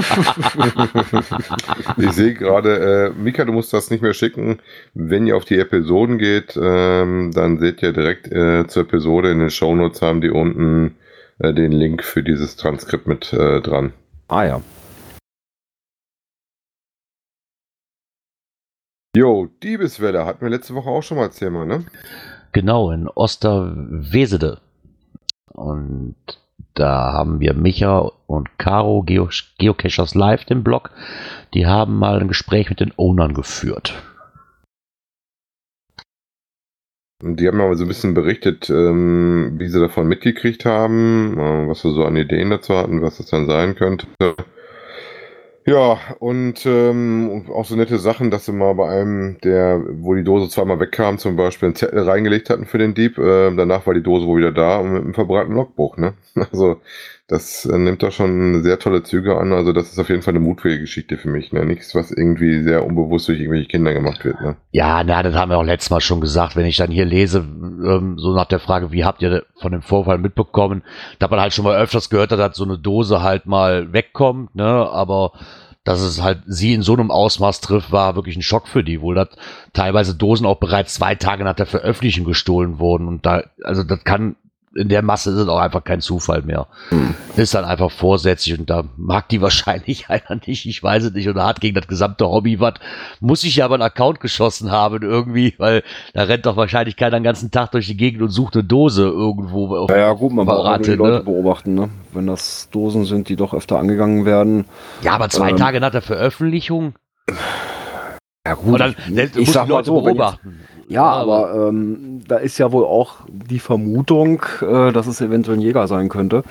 Ich 1.98 2.12
sehe 2.12 2.34
gerade, 2.34 3.14
äh, 3.16 3.20
Mika, 3.20 3.46
du 3.46 3.52
musst 3.52 3.74
das 3.74 3.90
nicht 3.90 4.02
mehr 4.02 4.14
schicken. 4.14 4.60
Wenn 4.94 5.28
ihr 5.28 5.36
auf 5.36 5.46
die 5.46 5.58
Episoden 5.60 6.18
geht, 6.18 6.58
ähm, 6.62 7.32
dann 7.34 7.60
seht 7.60 7.82
ihr 7.82 7.94
direkt 7.94 8.32
äh, 8.32 8.68
zur 8.68 8.84
Episode 8.84 9.32
in 9.32 9.40
den 9.40 9.50
Shownotes 9.50 10.02
haben 10.02 10.22
die 10.22 10.30
unten 10.30 10.96
äh, 11.40 11.54
den 11.54 11.72
Link 11.72 12.04
für 12.04 12.24
dieses 12.24 12.56
Transkript 12.56 13.08
mit 13.08 13.34
äh, 13.34 13.62
dran. 13.62 13.94
ah 14.28 14.44
ja. 14.44 14.62
Jo, 19.16 19.48
Diebeswelle 19.64 20.26
hatten 20.26 20.42
wir 20.42 20.50
letzte 20.50 20.76
Woche 20.76 20.90
auch 20.90 21.04
schon 21.04 21.18
mal 21.18 21.26
als 21.26 21.38
Thema, 21.38 21.66
ne? 21.66 21.86
Genau, 22.52 22.92
in 22.92 23.08
Osterwesede. 23.08 24.60
Und 25.56 26.16
da 26.74 27.14
haben 27.14 27.40
wir 27.40 27.54
Micha 27.54 28.12
und 28.28 28.60
Caro, 28.60 29.02
Geo 29.04 29.30
Geocachers 29.58 30.14
Live, 30.14 30.46
den 30.46 30.64
Blog. 30.64 30.92
Die 31.54 31.66
haben 31.66 31.98
mal 31.98 32.20
ein 32.20 32.28
Gespräch 32.28 32.70
mit 32.70 32.82
den 32.82 32.94
Ownern 32.98 33.34
geführt. 33.34 33.94
Die 37.22 37.48
haben 37.48 37.62
aber 37.62 37.76
so 37.76 37.86
ein 37.86 37.88
bisschen 37.88 38.14
berichtet, 38.14 38.70
ähm, 38.70 39.56
wie 39.58 39.70
sie 39.70 39.80
davon 39.80 40.08
mitgekriegt 40.08 40.66
haben, 40.66 41.38
äh, 41.38 41.68
was 41.68 41.84
wir 41.84 41.92
so 41.92 42.04
an 42.04 42.18
Ideen 42.18 42.50
dazu 42.50 42.76
hatten, 42.76 43.02
was 43.02 43.18
das 43.18 43.28
dann 43.28 43.48
sein 43.48 43.76
könnte. 43.76 44.06
Ja, 45.68 45.98
und 46.20 46.64
ähm, 46.68 47.48
auch 47.52 47.66
so 47.66 47.76
nette 47.76 47.98
Sachen, 47.98 48.30
dass 48.30 48.46
sie 48.46 48.52
mal 48.52 48.74
bei 48.76 48.88
einem, 48.88 49.40
der, 49.42 49.82
wo 50.00 50.14
die 50.14 50.24
Dose 50.24 50.48
zweimal 50.48 50.80
wegkam, 50.80 51.18
zum 51.18 51.36
Beispiel 51.36 51.68
einen 51.68 51.76
Zettel 51.76 52.04
reingelegt 52.08 52.52
hatten 52.52 52.68
für 52.68 52.78
den 52.78 52.94
Dieb. 52.94 53.18
Äh, 53.18 53.56
danach 53.56 53.88
war 53.88 53.96
die 53.96 54.04
Dose 54.04 54.28
wohl 54.28 54.38
wieder 54.38 54.52
da 54.52 54.78
und 54.78 54.94
mit 54.94 55.02
einem 55.04 55.14
verbrannten 55.16 55.56
Logbuch, 55.56 55.98
ne? 55.98 56.14
Also 56.52 56.82
das 57.28 57.66
äh, 57.66 57.78
nimmt 57.78 58.04
doch 58.04 58.12
schon 58.12 58.62
sehr 58.64 58.78
tolle 58.78 59.02
Züge 59.02 59.38
an. 59.38 59.52
Also 59.52 59.74
das 59.74 59.92
ist 59.92 59.98
auf 59.98 60.10
jeden 60.10 60.22
Fall 60.22 60.34
eine 60.34 60.44
mutwillige 60.44 60.82
Geschichte 60.82 61.18
für 61.18 61.30
mich, 61.30 61.52
ne? 61.52 61.66
Nichts, 61.66 61.96
was 61.96 62.12
irgendwie 62.12 62.62
sehr 62.62 62.86
unbewusst 62.86 63.28
durch 63.28 63.40
irgendwelche 63.40 63.68
Kinder 63.68 63.94
gemacht 63.94 64.24
wird, 64.24 64.40
ne? 64.42 64.58
Ja, 64.72 65.04
na, 65.04 65.24
das 65.24 65.34
haben 65.34 65.50
wir 65.50 65.58
auch 65.58 65.64
letztes 65.64 65.90
Mal 65.90 66.02
schon 66.02 66.22
gesagt. 66.22 66.56
Wenn 66.56 66.68
ich 66.68 66.78
dann 66.78 66.92
hier 66.92 67.06
lese, 67.06 67.40
ähm, 67.40 68.16
so 68.20 68.36
nach 68.36 68.46
der 68.46 68.60
Frage, 68.60 68.92
wie 68.92 69.06
habt 69.06 69.24
ihr 69.24 69.44
von 69.60 69.72
dem 69.72 69.82
Vorfall 69.82 70.20
mitbekommen, 70.20 70.84
da 71.18 71.24
hat 71.24 71.32
man 71.32 71.40
halt 71.42 71.54
schon 71.54 71.66
mal 71.66 71.78
öfters 71.78 72.12
gehört, 72.12 72.32
dass 72.32 72.56
so 72.56 72.64
eine 72.64 72.78
Dose 72.78 73.24
halt 73.24 73.48
mal 73.48 73.92
wegkommt, 73.92 74.54
ne? 74.54 74.64
Aber 74.66 75.32
dass 75.84 76.02
es 76.02 76.22
halt 76.22 76.44
sie 76.46 76.74
in 76.74 76.84
so 76.84 76.94
einem 76.94 77.10
Ausmaß 77.10 77.62
trifft, 77.62 77.92
war 77.92 78.16
wirklich 78.16 78.36
ein 78.36 78.44
Schock 78.44 78.68
für 78.68 78.84
die, 78.84 79.02
wohl 79.02 79.16
dass 79.16 79.30
teilweise 79.74 80.16
Dosen 80.16 80.46
auch 80.46 80.60
bereits 80.60 80.96
zwei 80.96 81.16
Tage 81.16 81.44
nach 81.44 81.56
der 81.56 81.68
Veröffentlichung 81.68 82.26
gestohlen 82.26 82.78
wurden. 82.78 83.08
Und 83.08 83.26
da, 83.26 83.44
also 83.64 83.84
das 83.84 84.04
kann, 84.04 84.36
in 84.76 84.90
der 84.90 85.02
Masse 85.02 85.32
ist 85.32 85.38
es 85.38 85.48
auch 85.48 85.60
einfach 85.60 85.84
kein 85.84 86.02
Zufall 86.02 86.42
mehr. 86.42 86.68
Ist 87.38 87.54
dann 87.56 87.64
einfach 87.66 87.92
vorsätzlich 87.92 88.60
und 88.60 88.70
da 88.70 88.84
mag 88.98 89.30
die 89.30 89.42
wahrscheinlich 89.42 90.10
einer 90.10 90.40
nicht, 90.46 90.66
ich 90.66 90.84
weiß 90.84 91.06
es 91.06 91.14
nicht, 91.14 91.30
oder 91.30 91.46
hat 91.46 91.62
gegen 91.62 91.76
das 91.76 91.88
gesamte 91.88 92.28
Hobby 92.30 92.60
was. 92.60 92.74
Muss 93.22 93.44
ich 93.44 93.56
ja 93.58 93.66
aber 93.66 93.76
einen 93.76 93.84
Account 93.84 94.20
geschossen 94.20 94.72
haben 94.72 95.02
irgendwie, 95.02 95.54
weil 95.58 95.84
da 96.14 96.24
rennt 96.24 96.46
doch 96.46 96.58
wahrscheinlich 96.58 96.98
keiner 96.98 97.18
den 97.20 97.24
ganzen 97.24 97.52
Tag 97.52 97.72
durch 97.72 97.88
die 97.88 97.98
Gegend 97.98 98.22
und 98.22 98.30
sucht 98.30 98.56
eine 98.56 98.64
Dose 98.66 99.04
irgendwo. 99.04 99.76
auf- 99.76 99.90
Ja, 99.90 99.98
ja, 99.98 100.14
gut, 100.14 100.34
man 100.34 100.46
nur 100.46 100.56
die 100.56 100.62
Verrate, 100.62 100.96
Leute 100.96 101.18
ne? 101.18 101.24
beobachten, 101.24 101.74
ne? 101.74 101.90
Wenn 102.14 102.28
das 102.28 102.70
Dosen 102.72 103.06
sind, 103.06 103.30
die 103.30 103.36
doch 103.38 103.54
öfter 103.54 103.80
angegangen 103.80 104.26
werden. 104.26 104.66
Ja, 105.02 105.14
aber 105.14 105.30
zwei 105.30 105.52
Ähm. 105.52 105.58
Tage 105.58 105.80
nach 105.80 105.92
der 105.92 106.02
Veröffentlichung, 106.02 106.94
Ja 108.46 108.54
gut, 108.54 108.80
dann, 108.80 108.96
ich, 109.10 109.36
ich 109.38 109.52
sag 109.52 109.66
die 109.66 109.72
mal 109.72 109.78
Leute 109.78 109.86
so, 109.88 109.96
wenn 110.06 110.16
jetzt, 110.16 110.18
beobachten. 110.18 110.60
ja, 110.88 111.04
aber 111.04 111.70
ähm, 111.70 112.22
da 112.28 112.38
ist 112.38 112.58
ja 112.60 112.72
wohl 112.72 112.84
auch 112.86 113.16
die 113.28 113.60
Vermutung, 113.60 114.44
äh, 114.62 114.92
dass 114.92 115.08
es 115.08 115.20
eventuell 115.22 115.58
ein 115.58 115.62
Jäger 115.62 115.88
sein 115.88 116.10
könnte. 116.10 116.44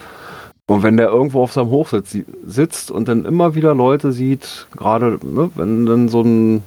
Und 0.67 0.83
wenn 0.83 0.97
der 0.97 1.09
irgendwo 1.09 1.43
auf 1.43 1.53
seinem 1.53 1.69
Hochsitz 1.69 2.11
si- 2.11 2.25
sitzt 2.47 2.91
und 2.91 3.07
dann 3.07 3.27
immer 3.27 3.55
wieder 3.55 3.75
Leute 3.75 4.13
sieht, 4.13 4.67
gerade 4.77 5.19
ne, 5.23 5.51
wenn 5.55 5.87
dann 5.87 6.09
so 6.09 6.23
ein 6.23 6.63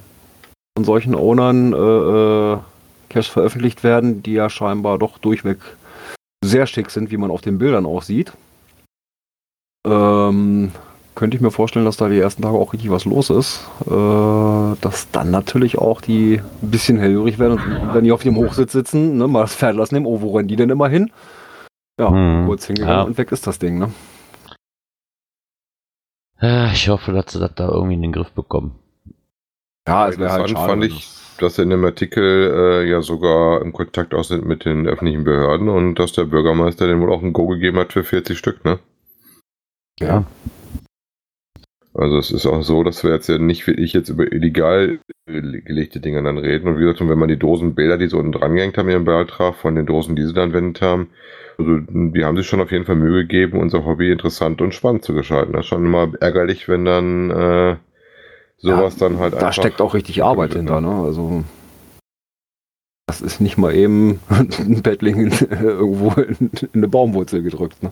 von 0.76 0.84
solchen 0.84 1.14
Ownern 1.16 1.72
äh, 1.72 1.76
äh, 2.54 2.58
Cash 3.08 3.30
veröffentlicht 3.30 3.82
werden, 3.82 4.22
die 4.22 4.34
ja 4.34 4.48
scheinbar 4.48 4.98
doch 4.98 5.18
durchweg 5.18 5.58
sehr 6.44 6.66
schick 6.68 6.90
sind, 6.90 7.10
wie 7.10 7.16
man 7.16 7.32
auf 7.32 7.40
den 7.40 7.58
Bildern 7.58 7.84
auch 7.84 8.02
sieht, 8.02 8.32
ähm, 9.86 10.70
könnte 11.18 11.36
ich 11.36 11.40
mir 11.40 11.50
vorstellen, 11.50 11.84
dass 11.84 11.96
da 11.96 12.08
die 12.08 12.20
ersten 12.20 12.42
Tage 12.42 12.56
auch 12.56 12.72
richtig 12.72 12.90
was 12.92 13.04
los 13.04 13.28
ist. 13.28 13.68
Äh, 13.86 13.90
dass 14.80 15.10
dann 15.10 15.32
natürlich 15.32 15.76
auch 15.76 16.00
die 16.00 16.40
ein 16.62 16.70
bisschen 16.70 16.96
hellhörig 16.96 17.40
werden 17.40 17.58
und 17.58 17.92
wenn 17.94 18.04
die 18.04 18.12
auf 18.12 18.22
dem 18.22 18.36
Hochsitz 18.36 18.70
sitzen, 18.70 19.16
ne, 19.18 19.26
mal 19.26 19.40
das 19.40 19.56
Pferd 19.56 19.74
lassen 19.74 19.96
nehmen, 19.96 20.06
oh, 20.06 20.20
wo 20.20 20.36
rennen 20.36 20.46
die 20.46 20.54
denn 20.54 20.70
immer 20.70 20.88
hin? 20.88 21.10
Ja, 21.98 22.10
Hm, 22.12 22.46
kurz 22.46 22.66
hingegangen 22.66 22.96
ja. 22.98 23.02
und 23.02 23.18
weg 23.18 23.32
ist 23.32 23.48
das 23.48 23.58
Ding, 23.58 23.78
ne? 23.78 23.90
Ich 26.72 26.88
hoffe, 26.88 27.10
dass 27.10 27.32
sie 27.32 27.40
das 27.40 27.52
da 27.56 27.68
irgendwie 27.68 27.94
in 27.94 28.02
den 28.02 28.12
Griff 28.12 28.30
bekommen. 28.30 28.76
Ja, 29.88 30.08
es 30.08 30.18
wäre 30.18 30.30
halt 30.30 30.48
Interessant 30.48 30.50
schade. 30.52 30.68
fand 30.68 30.84
ich, 30.84 31.08
dass 31.40 31.56
sie 31.56 31.62
in 31.62 31.70
dem 31.70 31.84
Artikel 31.84 32.84
äh, 32.84 32.88
ja 32.88 33.02
sogar 33.02 33.60
im 33.60 33.72
Kontakt 33.72 34.14
auch 34.14 34.22
sind 34.22 34.44
mit 34.46 34.64
den 34.64 34.86
öffentlichen 34.86 35.24
Behörden 35.24 35.68
und 35.68 35.96
dass 35.96 36.12
der 36.12 36.26
Bürgermeister 36.26 36.86
den 36.86 37.00
wohl 37.00 37.12
auch 37.12 37.22
ein 37.24 37.32
Go 37.32 37.48
gegeben 37.48 37.78
hat 37.78 37.92
für 37.92 38.04
40 38.04 38.38
Stück, 38.38 38.64
ne? 38.64 38.78
Ja. 39.98 40.24
Also 41.98 42.16
es 42.16 42.30
ist 42.30 42.46
auch 42.46 42.62
so, 42.62 42.84
dass 42.84 43.02
wir 43.02 43.10
jetzt 43.10 43.28
ja 43.28 43.38
nicht 43.38 43.66
wie 43.66 43.72
ich 43.72 43.92
jetzt 43.92 44.08
über 44.08 44.30
illegal 44.30 45.00
gelegte 45.26 45.98
Dinge 45.98 46.22
dann 46.22 46.38
reden. 46.38 46.68
Und 46.68 46.78
wie 46.78 46.82
gesagt, 46.82 47.00
wenn 47.00 47.18
man 47.18 47.28
die 47.28 47.38
Dosenbilder, 47.38 47.98
die 47.98 48.06
so 48.06 48.18
unten 48.18 48.30
dran 48.30 48.54
gehängt 48.54 48.78
haben, 48.78 48.88
ihren 48.88 49.04
Beitrag 49.04 49.56
von 49.56 49.74
den 49.74 49.84
Dosen, 49.84 50.14
die 50.14 50.24
sie 50.24 50.32
dann 50.32 50.52
wendet 50.52 50.80
haben, 50.80 51.10
also 51.58 51.80
die 51.80 52.24
haben 52.24 52.36
sich 52.36 52.46
schon 52.46 52.60
auf 52.60 52.70
jeden 52.70 52.84
Fall 52.84 52.94
Mühe 52.94 53.22
gegeben, 53.22 53.58
unser 53.58 53.84
Hobby 53.84 54.12
interessant 54.12 54.60
und 54.60 54.74
spannend 54.74 55.02
zu 55.02 55.12
gestalten. 55.12 55.54
Das 55.54 55.62
ist 55.62 55.66
schon 55.66 55.84
immer 55.84 56.12
ärgerlich, 56.20 56.68
wenn 56.68 56.84
dann 56.84 57.30
äh, 57.30 57.76
sowas 58.58 58.96
dann 58.96 59.18
halt 59.18 59.34
Da 59.34 59.52
steckt 59.52 59.80
auch 59.80 59.94
richtig 59.94 60.22
Arbeit 60.22 60.54
hinter, 60.54 60.80
ne? 60.80 61.02
Also 61.04 61.42
das 63.06 63.22
ist 63.22 63.40
nicht 63.40 63.58
mal 63.58 63.74
eben 63.74 64.20
ein 64.28 64.82
Bettling 64.82 65.16
in, 65.16 65.32
irgendwo 65.50 66.12
in, 66.20 66.50
in 66.60 66.68
eine 66.74 66.88
Baumwurzel 66.88 67.42
gedrückt, 67.42 67.82
ne? 67.82 67.90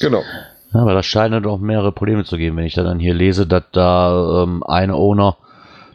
Genau. 0.00 0.22
Ja, 0.72 0.80
aber 0.80 0.94
das 0.94 1.06
scheint 1.06 1.44
doch 1.44 1.58
mehrere 1.58 1.92
Probleme 1.92 2.24
zu 2.24 2.36
geben, 2.36 2.56
wenn 2.56 2.66
ich 2.66 2.74
dann 2.74 3.00
hier 3.00 3.14
lese, 3.14 3.46
dass 3.46 3.64
da 3.72 4.42
ähm, 4.44 4.62
ein 4.62 4.90
Owner 4.90 5.36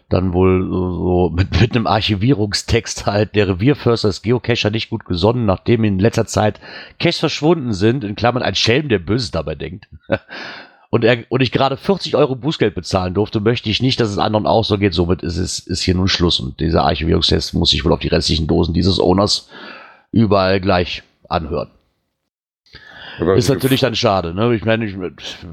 dann 0.10 0.34
wohl 0.34 0.68
so 0.70 0.92
so 0.92 1.30
mit, 1.36 1.60
mit 1.60 1.76
einem 1.76 1.88
Archivierungstext 1.88 3.06
halt 3.06 3.36
der 3.36 3.48
Revierförster 3.48 4.10
des 4.10 4.22
Geocacher 4.22 4.70
nicht 4.70 4.90
gut 4.90 5.06
gesonnen, 5.06 5.46
nachdem 5.46 5.84
in 5.84 6.00
letzter 6.00 6.26
Zeit 6.26 6.60
Caches 7.00 7.20
verschwunden 7.20 7.74
sind, 7.74 8.04
in 8.04 8.16
Klammern 8.16 8.44
ein 8.44 8.56
Schelm, 8.56 8.90
der 8.90 9.00
Böses 9.00 9.32
dabei 9.32 9.56
denkt. 9.56 9.88
Und, 10.92 11.04
er, 11.04 11.26
und 11.28 11.42
ich 11.42 11.52
gerade 11.52 11.76
40 11.76 12.16
Euro 12.16 12.38
Bußgeld 12.38 12.74
bezahlen 12.74 13.14
durfte, 13.14 13.42
möchte 13.42 13.70
ich 13.70 13.82
nicht, 13.82 14.00
dass 14.00 14.10
es 14.12 14.18
anderen 14.18 14.48
auch 14.48 14.64
so 14.64 14.78
geht. 14.78 14.94
Somit 14.94 15.24
ist 15.24 15.36
es 15.36 15.60
ist 15.60 15.82
hier 15.82 15.94
nun 15.94 16.08
Schluss. 16.08 16.40
Und 16.40 16.62
dieser 16.62 16.86
Archivierungstest 16.86 17.54
muss 17.54 17.72
sich 17.72 17.84
wohl 17.84 17.92
auf 17.92 18.00
die 18.00 18.08
restlichen 18.08 18.48
Dosen 18.48 18.74
dieses 18.74 19.02
Owners 19.02 19.50
überall 20.14 20.62
gleich 20.62 21.04
anhören. 21.28 21.70
Ist 23.36 23.50
natürlich 23.50 23.82
dann 23.82 23.96
schade, 23.96 24.34
ne? 24.34 24.54
Ich 24.56 24.66
meine, 24.66 24.86
ich, 24.86 24.96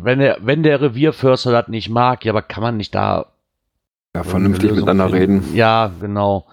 wenn 0.02 0.18
der, 0.18 0.38
wenn 0.40 0.62
der 0.62 0.80
Revierförster 0.80 1.52
das 1.52 1.68
nicht 1.68 1.88
mag, 1.90 2.24
ja, 2.24 2.32
aber 2.32 2.42
kann 2.42 2.62
man 2.62 2.76
nicht 2.76 2.94
da 2.94 3.26
Ja, 4.14 4.24
vernünftig 4.24 4.72
miteinander 4.72 5.08
finden? 5.10 5.40
reden. 5.44 5.56
Ja, 5.56 5.90
genau. 6.00 6.46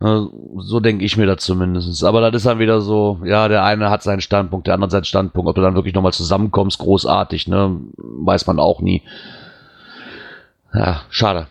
Ne, 0.00 0.28
So 0.58 0.80
denke 0.80 1.04
ich 1.04 1.16
mir 1.16 1.26
das 1.26 1.42
zumindest. 1.44 2.04
Aber 2.04 2.20
das 2.20 2.34
ist 2.42 2.46
dann 2.46 2.58
wieder 2.58 2.80
so, 2.80 3.20
ja, 3.24 3.48
der 3.48 3.64
eine 3.64 3.88
hat 3.88 4.02
seinen 4.02 4.20
Standpunkt, 4.20 4.66
der 4.66 4.74
andere 4.74 4.90
seinen 4.90 5.04
Standpunkt. 5.04 5.48
Ob 5.48 5.54
du 5.56 5.62
dann 5.62 5.74
wirklich 5.74 5.94
nochmal 5.94 6.12
zusammenkommst, 6.12 6.78
großartig, 6.78 7.48
ne? 7.48 7.78
Weiß 7.96 8.46
man 8.46 8.58
auch 8.58 8.80
nie. 8.80 9.02
Ja, 10.74 11.02
schade. 11.10 11.46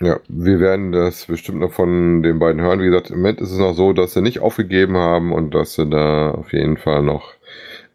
Ja, 0.00 0.18
wir 0.28 0.58
werden 0.58 0.90
das 0.90 1.26
bestimmt 1.26 1.60
noch 1.60 1.72
von 1.72 2.22
den 2.22 2.38
beiden 2.38 2.60
hören. 2.60 2.80
Wie 2.80 2.86
gesagt, 2.86 3.10
im 3.10 3.18
Moment 3.18 3.40
ist 3.40 3.52
es 3.52 3.58
noch 3.58 3.74
so, 3.74 3.92
dass 3.92 4.14
sie 4.14 4.22
nicht 4.22 4.40
aufgegeben 4.40 4.96
haben 4.96 5.32
und 5.32 5.54
dass 5.54 5.74
sie 5.74 5.88
da 5.88 6.32
auf 6.32 6.52
jeden 6.52 6.76
Fall 6.76 7.02
noch 7.02 7.22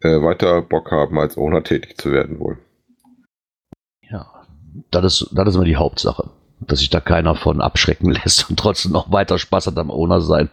äh, 0.02 0.22
weiter 0.22 0.62
Bock 0.62 0.91
haben, 0.91 1.20
als 1.20 1.38
Owner 1.38 1.64
tätig 1.64 1.98
zu 1.98 2.12
werden 2.12 2.39
wohl. 2.39 2.58
Ja, 4.10 4.28
das 4.91 5.22
ist, 5.22 5.30
das 5.34 5.50
ist 5.50 5.56
immer 5.56 5.66
die 5.66 5.76
Hauptsache. 5.76 6.30
Dass 6.60 6.80
sich 6.80 6.89
da 6.89 7.00
keiner 7.00 7.36
von 7.36 7.62
abschrecken 7.62 8.12
lässt 8.24 8.50
und 8.50 8.60
trotzdem 8.60 8.91
noch 8.91 9.12
weiter 9.12 9.38
Spaß 9.38 9.68
hat 9.68 9.78
am 9.78 9.91
Owner 9.91 10.22
sein. 10.22 10.50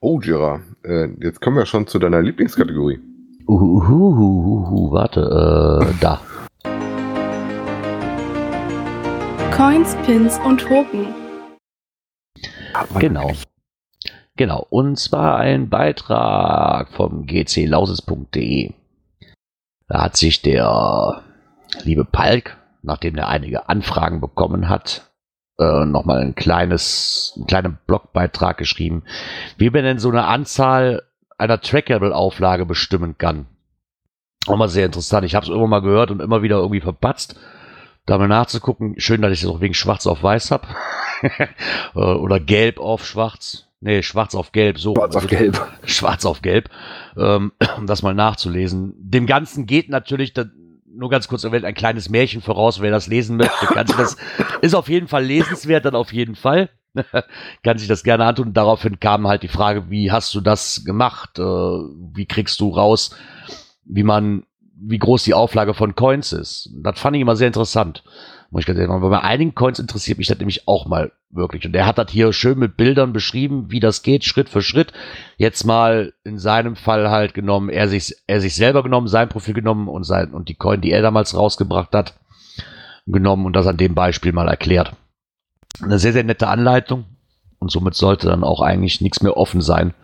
Oh, 0.00 0.20
Jira, 0.20 0.60
äh, 0.82 1.08
jetzt 1.20 1.40
kommen 1.40 1.56
wir 1.56 1.66
schon 1.66 1.86
zu 1.86 1.98
deiner 1.98 2.20
Lieblingskategorie. 2.20 2.98
Uhuhuhuhu, 3.46 4.90
warte, 4.92 5.20
äh, 5.82 5.94
da. 6.00 6.20
Coins, 9.56 9.94
Pins 10.04 10.40
und 10.44 10.60
Token. 10.60 11.14
Genau. 12.98 13.30
Genau. 14.36 14.66
Und 14.70 14.98
zwar 14.98 15.36
ein 15.36 15.68
Beitrag 15.68 16.92
vom 16.92 17.26
gclausis.de. 17.26 18.72
Da 19.88 20.02
hat 20.02 20.16
sich 20.16 20.40
der 20.42 21.22
liebe 21.84 22.04
Palk, 22.04 22.56
nachdem 22.82 23.16
er 23.16 23.28
einige 23.28 23.68
Anfragen 23.68 24.20
bekommen 24.20 24.68
hat, 24.68 25.10
äh, 25.58 25.84
nochmal 25.84 26.20
ein 26.20 26.34
kleines, 26.34 27.34
einen 27.36 27.46
kleinen 27.46 27.78
Blogbeitrag 27.86 28.56
geschrieben, 28.56 29.02
wie 29.58 29.70
man 29.70 29.84
denn 29.84 29.98
so 29.98 30.08
eine 30.08 30.24
Anzahl 30.24 31.02
einer 31.36 31.60
Trackable-Auflage 31.60 32.66
bestimmen 32.66 33.18
kann. 33.18 33.46
Auch 34.46 34.56
mal 34.56 34.68
sehr 34.68 34.86
interessant. 34.86 35.24
Ich 35.24 35.34
habe 35.34 35.44
es 35.44 35.52
immer 35.52 35.66
mal 35.66 35.82
gehört 35.82 36.10
und 36.10 36.20
immer 36.20 36.42
wieder 36.42 36.56
irgendwie 36.56 36.80
verpatzt. 36.80 37.36
Da 38.06 38.18
mal 38.18 38.28
nachzugucken. 38.28 38.94
Schön, 38.98 39.22
dass 39.22 39.32
ich 39.32 39.42
das 39.42 39.50
auch 39.50 39.60
wegen 39.60 39.74
Schwarz 39.74 40.06
auf 40.06 40.22
Weiß 40.22 40.50
habe. 40.50 40.66
Oder 41.94 42.40
Gelb 42.40 42.80
auf 42.80 43.06
Schwarz. 43.06 43.68
Nee, 43.84 44.04
Schwarz 44.04 44.36
auf 44.36 44.52
Gelb. 44.52 44.78
So. 44.78 44.94
Schwarz 44.94 45.16
auf 45.16 45.24
Also, 45.24 45.36
Gelb. 45.36 45.68
Schwarz 45.84 46.24
auf 46.24 46.40
Gelb. 46.40 46.70
Ähm, 47.16 47.52
um 47.76 47.86
das 47.86 48.02
mal 48.02 48.14
nachzulesen. 48.14 48.94
Dem 48.96 49.26
Ganzen 49.26 49.66
geht 49.66 49.88
natürlich, 49.88 50.32
da, 50.32 50.44
nur 50.86 51.10
ganz 51.10 51.26
kurz 51.26 51.42
erwähnt, 51.42 51.64
ein 51.64 51.74
kleines 51.74 52.08
Märchen 52.08 52.42
voraus. 52.42 52.80
Wer 52.80 52.92
das 52.92 53.08
lesen 53.08 53.36
möchte, 53.36 53.66
kann 53.66 53.88
sich 53.88 53.96
das, 53.96 54.16
ist 54.60 54.76
auf 54.76 54.88
jeden 54.88 55.08
Fall 55.08 55.24
lesenswert, 55.24 55.84
dann 55.84 55.96
auf 55.96 56.12
jeden 56.12 56.36
Fall. 56.36 56.70
kann 57.64 57.78
sich 57.78 57.88
das 57.88 58.04
gerne 58.04 58.24
antun. 58.24 58.48
Und 58.48 58.56
daraufhin 58.56 59.00
kam 59.00 59.26
halt 59.26 59.42
die 59.42 59.48
Frage, 59.48 59.90
wie 59.90 60.12
hast 60.12 60.32
du 60.34 60.40
das 60.40 60.84
gemacht? 60.84 61.40
Äh, 61.40 61.42
wie 61.42 62.26
kriegst 62.26 62.60
du 62.60 62.68
raus, 62.68 63.16
wie 63.84 64.04
man, 64.04 64.44
wie 64.76 64.98
groß 64.98 65.24
die 65.24 65.34
Auflage 65.34 65.74
von 65.74 65.96
Coins 65.96 66.32
ist? 66.32 66.70
Das 66.76 67.00
fand 67.00 67.16
ich 67.16 67.22
immer 67.22 67.34
sehr 67.34 67.48
interessant. 67.48 68.04
Muss 68.52 68.60
ich 68.60 68.66
ganz 68.66 68.78
ehrlich 68.78 68.90
sagen, 68.90 69.08
bei 69.08 69.22
einigen 69.22 69.54
Coins 69.54 69.78
interessiert 69.78 70.18
mich 70.18 70.26
das 70.26 70.38
nämlich 70.38 70.68
auch 70.68 70.84
mal 70.84 71.10
wirklich. 71.30 71.64
Und 71.64 71.74
er 71.74 71.86
hat 71.86 71.96
das 71.96 72.10
hier 72.10 72.34
schön 72.34 72.58
mit 72.58 72.76
Bildern 72.76 73.14
beschrieben, 73.14 73.70
wie 73.70 73.80
das 73.80 74.02
geht, 74.02 74.24
Schritt 74.24 74.50
für 74.50 74.60
Schritt. 74.60 74.92
Jetzt 75.38 75.64
mal 75.64 76.12
in 76.22 76.38
seinem 76.38 76.76
Fall 76.76 77.08
halt 77.08 77.32
genommen, 77.32 77.70
er 77.70 77.88
sich, 77.88 78.14
er 78.26 78.42
sich 78.42 78.54
selber 78.54 78.82
genommen, 78.82 79.08
sein 79.08 79.30
Profil 79.30 79.54
genommen 79.54 79.88
und 79.88 80.04
sein, 80.04 80.34
und 80.34 80.50
die 80.50 80.54
Coin, 80.54 80.82
die 80.82 80.90
er 80.90 81.00
damals 81.00 81.34
rausgebracht 81.34 81.94
hat, 81.94 82.12
genommen 83.06 83.46
und 83.46 83.56
das 83.56 83.66
an 83.66 83.78
dem 83.78 83.94
Beispiel 83.94 84.32
mal 84.32 84.48
erklärt. 84.48 84.92
Eine 85.82 85.98
sehr, 85.98 86.12
sehr 86.12 86.24
nette 86.24 86.48
Anleitung. 86.48 87.06
Und 87.58 87.70
somit 87.70 87.94
sollte 87.94 88.26
dann 88.26 88.44
auch 88.44 88.60
eigentlich 88.60 89.00
nichts 89.00 89.22
mehr 89.22 89.38
offen 89.38 89.62
sein. 89.62 89.94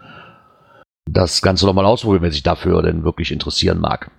Das 1.05 1.43
Ganze 1.43 1.67
nochmal 1.67 1.85
ausprobieren, 1.85 2.23
wenn 2.23 2.31
sich 2.31 2.45
dafür 2.45 2.81
denn 2.81 3.05
wirklich 3.05 3.31
interessieren 3.31 3.79
mag. 3.79 4.11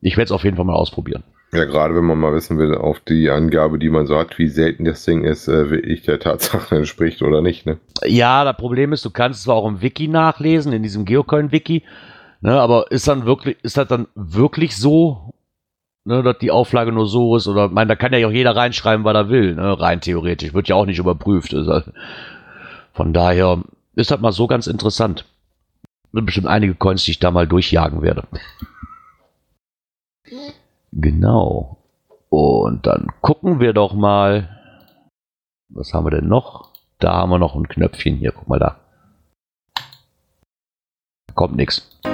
Ich 0.00 0.16
werde 0.16 0.26
es 0.28 0.32
auf 0.32 0.44
jeden 0.44 0.56
Fall 0.56 0.64
mal 0.64 0.76
ausprobieren. 0.76 1.24
Ja, 1.54 1.64
gerade 1.66 1.94
wenn 1.94 2.04
man 2.04 2.18
mal 2.18 2.34
wissen 2.34 2.58
will, 2.58 2.74
auf 2.74 2.98
die 3.00 3.30
Angabe, 3.30 3.78
die 3.78 3.88
man 3.90 4.06
so 4.06 4.18
hat, 4.18 4.38
wie 4.38 4.48
selten 4.48 4.84
das 4.84 5.04
Ding 5.04 5.24
ist, 5.24 5.46
äh, 5.46 5.70
wirklich 5.70 6.02
der 6.02 6.18
Tatsache 6.18 6.76
entspricht 6.76 7.22
oder 7.22 7.40
nicht, 7.42 7.64
ne? 7.64 7.78
Ja, 8.04 8.44
das 8.44 8.56
Problem 8.56 8.92
ist, 8.92 9.04
du 9.04 9.10
kannst 9.10 9.38
es 9.38 9.44
zwar 9.44 9.54
auch 9.56 9.68
im 9.68 9.80
Wiki 9.80 10.08
nachlesen, 10.08 10.72
in 10.72 10.82
diesem 10.82 11.04
Geocoin-Wiki, 11.04 11.82
ne, 12.40 12.60
aber 12.60 12.90
ist 12.90 13.06
dann 13.06 13.24
wirklich, 13.24 13.56
ist 13.62 13.76
das 13.76 13.86
dann 13.86 14.08
wirklich 14.16 14.76
so, 14.76 15.32
ne, 16.04 16.22
dass 16.24 16.38
die 16.38 16.50
Auflage 16.50 16.90
nur 16.92 17.06
so 17.06 17.36
ist? 17.36 17.46
Oder, 17.46 17.66
ich 17.66 17.72
meine, 17.72 17.88
da 17.88 17.94
kann 17.94 18.12
ja 18.12 18.26
auch 18.26 18.32
jeder 18.32 18.56
reinschreiben, 18.56 19.04
was 19.04 19.14
er 19.14 19.28
will, 19.28 19.54
ne, 19.54 19.78
rein 19.80 20.00
theoretisch. 20.00 20.54
Wird 20.54 20.68
ja 20.68 20.74
auch 20.74 20.86
nicht 20.86 20.98
überprüft. 20.98 21.52
Halt- 21.52 21.92
Von 22.94 23.12
daher 23.12 23.62
ist 23.94 24.10
das 24.10 24.20
mal 24.20 24.32
so 24.32 24.46
ganz 24.48 24.66
interessant. 24.66 25.24
Sind 26.12 26.26
bestimmt 26.26 26.46
einige 26.48 26.74
Coins, 26.74 27.04
die 27.04 27.12
ich 27.12 27.18
da 27.20 27.30
mal 27.30 27.46
durchjagen 27.46 28.02
werde. 28.02 28.24
Genau. 30.96 31.78
Und 32.28 32.86
dann 32.86 33.08
gucken 33.20 33.58
wir 33.58 33.72
doch 33.72 33.94
mal. 33.94 34.48
Was 35.68 35.92
haben 35.92 36.06
wir 36.06 36.12
denn 36.12 36.28
noch? 36.28 36.72
Da 37.00 37.14
haben 37.14 37.30
wir 37.30 37.38
noch 37.38 37.56
ein 37.56 37.66
Knöpfchen 37.66 38.16
hier. 38.16 38.30
Guck 38.32 38.48
mal 38.48 38.60
da. 38.60 38.78
Kommt 41.34 41.56
nix. 41.56 41.90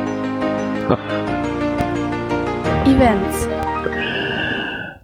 Events. 2.87 3.49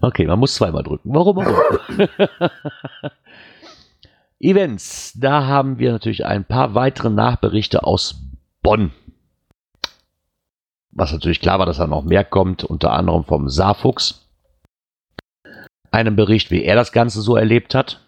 Okay, 0.00 0.26
man 0.26 0.38
muss 0.38 0.54
zweimal 0.54 0.82
drücken. 0.82 1.10
Warum 1.12 1.38
auch. 1.38 1.52
Events, 4.40 5.12
da 5.18 5.46
haben 5.46 5.78
wir 5.78 5.92
natürlich 5.92 6.24
ein 6.24 6.44
paar 6.44 6.74
weitere 6.74 7.10
Nachberichte 7.10 7.84
aus 7.84 8.22
Bonn. 8.62 8.92
Was 10.96 11.12
natürlich 11.12 11.40
klar 11.40 11.58
war, 11.58 11.66
dass 11.66 11.76
da 11.76 11.86
noch 11.86 12.04
mehr 12.04 12.24
kommt, 12.24 12.64
unter 12.64 12.92
anderem 12.92 13.24
vom 13.24 13.50
Saarfuchs. 13.50 14.26
Einen 15.90 16.16
Bericht, 16.16 16.50
wie 16.50 16.64
er 16.64 16.74
das 16.74 16.90
Ganze 16.90 17.20
so 17.20 17.36
erlebt 17.36 17.74
hat. 17.74 18.00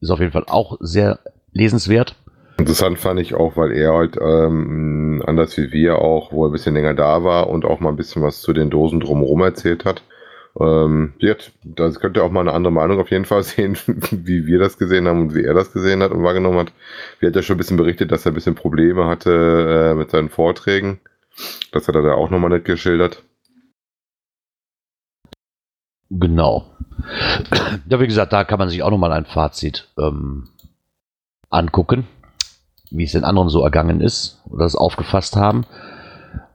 Ist 0.00 0.10
auf 0.10 0.20
jeden 0.20 0.30
Fall 0.30 0.44
auch 0.46 0.76
sehr 0.78 1.18
lesenswert. 1.52 2.14
Interessant 2.58 3.00
fand 3.00 3.18
ich 3.18 3.34
auch, 3.34 3.56
weil 3.56 3.72
er 3.72 3.92
halt 3.94 4.16
ähm, 4.20 5.20
anders 5.26 5.56
wie 5.56 5.72
wir 5.72 5.98
auch, 5.98 6.32
wo 6.32 6.44
er 6.44 6.50
ein 6.50 6.52
bisschen 6.52 6.74
länger 6.74 6.94
da 6.94 7.24
war 7.24 7.50
und 7.50 7.64
auch 7.64 7.80
mal 7.80 7.88
ein 7.88 7.96
bisschen 7.96 8.22
was 8.22 8.40
zu 8.40 8.52
den 8.52 8.70
Dosen 8.70 9.00
drumherum 9.00 9.40
erzählt 9.42 9.84
hat. 9.84 10.04
Ähm, 10.60 11.14
jetzt, 11.18 11.50
das 11.64 11.98
könnt 11.98 12.16
ihr 12.16 12.22
auch 12.22 12.30
mal 12.30 12.40
eine 12.40 12.52
andere 12.52 12.72
Meinung 12.72 13.00
auf 13.00 13.10
jeden 13.10 13.24
Fall 13.24 13.42
sehen, 13.44 13.76
wie 14.12 14.46
wir 14.46 14.60
das 14.60 14.78
gesehen 14.78 15.08
haben 15.08 15.22
und 15.22 15.34
wie 15.34 15.42
er 15.42 15.54
das 15.54 15.72
gesehen 15.72 16.04
hat 16.04 16.12
und 16.12 16.22
wahrgenommen 16.22 16.58
hat. 16.58 16.72
Wir 17.18 17.30
hat 17.30 17.36
ja 17.36 17.42
schon 17.42 17.56
ein 17.56 17.58
bisschen 17.58 17.76
berichtet, 17.76 18.12
dass 18.12 18.26
er 18.26 18.30
ein 18.30 18.36
bisschen 18.36 18.54
Probleme 18.54 19.06
hatte 19.06 19.90
äh, 19.90 19.94
mit 19.96 20.12
seinen 20.12 20.28
Vorträgen. 20.28 21.00
Das 21.72 21.88
hat 21.88 21.94
er 21.94 22.02
da 22.02 22.14
auch 22.14 22.30
nochmal 22.30 22.50
nicht 22.50 22.64
geschildert. 22.64 23.22
Genau. 26.10 26.66
Ja, 27.88 28.00
wie 28.00 28.06
gesagt, 28.06 28.32
da 28.32 28.44
kann 28.44 28.58
man 28.58 28.68
sich 28.68 28.82
auch 28.82 28.90
nochmal 28.90 29.12
ein 29.12 29.26
Fazit 29.26 29.88
ähm, 29.96 30.48
angucken, 31.48 32.06
wie 32.90 33.04
es 33.04 33.12
den 33.12 33.24
anderen 33.24 33.48
so 33.48 33.62
ergangen 33.62 34.00
ist 34.00 34.42
oder 34.46 34.64
es 34.64 34.74
aufgefasst 34.74 35.36
haben. 35.36 35.64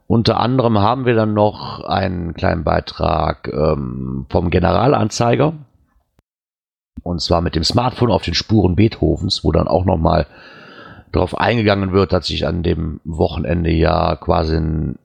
Unter 0.07 0.39
anderem 0.39 0.77
haben 0.79 1.05
wir 1.05 1.15
dann 1.15 1.33
noch 1.33 1.83
einen 1.83 2.33
kleinen 2.33 2.63
Beitrag 2.63 3.47
ähm, 3.47 4.27
vom 4.29 4.49
Generalanzeiger. 4.51 5.53
Und 7.01 7.21
zwar 7.21 7.41
mit 7.41 7.55
dem 7.55 7.63
Smartphone 7.63 8.11
auf 8.11 8.23
den 8.23 8.33
Spuren 8.33 8.75
Beethovens, 8.75 9.43
wo 9.43 9.51
dann 9.51 9.67
auch 9.67 9.85
nochmal 9.85 10.27
darauf 11.15 11.37
eingegangen 11.37 11.91
wird, 11.91 12.13
dass 12.13 12.27
sich 12.27 12.45
an 12.45 12.63
dem 12.63 12.99
Wochenende 13.03 13.71
ja 13.71 14.15
quasi 14.15 14.55
ein 14.55 14.99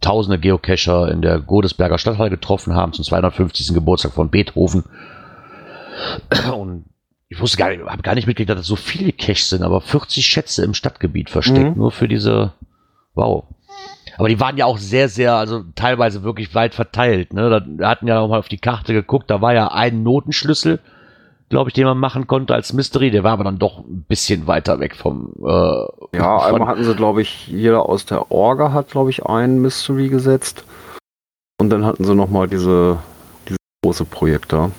tausende 0.00 0.38
Geocacher 0.38 1.10
in 1.10 1.20
der 1.22 1.40
Godesberger 1.40 1.98
Stadthalle 1.98 2.30
getroffen 2.30 2.74
haben 2.74 2.92
zum 2.92 3.04
250. 3.04 3.74
Geburtstag 3.74 4.12
von 4.12 4.30
Beethoven. 4.30 4.84
Und 6.54 6.84
ich 7.28 7.40
wusste 7.40 7.58
gar 7.58 7.70
nicht, 7.70 7.84
habe 7.84 8.02
gar 8.02 8.14
nicht 8.14 8.26
mitgekriegt, 8.26 8.50
dass 8.50 8.60
es 8.60 8.66
so 8.66 8.76
viele 8.76 9.12
Caches 9.12 9.50
sind, 9.50 9.62
aber 9.62 9.80
40 9.80 10.26
Schätze 10.26 10.64
im 10.64 10.74
Stadtgebiet 10.74 11.30
versteckt, 11.30 11.76
Mhm. 11.76 11.78
nur 11.78 11.90
für 11.92 12.08
diese, 12.08 12.52
wow. 13.14 13.44
Aber 14.16 14.28
die 14.28 14.40
waren 14.40 14.56
ja 14.56 14.66
auch 14.66 14.78
sehr, 14.78 15.08
sehr, 15.08 15.34
also 15.34 15.62
teilweise 15.74 16.22
wirklich 16.22 16.54
weit 16.54 16.74
verteilt. 16.74 17.32
Ne? 17.32 17.48
Da, 17.48 17.64
wir 17.66 17.88
hatten 17.88 18.06
ja 18.08 18.20
auch 18.20 18.28
mal 18.28 18.38
auf 18.38 18.48
die 18.48 18.58
Karte 18.58 18.92
geguckt, 18.92 19.30
da 19.30 19.40
war 19.40 19.54
ja 19.54 19.68
ein 19.68 20.02
Notenschlüssel, 20.02 20.80
glaube 21.50 21.68
ich, 21.70 21.74
den 21.74 21.84
man 21.84 21.98
machen 21.98 22.26
konnte 22.26 22.54
als 22.54 22.72
Mystery. 22.72 23.10
Der 23.10 23.22
war 23.24 23.32
aber 23.32 23.44
dann 23.44 23.58
doch 23.58 23.80
ein 23.80 24.04
bisschen 24.08 24.46
weiter 24.46 24.80
weg 24.80 24.96
vom. 24.96 25.32
Äh, 25.44 26.16
Ja, 26.16 26.38
einmal 26.38 26.68
hatten 26.68 26.84
sie, 26.84 26.94
glaube 26.94 27.20
ich, 27.22 27.46
jeder 27.48 27.86
aus 27.88 28.06
der 28.06 28.30
Orga 28.32 28.72
hat, 28.72 28.90
glaube 28.90 29.10
ich, 29.10 29.26
einen 29.26 29.60
Mystery 29.60 30.08
gesetzt. 30.08 30.64
Und 31.60 31.68
dann 31.70 31.84
hatten 31.84 32.04
sie 32.04 32.14
nochmal 32.14 32.48
diese, 32.48 32.98
diese 33.46 33.58
große 33.84 34.04
Projekte. 34.06 34.70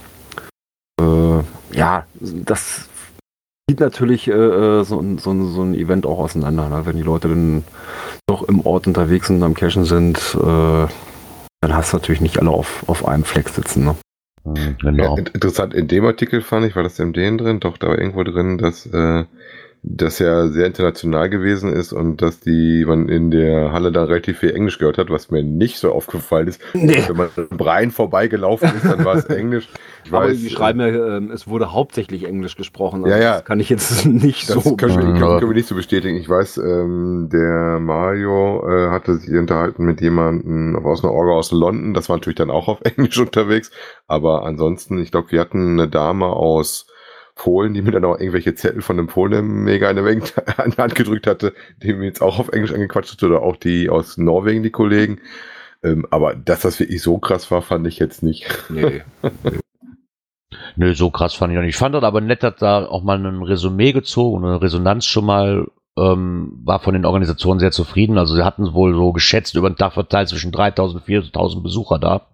Äh, 0.99 1.39
ja, 1.73 2.05
das 2.19 2.89
sieht 3.69 3.79
natürlich 3.79 4.27
äh, 4.27 4.31
äh, 4.31 4.83
so, 4.83 4.99
ein- 4.99 5.17
so, 5.19 5.47
so 5.47 5.61
ein 5.61 5.75
Event 5.75 6.05
auch 6.05 6.19
auseinander. 6.19 6.69
Ne? 6.69 6.85
Wenn 6.85 6.97
die 6.97 7.03
Leute 7.03 7.27
dann 7.29 7.63
doch 8.27 8.43
im 8.43 8.65
Ort 8.65 8.87
unterwegs 8.87 9.27
sind 9.27 9.37
und 9.37 9.43
am 9.43 9.53
Cashen 9.53 9.85
sind, 9.85 10.17
äh, 10.35 10.87
dann 11.61 11.73
hast 11.75 11.93
du 11.93 11.97
natürlich 11.97 12.21
nicht 12.21 12.39
alle 12.39 12.49
auf, 12.49 12.83
auf 12.87 13.05
einem 13.07 13.23
Fleck 13.25 13.49
sitzen. 13.49 13.83
Ne? 13.85 13.95
Hm, 14.45 14.77
genau. 14.81 15.15
Ja, 15.15 15.19
in- 15.19 15.27
interessant, 15.27 15.73
in 15.73 15.87
dem 15.87 16.05
Artikel 16.05 16.41
fand 16.41 16.65
ich, 16.65 16.75
war 16.75 16.83
das 16.83 16.99
in 16.99 17.13
dem 17.13 17.37
drin? 17.37 17.59
Doch, 17.59 17.77
da 17.77 17.87
war 17.87 17.97
irgendwo 17.99 18.23
drin, 18.23 18.57
dass 18.57 18.85
äh, 18.87 19.25
das 19.83 20.19
ja 20.19 20.47
sehr 20.47 20.67
international 20.67 21.29
gewesen 21.29 21.73
ist 21.73 21.91
und 21.91 22.21
dass 22.21 22.39
die 22.39 22.85
man 22.85 23.09
in 23.09 23.31
der 23.31 23.71
Halle 23.71 23.91
dann 23.91 24.05
relativ 24.05 24.39
viel 24.39 24.51
Englisch 24.55 24.77
gehört 24.77 24.99
hat, 24.99 25.09
was 25.09 25.31
mir 25.31 25.43
nicht 25.43 25.79
so 25.79 25.91
aufgefallen 25.91 26.47
ist. 26.49 26.61
Nee. 26.73 27.03
Wenn 27.07 27.17
man 27.17 27.29
am 27.35 27.59
Rhein 27.59 27.89
vorbeigelaufen 27.91 28.69
ist, 28.75 28.85
dann 28.85 29.03
war 29.03 29.15
es 29.15 29.25
Englisch. 29.25 29.69
Ich 30.05 30.13
Aber 30.13 30.27
weiß, 30.27 30.37
die 30.39 30.49
schreiben 30.51 30.79
ja, 30.81 31.17
ähm, 31.17 31.31
es 31.31 31.47
wurde 31.47 31.71
hauptsächlich 31.71 32.25
Englisch 32.25 32.55
gesprochen. 32.55 33.05
Ja, 33.07 33.17
ja. 33.17 33.33
Das 33.37 33.45
kann 33.45 33.59
ich 33.59 33.69
jetzt 33.69 34.05
nicht 34.05 34.49
Das 34.49 34.63
so 34.63 34.75
können, 34.75 34.97
wir, 34.97 34.97
bestätigen. 34.97 35.19
können, 35.19 35.39
können 35.39 35.51
wir 35.51 35.55
nicht 35.55 35.67
so 35.67 35.75
bestätigen. 35.75 36.17
Ich 36.17 36.29
weiß, 36.29 36.57
ähm, 36.57 37.29
der 37.31 37.79
Mario 37.79 38.63
äh, 38.69 38.89
hatte 38.91 39.15
sich 39.17 39.33
unterhalten 39.35 39.83
mit 39.85 39.99
jemandem 40.01 40.75
aus 40.85 41.03
einer 41.03 41.13
Orga 41.13 41.33
aus 41.33 41.51
London. 41.51 41.95
Das 41.95 42.07
war 42.07 42.17
natürlich 42.17 42.37
dann 42.37 42.51
auch 42.51 42.67
auf 42.67 42.79
Englisch 42.83 43.17
unterwegs. 43.19 43.71
Aber 44.07 44.43
ansonsten, 44.45 44.99
ich 44.99 45.09
glaube, 45.11 45.31
wir 45.31 45.39
hatten 45.41 45.79
eine 45.79 45.89
Dame 45.89 46.27
aus 46.27 46.85
Polen, 47.35 47.73
die 47.73 47.81
mir 47.81 47.91
dann 47.91 48.05
auch 48.05 48.19
irgendwelche 48.19 48.55
Zettel 48.55 48.81
von 48.81 48.97
dem 48.97 49.07
Polen 49.07 49.63
mega 49.63 49.89
in 49.89 49.95
der 49.95 50.05
Welt 50.05 50.33
an 50.57 50.71
die 50.71 50.77
Hand 50.77 50.95
gedrückt 50.95 51.27
hatte, 51.27 51.53
die 51.81 51.93
mir 51.93 52.05
jetzt 52.05 52.21
auch 52.21 52.39
auf 52.39 52.49
Englisch 52.49 52.73
angequatscht 52.73 53.13
hat. 53.13 53.23
Oder 53.23 53.41
auch 53.41 53.55
die 53.55 53.89
aus 53.89 54.17
Norwegen, 54.17 54.63
die 54.63 54.71
Kollegen. 54.71 55.19
Ähm, 55.83 56.05
aber 56.11 56.35
dass 56.35 56.61
das 56.61 56.79
wirklich 56.79 57.01
so 57.01 57.17
krass 57.17 57.49
war, 57.51 57.61
fand 57.61 57.87
ich 57.87 57.99
jetzt 57.99 58.23
nicht. 58.23 58.47
Nee. 58.69 59.01
Nö, 60.75 60.93
so 60.93 61.09
krass 61.09 61.33
fand 61.33 61.51
ich 61.51 61.55
noch 61.55 61.63
nicht. 61.63 61.75
Ich 61.75 61.79
fand 61.79 61.95
das 61.95 62.03
aber 62.03 62.21
nett, 62.21 62.43
dass 62.43 62.55
da 62.57 62.85
auch 62.85 63.03
mal 63.03 63.17
ein 63.17 63.43
Resümee 63.43 63.91
gezogen 63.91 64.45
eine 64.45 64.61
Resonanz 64.61 65.05
schon 65.05 65.25
mal 65.25 65.67
ähm, 65.97 66.61
war 66.63 66.79
von 66.79 66.93
den 66.93 67.05
Organisationen 67.05 67.59
sehr 67.59 67.71
zufrieden. 67.71 68.17
Also 68.17 68.35
sie 68.35 68.43
hatten 68.43 68.73
wohl 68.73 68.93
so 68.93 69.11
geschätzt 69.11 69.55
über 69.55 69.69
den 69.69 69.75
Tag 69.75 69.93
verteilt 69.93 70.29
zwischen 70.29 70.51
3000 70.51 71.01
und 71.01 71.05
4000 71.05 71.63
Besucher 71.63 71.99
da. 71.99 72.27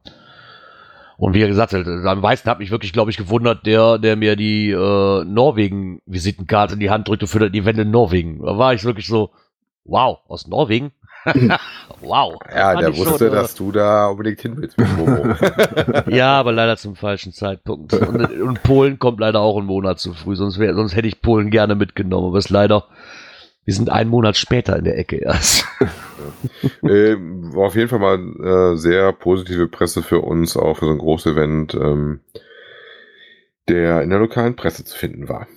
Und 1.17 1.33
wie 1.33 1.39
gesagt, 1.39 1.73
am 1.73 2.21
meisten 2.21 2.49
hat 2.49 2.59
mich 2.59 2.69
wirklich, 2.69 2.93
glaube 2.93 3.09
ich, 3.09 3.17
gewundert, 3.17 3.65
der, 3.65 3.97
der 3.97 4.15
mir 4.15 4.35
die 4.35 4.69
äh, 4.69 5.23
Norwegen-Visitenkarte 5.23 6.75
in 6.75 6.79
die 6.79 6.91
Hand 6.91 7.07
drückte 7.07 7.25
für 7.25 7.39
das 7.39 7.53
Event 7.53 7.79
in 7.79 7.89
Norwegen. 7.89 8.39
Da 8.43 8.57
war 8.59 8.75
ich 8.75 8.83
wirklich 8.83 9.07
so, 9.07 9.31
wow, 9.83 10.19
aus 10.27 10.47
Norwegen? 10.47 10.91
wow. 12.01 12.35
Ja, 12.53 12.75
der 12.75 12.89
ich 12.89 12.97
schon, 12.97 13.07
wusste, 13.07 13.27
äh, 13.27 13.31
dass 13.31 13.55
du 13.55 13.71
da 13.71 14.07
unbedingt 14.07 14.41
hin 14.41 14.57
willst 14.57 14.77
ja, 16.07 16.39
aber 16.39 16.51
leider 16.51 16.77
zum 16.77 16.95
falschen 16.95 17.33
Zeitpunkt. 17.33 17.93
Und, 17.93 18.39
und 18.39 18.63
Polen 18.63 18.99
kommt 18.99 19.19
leider 19.19 19.39
auch 19.41 19.57
einen 19.57 19.65
Monat 19.65 19.99
zu 19.99 20.13
früh, 20.13 20.35
sonst, 20.35 20.59
wär, 20.59 20.75
sonst 20.75 20.95
hätte 20.95 21.07
ich 21.07 21.21
Polen 21.21 21.49
gerne 21.49 21.73
mitgenommen. 21.73 22.27
Aber 22.27 22.37
es 22.37 22.45
ist 22.45 22.51
leider, 22.51 22.85
wir 23.67 23.73
sind 23.73 23.89
einen 23.89 24.09
Monat 24.09 24.37
später 24.37 24.77
in 24.77 24.85
der 24.85 24.97
Ecke 24.97 25.17
erst. 25.17 25.65
ähm, 26.83 27.53
war 27.53 27.67
auf 27.67 27.75
jeden 27.75 27.89
Fall 27.89 27.99
mal 27.99 28.73
äh, 28.73 28.77
sehr 28.77 29.11
positive 29.11 29.67
Presse 29.67 30.03
für 30.03 30.21
uns, 30.21 30.55
auch 30.55 30.77
für 30.77 30.85
so 30.85 30.91
ein 30.91 30.97
großes 30.97 31.33
Event, 31.33 31.73
ähm, 31.73 32.21
der 33.67 34.03
in 34.03 34.09
der 34.09 34.19
lokalen 34.19 34.55
Presse 34.55 34.85
zu 34.85 34.97
finden 34.97 35.27
war. 35.27 35.47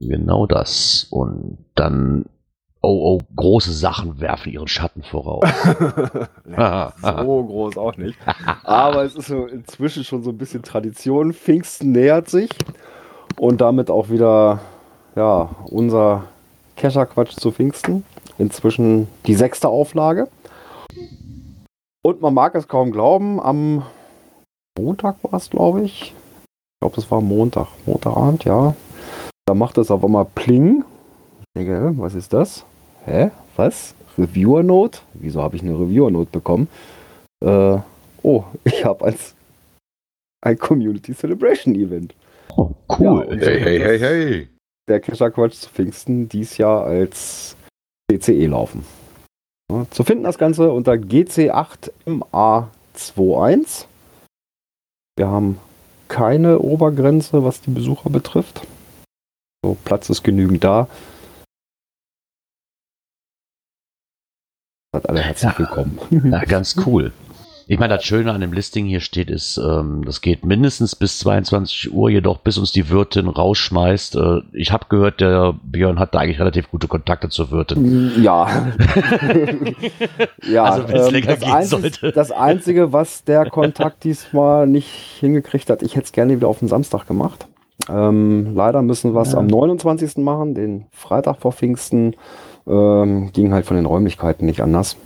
Genau 0.00 0.46
das. 0.46 1.08
Und 1.10 1.58
dann, 1.74 2.24
oh, 2.80 3.18
oh, 3.18 3.20
große 3.36 3.74
Sachen 3.74 4.18
werfen 4.18 4.50
ihren 4.50 4.66
Schatten 4.66 5.02
voraus. 5.02 5.44
so 7.02 7.44
groß 7.44 7.76
auch 7.76 7.98
nicht. 7.98 8.18
Aber 8.64 9.04
es 9.04 9.14
ist 9.14 9.26
so 9.26 9.44
inzwischen 9.44 10.04
schon 10.04 10.22
so 10.22 10.30
ein 10.30 10.38
bisschen 10.38 10.62
Tradition. 10.62 11.34
Pfingsten 11.34 11.92
nähert 11.92 12.30
sich 12.30 12.48
und 13.40 13.62
damit 13.62 13.88
auch 13.90 14.10
wieder 14.10 14.60
ja, 15.16 15.48
unser 15.64 16.24
Kescherquatsch 16.76 17.36
zu 17.36 17.50
Pfingsten. 17.50 18.04
Inzwischen 18.36 19.08
die 19.24 19.34
sechste 19.34 19.68
Auflage. 19.68 20.28
Und 22.02 22.20
man 22.20 22.34
mag 22.34 22.54
es 22.54 22.68
kaum 22.68 22.92
glauben, 22.92 23.40
am 23.40 23.82
Montag 24.78 25.16
war 25.22 25.34
es, 25.34 25.48
glaube 25.48 25.82
ich. 25.82 26.02
Ich 26.02 26.80
glaube, 26.82 26.98
es 26.98 27.10
war 27.10 27.22
Montag. 27.22 27.68
Montagabend, 27.86 28.44
ja. 28.44 28.74
Da 29.46 29.54
macht 29.54 29.78
es 29.78 29.90
auf 29.90 30.04
einmal 30.04 30.26
Pling. 30.26 30.84
Ich 31.40 31.62
denke, 31.64 31.94
was 31.96 32.14
ist 32.14 32.34
das? 32.34 32.66
Hä? 33.06 33.30
Was? 33.56 33.94
Reviewer 34.18 34.62
Note? 34.62 34.98
Wieso 35.14 35.42
habe 35.42 35.56
ich 35.56 35.62
eine 35.62 35.80
Reviewer 35.80 36.10
Note 36.10 36.30
bekommen? 36.30 36.68
Äh, 37.42 37.78
oh, 38.22 38.44
ich 38.64 38.84
habe 38.84 39.06
als 39.06 39.34
ein 40.42 40.58
Community 40.58 41.14
Celebration 41.14 41.74
Event. 41.74 42.14
Oh, 42.60 42.74
cool. 42.98 43.26
Ja, 43.40 43.46
Hey, 43.46 43.60
hey, 43.60 43.78
hey, 43.80 43.98
hey. 43.98 44.48
Der 44.86 45.00
Kescherquatsch 45.00 45.54
zu 45.54 45.70
Pfingsten 45.70 46.28
dies 46.28 46.58
Jahr 46.58 46.84
als 46.84 47.56
CCE 48.12 48.46
laufen. 48.48 48.84
Ja, 49.72 49.86
zu 49.90 50.04
finden 50.04 50.24
das 50.24 50.36
Ganze 50.36 50.70
unter 50.70 50.92
GC8MA21. 50.92 53.86
Wir 55.16 55.28
haben 55.28 55.58
keine 56.08 56.58
Obergrenze, 56.58 57.42
was 57.44 57.62
die 57.62 57.70
Besucher 57.70 58.10
betrifft. 58.10 58.66
So, 59.64 59.74
Platz 59.84 60.10
ist 60.10 60.22
genügend 60.22 60.62
da. 60.64 60.86
Seid 64.92 65.08
alle 65.08 65.22
herzlich 65.22 65.52
Ja. 65.52 65.58
willkommen. 65.58 65.98
Ja, 66.30 66.44
ganz 66.44 66.76
cool. 66.84 67.12
Ich 67.70 67.78
meine, 67.78 67.94
das 67.94 68.04
Schöne 68.04 68.32
an 68.32 68.40
dem 68.40 68.52
Listing 68.52 68.86
hier 68.86 68.98
steht, 68.98 69.30
ist, 69.30 69.56
ähm, 69.56 70.02
das 70.04 70.22
geht 70.22 70.44
mindestens 70.44 70.96
bis 70.96 71.20
22 71.20 71.94
Uhr, 71.94 72.10
jedoch 72.10 72.38
bis 72.38 72.58
uns 72.58 72.72
die 72.72 72.90
Wirtin 72.90 73.28
rausschmeißt. 73.28 74.16
Äh, 74.16 74.40
ich 74.52 74.72
habe 74.72 74.86
gehört, 74.88 75.20
der 75.20 75.54
Björn 75.62 76.00
hat 76.00 76.12
da 76.12 76.18
eigentlich 76.18 76.40
relativ 76.40 76.68
gute 76.68 76.88
Kontakte 76.88 77.28
zur 77.28 77.52
Wirtin. 77.52 78.10
Ja. 78.20 78.48
ja, 80.50 80.64
Also, 80.64 80.88
wenn's 80.88 81.06
ähm, 81.06 81.12
länger 81.12 81.26
das, 81.28 81.38
gehen 81.38 81.52
Einzige, 81.52 81.80
sollte. 81.80 82.10
das 82.12 82.32
Einzige, 82.32 82.92
was 82.92 83.22
der 83.22 83.48
Kontakt 83.48 84.02
diesmal 84.02 84.66
nicht 84.66 84.90
hingekriegt 85.20 85.70
hat, 85.70 85.84
ich 85.84 85.94
hätte 85.94 86.06
es 86.06 86.12
gerne 86.12 86.34
wieder 86.34 86.48
auf 86.48 86.58
den 86.58 86.66
Samstag 86.66 87.06
gemacht. 87.06 87.46
Ähm, 87.88 88.52
leider 88.56 88.82
müssen 88.82 89.14
wir 89.14 89.20
es 89.20 89.36
am 89.36 89.46
29. 89.46 90.16
machen, 90.16 90.56
den 90.56 90.86
Freitag 90.90 91.36
vor 91.38 91.52
Pfingsten. 91.52 92.16
Ähm, 92.66 93.30
ging 93.32 93.52
halt 93.52 93.64
von 93.64 93.76
den 93.76 93.86
Räumlichkeiten 93.86 94.44
nicht 94.44 94.60
anders. 94.60 94.96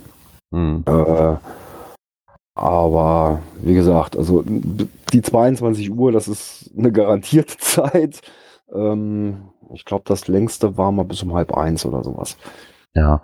Hm. 0.51 0.83
Äh, 0.87 1.35
aber 2.55 3.41
wie 3.61 3.73
gesagt, 3.75 4.17
also 4.17 4.43
die 4.45 5.21
22 5.21 5.91
Uhr, 5.91 6.11
das 6.11 6.27
ist 6.27 6.71
eine 6.77 6.91
garantierte 6.91 7.57
Zeit. 7.59 8.21
Ähm, 8.73 9.49
ich 9.73 9.85
glaube, 9.85 10.05
das 10.07 10.27
längste 10.27 10.77
war 10.77 10.91
mal 10.91 11.03
bis 11.05 11.21
um 11.23 11.33
halb 11.33 11.53
eins 11.53 11.85
oder 11.85 12.03
sowas. 12.03 12.37
Ja. 12.93 13.21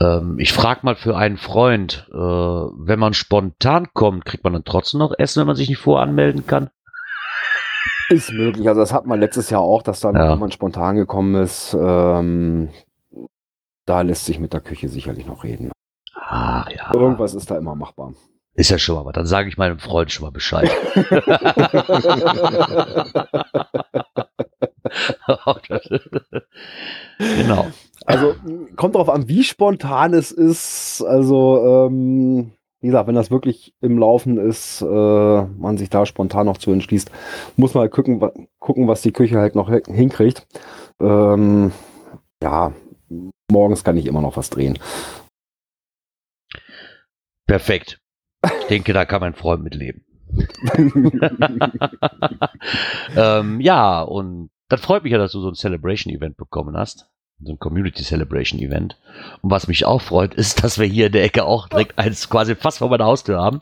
Ähm, 0.00 0.38
ich 0.38 0.52
frage 0.52 0.80
mal 0.82 0.96
für 0.96 1.16
einen 1.16 1.36
Freund, 1.36 2.08
äh, 2.10 2.16
wenn 2.16 2.98
man 2.98 3.12
spontan 3.14 3.88
kommt, 3.92 4.24
kriegt 4.24 4.44
man 4.44 4.54
dann 4.54 4.64
trotzdem 4.64 4.98
noch 5.00 5.12
Essen, 5.18 5.40
wenn 5.40 5.46
man 5.46 5.56
sich 5.56 5.68
nicht 5.68 5.78
voranmelden 5.80 6.46
kann? 6.46 6.70
Ist 8.08 8.32
möglich. 8.32 8.66
Also 8.66 8.80
das 8.80 8.94
hat 8.94 9.04
man 9.06 9.20
letztes 9.20 9.50
Jahr 9.50 9.60
auch, 9.60 9.82
dass 9.82 10.00
dann 10.00 10.14
Ja. 10.16 10.30
jemand 10.30 10.54
spontan 10.54 10.96
gekommen 10.96 11.34
ist. 11.34 11.76
Ähm, 11.78 12.70
da 13.84 14.00
lässt 14.00 14.24
sich 14.24 14.38
mit 14.38 14.54
der 14.54 14.60
Küche 14.60 14.88
sicherlich 14.88 15.26
noch 15.26 15.44
reden. 15.44 15.70
Ah, 16.14 16.64
ja. 16.74 16.94
Irgendwas 16.94 17.34
ist 17.34 17.50
da 17.50 17.58
immer 17.58 17.74
machbar. 17.74 18.12
Ist 18.58 18.70
ja 18.70 18.78
schon 18.78 18.96
mal, 18.96 19.04
was. 19.04 19.12
dann 19.12 19.24
sage 19.24 19.48
ich 19.48 19.56
meinem 19.56 19.78
Freund 19.78 20.10
schon 20.10 20.24
mal 20.24 20.32
Bescheid. 20.32 20.68
genau. 27.18 27.68
Also 28.04 28.34
kommt 28.74 28.96
drauf 28.96 29.10
an, 29.10 29.28
wie 29.28 29.44
spontan 29.44 30.12
es 30.12 30.32
ist. 30.32 31.04
Also, 31.06 31.86
ähm, 31.86 32.50
wie 32.80 32.88
gesagt, 32.88 33.06
wenn 33.06 33.14
das 33.14 33.30
wirklich 33.30 33.76
im 33.80 33.96
Laufen 33.96 34.38
ist, 34.38 34.82
äh, 34.82 34.84
man 34.86 35.78
sich 35.78 35.88
da 35.88 36.04
spontan 36.04 36.46
noch 36.46 36.58
zu 36.58 36.72
entschließt, 36.72 37.12
muss 37.54 37.74
man 37.74 37.82
halt 37.82 37.92
gucken, 37.92 38.20
gucken 38.58 38.88
was 38.88 39.02
die 39.02 39.12
Küche 39.12 39.38
halt 39.38 39.54
noch 39.54 39.70
hinkriegt. 39.70 40.48
Ähm, 41.00 41.70
ja, 42.42 42.72
morgens 43.48 43.84
kann 43.84 43.96
ich 43.96 44.06
immer 44.06 44.20
noch 44.20 44.36
was 44.36 44.50
drehen. 44.50 44.80
Perfekt. 47.46 48.00
Ich 48.60 48.66
denke, 48.68 48.92
da 48.92 49.04
kann 49.04 49.20
mein 49.20 49.34
Freund 49.34 49.64
mitleben. 49.64 50.04
ähm, 53.16 53.60
ja, 53.60 54.02
und 54.02 54.50
das 54.68 54.80
freut 54.80 55.02
mich 55.02 55.12
ja, 55.12 55.18
dass 55.18 55.32
du 55.32 55.40
so 55.40 55.48
ein 55.48 55.54
Celebration-Event 55.54 56.36
bekommen 56.36 56.76
hast. 56.76 57.06
So 57.42 57.52
ein 57.52 57.58
Community 57.58 58.02
Celebration 58.02 58.60
Event. 58.60 58.96
Und 59.42 59.50
was 59.50 59.68
mich 59.68 59.84
auch 59.84 60.02
freut, 60.02 60.34
ist, 60.34 60.64
dass 60.64 60.78
wir 60.78 60.86
hier 60.86 61.06
in 61.06 61.12
der 61.12 61.24
Ecke 61.24 61.44
auch 61.44 61.68
direkt 61.68 61.98
eins 61.98 62.28
quasi 62.28 62.54
fast 62.56 62.78
vor 62.78 62.90
meiner 62.90 63.04
Haustür 63.06 63.40
haben. 63.40 63.60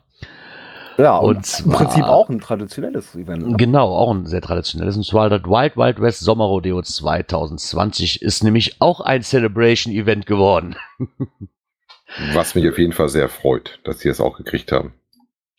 ja, 0.97 1.17
Und 1.19 1.29
und, 1.29 1.37
im 1.37 1.43
zwar- 1.45 1.77
Prinzip 1.79 2.05
auch 2.05 2.29
ein 2.31 2.41
traditionelles 2.41 3.15
Event. 3.15 3.47
ne? 3.47 3.57
Genau, 3.57 3.95
auch 3.95 4.11
ein 4.13 4.27
sehr 4.27 4.41
traditionelles. 4.41 4.97
Und 4.97 5.05
zwar 5.05 5.29
das 5.29 5.43
Wild 5.45 5.77
Wild 5.77 6.01
West 6.01 6.21
Sommerrodeo 6.21 6.81
2020 6.83 8.23
ist 8.23 8.43
nämlich 8.43 8.81
auch 8.81 9.01
ein 9.01 9.23
Celebration 9.23 9.93
Event 9.95 10.27
geworden. 10.27 10.77
Was 12.35 12.55
mich 12.55 12.69
auf 12.69 12.79
jeden 12.79 12.93
Fall 12.93 13.09
sehr 13.09 13.29
freut, 13.29 13.81
dass 13.85 14.01
sie 14.01 14.09
es 14.09 14.21
auch 14.21 14.37
gekriegt 14.37 14.73
haben. 14.73 14.95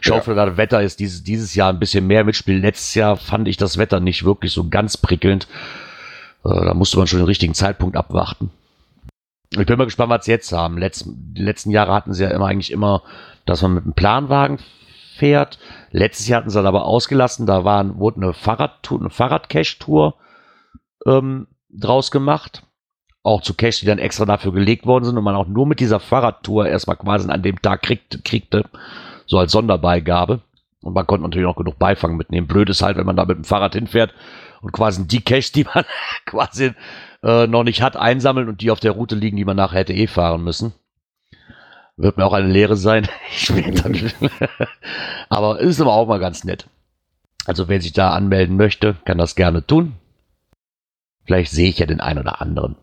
Ich 0.00 0.08
Ja. 0.08 0.14
hoffe, 0.16 0.34
das 0.34 0.56
Wetter 0.58 0.82
ist 0.82 1.00
dieses, 1.00 1.24
dieses 1.24 1.54
Jahr 1.54 1.70
ein 1.70 1.78
bisschen 1.80 2.06
mehr 2.06 2.22
mitspielt. 2.22 2.62
Letztes 2.62 2.94
Jahr 2.94 3.16
fand 3.16 3.48
ich 3.48 3.56
das 3.56 3.78
Wetter 3.78 3.98
nicht 3.98 4.24
wirklich 4.24 4.52
so 4.52 4.68
ganz 4.68 4.96
prickelnd. 4.96 5.48
Äh, 6.44 6.50
da 6.50 6.74
musste 6.74 6.98
man 6.98 7.06
schon 7.06 7.18
den 7.18 7.26
richtigen 7.26 7.54
Zeitpunkt 7.54 7.96
abwarten. 7.96 8.50
Ich 9.58 9.66
bin 9.66 9.78
mal 9.78 9.84
gespannt, 9.84 10.10
was 10.10 10.26
sie 10.26 10.30
jetzt 10.30 10.52
haben. 10.52 10.78
Letz, 10.78 11.02
die 11.06 11.42
letzten 11.42 11.70
Jahre 11.70 11.92
hatten 11.92 12.12
sie 12.12 12.22
ja 12.22 12.30
immer 12.30 12.46
eigentlich 12.46 12.70
immer, 12.70 13.02
dass 13.46 13.62
man 13.62 13.74
mit 13.74 13.84
einem 13.84 13.94
Planwagen 13.94 14.58
fährt. 15.16 15.58
Letztes 15.90 16.28
Jahr 16.28 16.40
hatten 16.40 16.50
sie 16.50 16.58
das 16.58 16.66
aber 16.66 16.84
ausgelassen. 16.84 17.46
Da 17.46 17.64
waren, 17.64 17.98
wurde 17.98 18.22
eine 18.22 18.32
Fahrradtour, 18.32 19.00
eine 19.00 19.10
Fahrradcache-Tour 19.10 20.14
ähm, 21.06 21.48
draus 21.68 22.10
gemacht. 22.10 22.62
Auch 23.22 23.42
zu 23.42 23.54
Cache, 23.54 23.80
die 23.80 23.86
dann 23.86 23.98
extra 23.98 24.24
dafür 24.24 24.52
gelegt 24.52 24.86
worden 24.86 25.04
sind 25.04 25.18
und 25.18 25.24
man 25.24 25.36
auch 25.36 25.46
nur 25.46 25.66
mit 25.66 25.80
dieser 25.80 26.00
Fahrradtour 26.00 26.66
erstmal 26.66 26.96
quasi 26.96 27.28
an 27.28 27.42
dem 27.42 27.60
Tag 27.60 27.82
kriegt, 27.82 28.24
kriegte, 28.24 28.64
so 29.26 29.38
als 29.38 29.52
Sonderbeigabe. 29.52 30.40
Und 30.82 30.94
man 30.94 31.06
konnte 31.06 31.24
natürlich 31.24 31.46
auch 31.46 31.56
genug 31.56 31.78
Beifang 31.78 32.16
mitnehmen. 32.16 32.46
Blöd 32.46 32.70
ist 32.70 32.80
halt, 32.80 32.96
wenn 32.96 33.04
man 33.04 33.16
da 33.16 33.26
mit 33.26 33.36
dem 33.36 33.44
Fahrrad 33.44 33.74
hinfährt 33.74 34.14
und 34.62 34.72
quasi 34.72 35.06
die 35.06 35.20
Caches, 35.20 35.52
die 35.52 35.64
man 35.64 35.84
quasi 36.24 36.72
äh, 37.22 37.46
noch 37.46 37.64
nicht 37.64 37.82
hat, 37.82 37.96
einsammeln 37.96 38.48
und 38.48 38.62
die 38.62 38.70
auf 38.70 38.80
der 38.80 38.92
Route 38.92 39.16
liegen, 39.16 39.36
die 39.36 39.44
man 39.44 39.56
nachher 39.56 39.80
hätte 39.80 39.92
eh 39.92 40.06
fahren 40.06 40.42
müssen. 40.42 40.72
Wird 42.02 42.16
mir 42.16 42.24
auch 42.24 42.32
eine 42.32 42.48
Lehre 42.48 42.76
sein. 42.76 43.06
Ich 43.32 43.54
will 43.54 43.70
dann 43.72 43.94
aber 45.28 45.60
ist 45.60 45.80
aber 45.80 45.92
auch 45.92 46.06
mal 46.06 46.18
ganz 46.18 46.44
nett. 46.44 46.66
Also 47.46 47.68
wer 47.68 47.80
sich 47.80 47.92
da 47.92 48.10
anmelden 48.10 48.56
möchte, 48.56 48.96
kann 49.04 49.18
das 49.18 49.34
gerne 49.34 49.66
tun. 49.66 49.94
Vielleicht 51.24 51.52
sehe 51.52 51.68
ich 51.68 51.78
ja 51.78 51.86
den 51.86 52.00
einen 52.00 52.18
oder 52.18 52.40
anderen. 52.40 52.76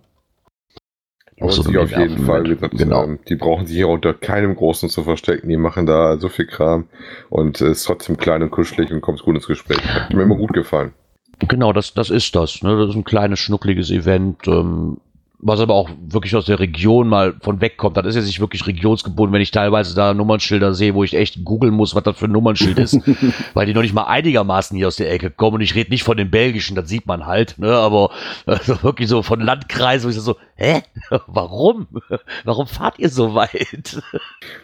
Und 1.39 1.51
so 1.51 1.61
auf 1.79 1.91
jeden. 1.91 2.25
Fall, 2.25 2.45
wie 2.45 2.55
gesagt, 2.55 2.77
Genau. 2.77 3.07
die 3.27 3.35
brauchen 3.35 3.67
sich 3.67 3.75
hier 3.75 3.89
unter 3.89 4.13
keinem 4.13 4.55
Großen 4.55 4.89
zu 4.89 5.03
verstecken. 5.03 5.49
Die 5.49 5.57
machen 5.57 5.85
da 5.85 6.17
so 6.17 6.29
viel 6.29 6.47
Kram 6.47 6.87
und 7.29 7.61
äh, 7.61 7.69
ist 7.71 7.83
trotzdem 7.83 8.17
klein 8.17 8.41
und 8.41 8.49
kuschelig 8.49 8.91
und 8.91 9.01
kommt 9.01 9.21
gut 9.21 9.35
ins 9.35 9.45
Gespräch. 9.47 9.77
Hat 9.85 10.13
mir 10.13 10.23
immer 10.23 10.35
gut 10.35 10.53
gefallen. 10.53 10.93
Genau, 11.39 11.73
das, 11.73 11.93
das 11.93 12.09
ist 12.09 12.35
das. 12.35 12.63
Ne? 12.63 12.75
Das 12.77 12.89
ist 12.89 12.95
ein 12.95 13.03
kleines, 13.03 13.39
schnuckliges 13.39 13.91
Event, 13.91 14.47
ähm, 14.47 14.97
was 15.39 15.59
aber 15.59 15.75
auch 15.75 15.89
wirklich 16.07 16.35
aus 16.35 16.45
der 16.45 16.59
Region 16.59 17.07
mal 17.07 17.35
von 17.41 17.61
wegkommt. 17.61 17.95
Das 17.95 18.05
ist 18.07 18.15
jetzt 18.15 18.25
nicht 18.25 18.39
wirklich 18.39 18.65
regionsgebunden, 18.65 19.33
wenn 19.33 19.41
ich 19.41 19.51
teilweise 19.51 19.95
da 19.95 20.13
Nummernschilder 20.15 20.73
sehe, 20.73 20.95
wo 20.95 21.03
ich 21.03 21.13
echt 21.13 21.43
googeln 21.45 21.73
muss, 21.75 21.93
was 21.93 22.03
das 22.03 22.17
für 22.17 22.25
ein 22.25 22.31
Nummernschild 22.31 22.79
ist, 22.79 22.99
weil 23.53 23.67
die 23.67 23.73
noch 23.75 23.83
nicht 23.83 23.93
mal 23.93 24.05
einigermaßen 24.05 24.75
hier 24.75 24.87
aus 24.87 24.95
der 24.95 25.11
Ecke 25.11 25.29
kommen. 25.29 25.55
Und 25.57 25.61
ich 25.61 25.75
rede 25.75 25.91
nicht 25.91 26.03
von 26.03 26.17
den 26.17 26.31
belgischen, 26.31 26.75
das 26.75 26.89
sieht 26.89 27.05
man 27.05 27.27
halt, 27.27 27.59
ne? 27.59 27.71
aber 27.71 28.09
also 28.47 28.81
wirklich 28.81 29.07
so 29.09 29.21
von 29.21 29.39
Landkreisen, 29.39 30.07
wo 30.07 30.11
ich 30.11 30.19
so, 30.19 30.37
hä? 30.55 30.81
Warum? 31.27 31.87
Warum 32.43 32.65
fahrt 32.65 32.97
ihr 32.97 33.09
so 33.09 33.35
weit? 33.35 34.01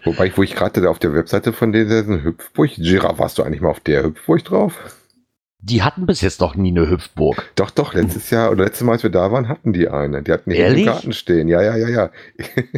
Wobei, 0.04 0.28
ich- 0.28 0.38
wo 0.38 0.42
ich 0.44 0.56
gerade 0.56 0.82
da 0.82 0.90
auf 0.90 1.00
der 1.00 1.14
Webseite 1.14 1.54
von 1.54 1.72
denen 1.72 2.24
Hüpfburg. 2.24 2.72
Gira, 2.76 3.20
warst 3.20 3.38
du 3.38 3.44
eigentlich 3.44 3.62
mal 3.62 3.70
auf 3.70 3.80
der 3.80 4.04
Hüpfburg 4.04 4.44
drauf? 4.44 4.74
Die 5.66 5.82
hatten 5.82 6.06
bis 6.06 6.20
jetzt 6.20 6.42
noch 6.42 6.56
nie 6.56 6.72
eine 6.72 6.90
Hüpfburg. 6.90 7.50
Doch, 7.56 7.70
doch, 7.70 7.94
letztes 7.94 8.30
Jahr 8.32 8.52
oder 8.52 8.66
letztes 8.66 8.84
Mal, 8.86 8.94
als 8.94 9.04
wir 9.04 9.10
da 9.10 9.32
waren, 9.32 9.48
hatten 9.48 9.72
die 9.72 9.88
eine. 9.88 10.22
Die 10.22 10.34
hatten 10.34 10.52
hier 10.52 10.68
im 10.68 10.86
Garten 10.86 11.14
stehen. 11.14 11.48
Ja, 11.48 11.62
ja, 11.62 11.78
ja, 11.78 11.88
ja. 11.88 12.10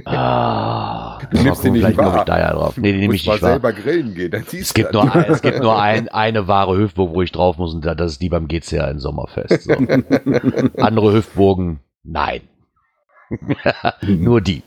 Ah, 0.06 1.18
Du 1.32 1.42
nimmst 1.42 1.64
die 1.64 1.72
nicht 1.72 1.82
vielleicht 1.82 1.98
wahr. 1.98 2.18
ich 2.20 2.24
da 2.26 2.38
ja 2.40 2.54
drauf. 2.54 2.78
Nee, 2.78 2.92
die 2.92 3.00
nehme 3.00 3.16
ich 3.16 3.26
mal 3.26 3.34
nicht 3.34 3.42
wahr. 3.42 3.50
selber 3.52 3.74
grillen 3.74 4.14
gehen, 4.14 4.30
dann 4.30 4.44
siehst 4.44 4.68
Es 4.68 4.74
gibt 4.76 4.94
du 4.94 5.00
nur, 5.02 5.16
ein, 5.16 5.26
es 5.32 5.42
gibt 5.42 5.62
nur 5.62 5.80
ein, 5.82 6.10
eine 6.10 6.48
wahre 6.48 6.78
Hüpfburg, 6.78 7.16
wo 7.16 7.24
ich 7.24 7.32
drauf 7.32 7.58
muss, 7.58 7.74
und 7.74 7.84
da- 7.84 7.96
das 7.96 8.12
ist 8.14 8.22
die 8.22 8.30
beim 8.30 8.48
GCA 8.48 8.88
in 8.92 9.00
Sommerfest. 9.00 9.64
So. 9.64 9.74
Andere 10.78 11.12
Hüpfburgen, 11.14 11.80
nein. 12.04 12.42
nur 14.04 14.42
die. 14.42 14.62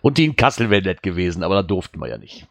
und 0.00 0.16
die 0.16 0.24
in 0.24 0.36
Kassel 0.36 0.70
wäre 0.70 0.80
nett 0.82 1.02
gewesen, 1.02 1.42
aber 1.42 1.56
da 1.56 1.62
durften 1.62 2.00
wir 2.00 2.08
ja 2.08 2.16
nicht. 2.16 2.48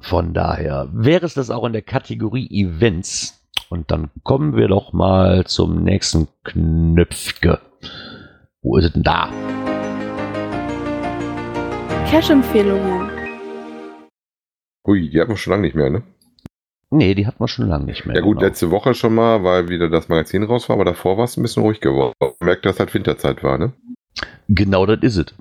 Von 0.00 0.34
daher 0.34 0.88
wäre 0.92 1.24
es 1.24 1.34
das 1.34 1.50
auch 1.50 1.64
in 1.64 1.72
der 1.72 1.82
Kategorie 1.82 2.48
Events. 2.50 3.46
Und 3.70 3.90
dann 3.90 4.10
kommen 4.24 4.56
wir 4.56 4.68
doch 4.68 4.92
mal 4.92 5.46
zum 5.46 5.84
nächsten 5.84 6.28
Knöpfke. 6.44 7.60
Wo 8.62 8.76
ist 8.76 8.84
es 8.86 8.92
denn 8.92 9.02
da? 9.02 9.30
Cash-Empfehlungen. 12.10 13.10
Hui, 14.86 15.08
die 15.08 15.20
hatten 15.20 15.30
wir 15.30 15.36
schon 15.36 15.52
lange 15.52 15.62
nicht 15.62 15.76
mehr, 15.76 15.90
ne? 15.90 16.02
Nee, 16.90 17.14
die 17.14 17.26
hat 17.26 17.38
man 17.38 17.48
schon 17.48 17.68
lange 17.68 17.84
nicht 17.84 18.04
mehr. 18.04 18.16
Ja 18.16 18.22
gut, 18.22 18.38
genau. 18.38 18.48
letzte 18.48 18.70
Woche 18.70 18.94
schon 18.94 19.14
mal, 19.14 19.44
weil 19.44 19.68
wieder 19.68 19.88
das 19.88 20.08
Magazin 20.08 20.42
raus 20.42 20.68
war, 20.68 20.74
aber 20.74 20.84
davor 20.84 21.16
war 21.16 21.24
es 21.24 21.36
ein 21.36 21.42
bisschen 21.42 21.62
ruhig 21.62 21.80
geworden. 21.80 22.12
Man 22.20 22.32
merkt, 22.40 22.66
dass 22.66 22.80
halt 22.80 22.92
Winterzeit 22.92 23.42
war, 23.44 23.56
ne? 23.58 23.72
Genau 24.48 24.84
das 24.86 24.98
ist 25.02 25.16
es. 25.16 25.34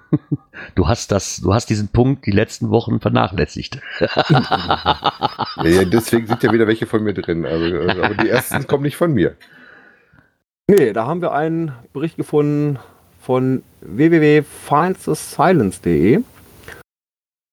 Du 0.74 0.88
hast 0.88 1.12
das, 1.12 1.38
du 1.38 1.52
hast 1.52 1.68
diesen 1.70 1.88
Punkt 1.88 2.24
die 2.26 2.30
letzten 2.30 2.70
Wochen 2.70 3.00
vernachlässigt. 3.00 3.80
Ja, 3.98 4.08
ja, 5.64 5.84
deswegen 5.84 6.26
sind 6.26 6.42
ja 6.42 6.52
wieder 6.52 6.66
welche 6.66 6.86
von 6.86 7.02
mir 7.02 7.14
drin. 7.14 7.44
Also, 7.44 8.02
aber 8.02 8.14
die 8.14 8.28
ersten 8.28 8.66
kommen 8.68 8.84
nicht 8.84 8.96
von 8.96 9.12
mir. 9.12 9.34
Nee, 10.68 10.92
da 10.92 11.06
haben 11.06 11.20
wir 11.20 11.32
einen 11.32 11.72
Bericht 11.92 12.16
gefunden 12.16 12.78
von 13.20 13.64
www.findsthesilence.de. 13.80 16.20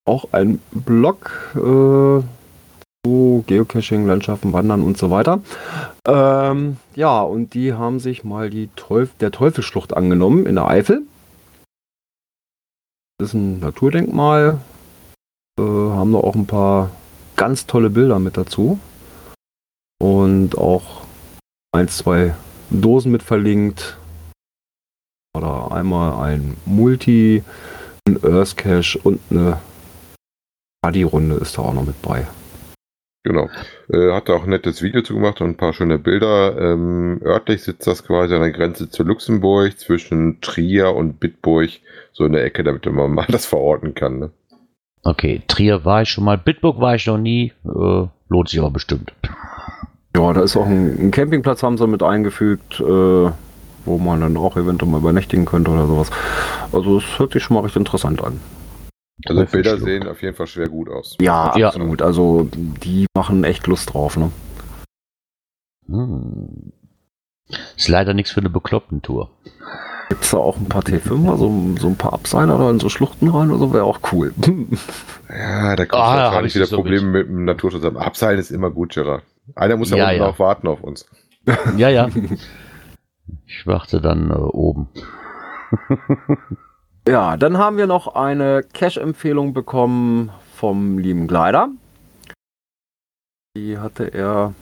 Auch 0.06 0.32
ein 0.32 0.62
Blog 0.72 1.56
äh, 1.56 2.22
zu 3.06 3.44
Geocaching, 3.48 4.08
Landschaften, 4.08 4.54
Wandern 4.54 4.84
und 4.84 4.98
so 4.98 5.12
weiter. 5.12 5.42
Ähm, 6.06 6.78
ja, 6.96 7.22
und 7.22 7.54
die 7.54 7.74
haben 7.74 8.00
sich 8.00 8.24
mal 8.24 8.50
die 8.50 8.70
Teuf 8.76 9.10
der 9.20 9.32
Teufelsschlucht 9.32 9.96
angenommen 9.96 10.46
in 10.46 10.56
der 10.56 10.68
Eifel. 10.68 11.04
Ist 13.22 13.34
ein 13.34 13.60
Naturdenkmal. 13.60 14.60
Äh, 15.60 15.62
haben 15.62 16.14
da 16.14 16.20
auch 16.20 16.36
ein 16.36 16.48
paar 16.48 16.92
ganz 17.36 17.66
tolle 17.66 17.90
Bilder 17.90 18.18
mit 18.18 18.38
dazu. 18.38 18.80
Und 20.02 20.58
auch 20.58 21.02
ein, 21.76 21.90
zwei 21.90 22.34
Dosen 22.70 23.12
mit 23.12 23.22
verlinkt. 23.22 23.98
Oder 25.38 25.72
einmal 25.72 26.26
ein 26.26 26.56
Multi, 26.66 27.44
ein 28.08 28.24
Earth 28.24 28.56
Cache 28.56 28.98
und 29.04 29.20
eine 29.30 29.60
Buddy-Runde 30.82 31.36
ist 31.36 31.58
da 31.58 31.64
auch 31.64 31.74
noch 31.74 31.86
mit 31.86 32.02
bei. 32.02 32.26
Genau. 33.24 33.50
Äh, 33.92 34.14
hat 34.14 34.30
da 34.30 34.34
auch 34.34 34.44
ein 34.44 34.50
nettes 34.50 34.82
Video 34.82 35.02
zu 35.02 35.14
gemacht 35.14 35.42
und 35.42 35.50
ein 35.50 35.58
paar 35.58 35.74
schöne 35.74 36.00
Bilder. 36.00 36.58
Ähm, 36.58 37.20
örtlich 37.24 37.64
sitzt 37.64 37.86
das 37.86 38.06
quasi 38.06 38.34
an 38.34 38.42
der 38.42 38.52
Grenze 38.52 38.90
zu 38.90 39.04
Luxemburg, 39.04 39.78
zwischen 39.78 40.40
Trier 40.42 40.96
und 40.96 41.20
Bitburg, 41.20 41.70
so 42.14 42.26
in 42.26 42.32
der 42.32 42.46
Ecke, 42.46 42.64
damit 42.64 42.86
man 42.86 43.12
mal 43.12 43.26
das 43.30 43.46
verorten 43.46 43.94
kann. 43.94 44.20
Ne? 44.20 44.30
Okay, 45.04 45.42
Trier 45.48 45.84
war 45.86 46.04
ich 46.04 46.10
schon 46.10 46.24
mal, 46.24 46.38
Bitburg 46.38 46.80
war 46.80 46.96
ich 46.96 47.06
noch 47.08 47.18
nie, 47.18 47.52
äh, 47.66 48.08
lohnt 48.30 48.50
sich 48.50 48.60
aber 48.60 48.72
bestimmt. 48.72 49.14
Ja, 50.16 50.34
da 50.34 50.42
ist 50.42 50.56
auch 50.58 50.66
ein, 50.66 50.98
ein 51.00 51.12
Campingplatz, 51.12 51.62
haben 51.62 51.78
sie 51.78 51.88
mit 51.88 52.04
eingefügt, 52.04 52.80
äh, 52.80 52.84
wo 53.86 53.98
man 53.98 54.22
dann 54.22 54.38
auch 54.38 54.58
eventuell 54.58 54.92
mal 54.92 55.00
übernächtigen 55.00 55.46
könnte 55.46 55.72
oder 55.72 55.88
sowas. 55.88 56.10
Also 56.72 56.98
es 56.98 57.20
hört 57.20 57.34
sich 57.34 57.44
schon 57.44 57.56
mal 57.56 57.62
recht 57.62 57.76
interessant 57.76 58.24
an. 58.24 58.40
Also. 59.26 59.46
Bilder 59.46 59.78
sehen 59.78 60.08
auf 60.08 60.22
jeden 60.22 60.36
Fall 60.36 60.48
schwer 60.48 60.70
gut 60.70 60.90
aus. 60.90 61.18
Ja, 61.20 61.56
Ja. 61.58 61.68
absolut. 61.68 62.02
Also 62.02 62.48
die 62.54 63.06
machen 63.16 63.44
echt 63.44 63.68
Lust 63.68 63.94
drauf. 63.94 64.16
Ne? 64.18 64.32
Hm. 65.88 66.72
Ist 67.76 67.88
leider 67.88 68.14
nichts 68.14 68.32
für 68.32 68.40
eine 68.40 68.50
bekloppten 68.50 69.02
Tour. 69.02 69.30
Gibt 70.10 70.24
es 70.24 70.32
da 70.32 70.38
auch 70.38 70.58
ein 70.58 70.70
paar 70.70 70.82
T5, 70.82 71.38
so, 71.38 71.76
so 71.80 71.88
ein 71.88 71.96
paar 71.96 72.14
Abseiler 72.14 72.58
da 72.58 72.70
in 72.72 72.80
so 72.80 72.90
Schluchten 72.90 73.28
rein 73.30 73.50
oder 73.52 73.60
so, 73.60 73.74
wäre 73.74 73.84
auch 73.84 74.00
cool. 74.12 74.34
Ja, 75.30 75.76
da 75.76 75.86
kommt 75.86 76.02
hab 76.02 76.18
wahrscheinlich 76.18 76.54
ich 76.54 76.56
wieder 76.56 76.66
so 76.66 76.78
Probleme 76.78 77.06
mit 77.08 77.28
dem 77.28 77.46
Naturschutz. 77.46 77.84
Abseilen 77.86 78.40
ist 78.40 78.50
immer 78.50 78.72
gut, 78.72 78.94
Gerard. 78.96 79.22
Einer 79.56 79.78
muss 79.78 79.92
ja, 79.92 79.98
Ja, 79.98 80.08
unten 80.10 80.22
ja. 80.22 80.28
auch 80.30 80.40
warten 80.40 80.68
auf 80.68 80.82
uns. 80.82 81.06
Ja, 81.78 81.90
ja. 81.90 82.10
Ich 83.46 83.68
warte 83.68 84.02
dann 84.02 84.32
äh, 84.32 84.34
oben. 84.34 84.88
Ja, 87.10 87.38
dann 87.38 87.58
haben 87.58 87.78
wir 87.78 87.88
noch 87.88 88.14
eine 88.14 88.62
Cash-Empfehlung 88.62 89.52
bekommen 89.52 90.30
vom 90.56 91.00
lieben 91.00 91.28
Gleider. 91.28 91.70
Die 93.58 93.80
hatte 93.80 94.14
er 94.14 94.54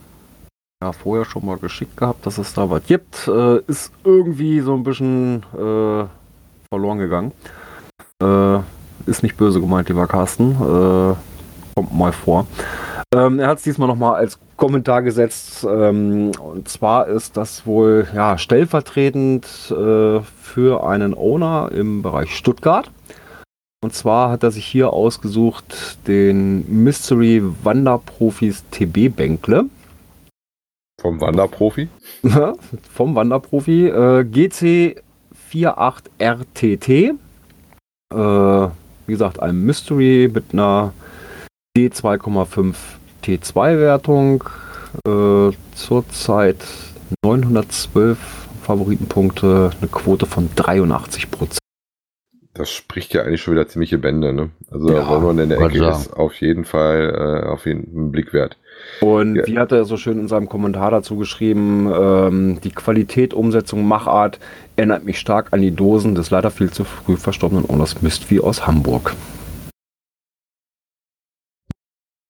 ja 0.82 0.94
vorher 0.94 1.26
schon 1.26 1.46
mal 1.46 1.58
geschickt 1.58 1.98
gehabt, 1.98 2.26
dass 2.26 2.38
es 2.38 2.54
da 2.54 2.70
was 2.70 2.86
gibt. 2.86 3.28
Äh, 3.28 3.58
ist 3.68 3.92
irgendwie 4.06 4.62
so 4.62 4.76
ein 4.76 4.84
bisschen 4.84 5.44
äh, 5.56 6.06
verloren 6.70 7.00
gegangen. 7.00 7.34
Äh, 8.24 8.60
ist 9.08 9.24
nicht 9.24 9.36
böse 9.36 9.60
gemeint, 9.60 9.90
lieber 9.90 10.08
Carsten. 10.08 10.52
Äh, 10.52 11.16
kommt 11.76 11.94
mal 11.94 12.14
vor. 12.14 12.48
Ähm, 13.16 13.40
er 13.40 13.48
hat 13.48 13.60
es 13.60 13.64
diesmal 13.64 13.88
nochmal 13.88 14.16
als 14.16 14.38
Kommentar 14.58 15.02
gesetzt. 15.02 15.66
Ähm, 15.70 16.32
und 16.40 16.68
zwar 16.68 17.08
ist 17.08 17.38
das 17.38 17.66
wohl 17.66 18.06
ja, 18.14 18.38
stellvertretend 18.38 19.46
äh, 19.72 20.20
für 20.22 20.84
einen 20.86 21.14
Owner 21.14 21.72
im 21.74 22.02
Bereich 22.02 22.36
Stuttgart. 22.36 22.92
Und 23.82 23.94
zwar 23.94 24.32
hat 24.32 24.44
er 24.44 24.52
sich 24.52 24.66
hier 24.66 24.92
ausgesucht 24.92 26.00
den 26.08 26.84
Mystery 26.84 27.42
Wanderprofis 27.64 28.66
TB 28.72 29.16
Bänkle. 29.16 29.70
Vom 31.00 31.22
Wanderprofi. 31.22 31.88
vom 32.94 33.16
Wanderprofi. 33.16 33.88
Äh, 33.88 34.26
GC48RTT. 35.54 37.14
Äh, 38.14 38.70
wie 39.06 39.12
gesagt, 39.14 39.40
ein 39.42 39.62
Mystery 39.64 40.30
mit 40.34 40.52
einer 40.52 40.92
D2,5 41.78 42.76
T2-Wertung. 43.24 44.44
Äh, 45.08 45.52
zurzeit 45.76 46.58
912 47.24 48.18
Favoritenpunkte, 48.64 49.72
eine 49.80 49.88
Quote 49.90 50.26
von 50.26 50.50
83 50.56 51.32
Prozent. 51.32 51.60
Das 52.54 52.72
spricht 52.72 53.14
ja 53.14 53.22
eigentlich 53.22 53.42
schon 53.44 53.54
wieder 53.54 53.68
ziemliche 53.68 54.00
Bände, 54.00 54.34
ne? 54.34 54.50
Also 54.72 54.92
Ja, 54.92 55.10
wenn 55.12 55.24
man 55.24 55.38
in 55.40 55.50
der 55.50 55.60
Ecke 55.62 55.78
sagen. 55.78 56.02
ist, 56.02 56.14
auf 56.14 56.34
jeden 56.42 56.66
Fall 56.66 57.44
äh, 57.46 57.48
auf 57.48 57.68
jeden 57.68 58.12
Blick 58.12 58.34
wert. 58.34 58.58
Und 59.02 59.36
Ja. 59.36 59.46
wie 59.46 59.60
hat 59.60 59.72
er 59.72 59.86
so 59.86 59.96
schön 59.96 60.20
in 60.20 60.28
seinem 60.28 60.50
Kommentar 60.50 60.90
dazu 60.90 61.18
geschrieben, 61.18 61.92
ähm, 61.94 62.60
die 62.64 62.72
Qualität, 62.72 63.34
Umsetzung, 63.36 63.88
Machart 63.88 64.40
erinnert 64.76 65.06
mich 65.06 65.20
stark 65.20 65.50
an 65.52 65.62
die 65.62 65.72
Dosen 65.72 66.16
des 66.16 66.32
leider 66.32 66.50
viel 66.50 66.72
zu 66.72 66.84
früh 66.84 67.16
verstorbenen 67.16 67.66
Owners 67.66 68.02
Mistvieh 68.02 68.40
aus 68.40 68.66
Hamburg. 68.66 69.14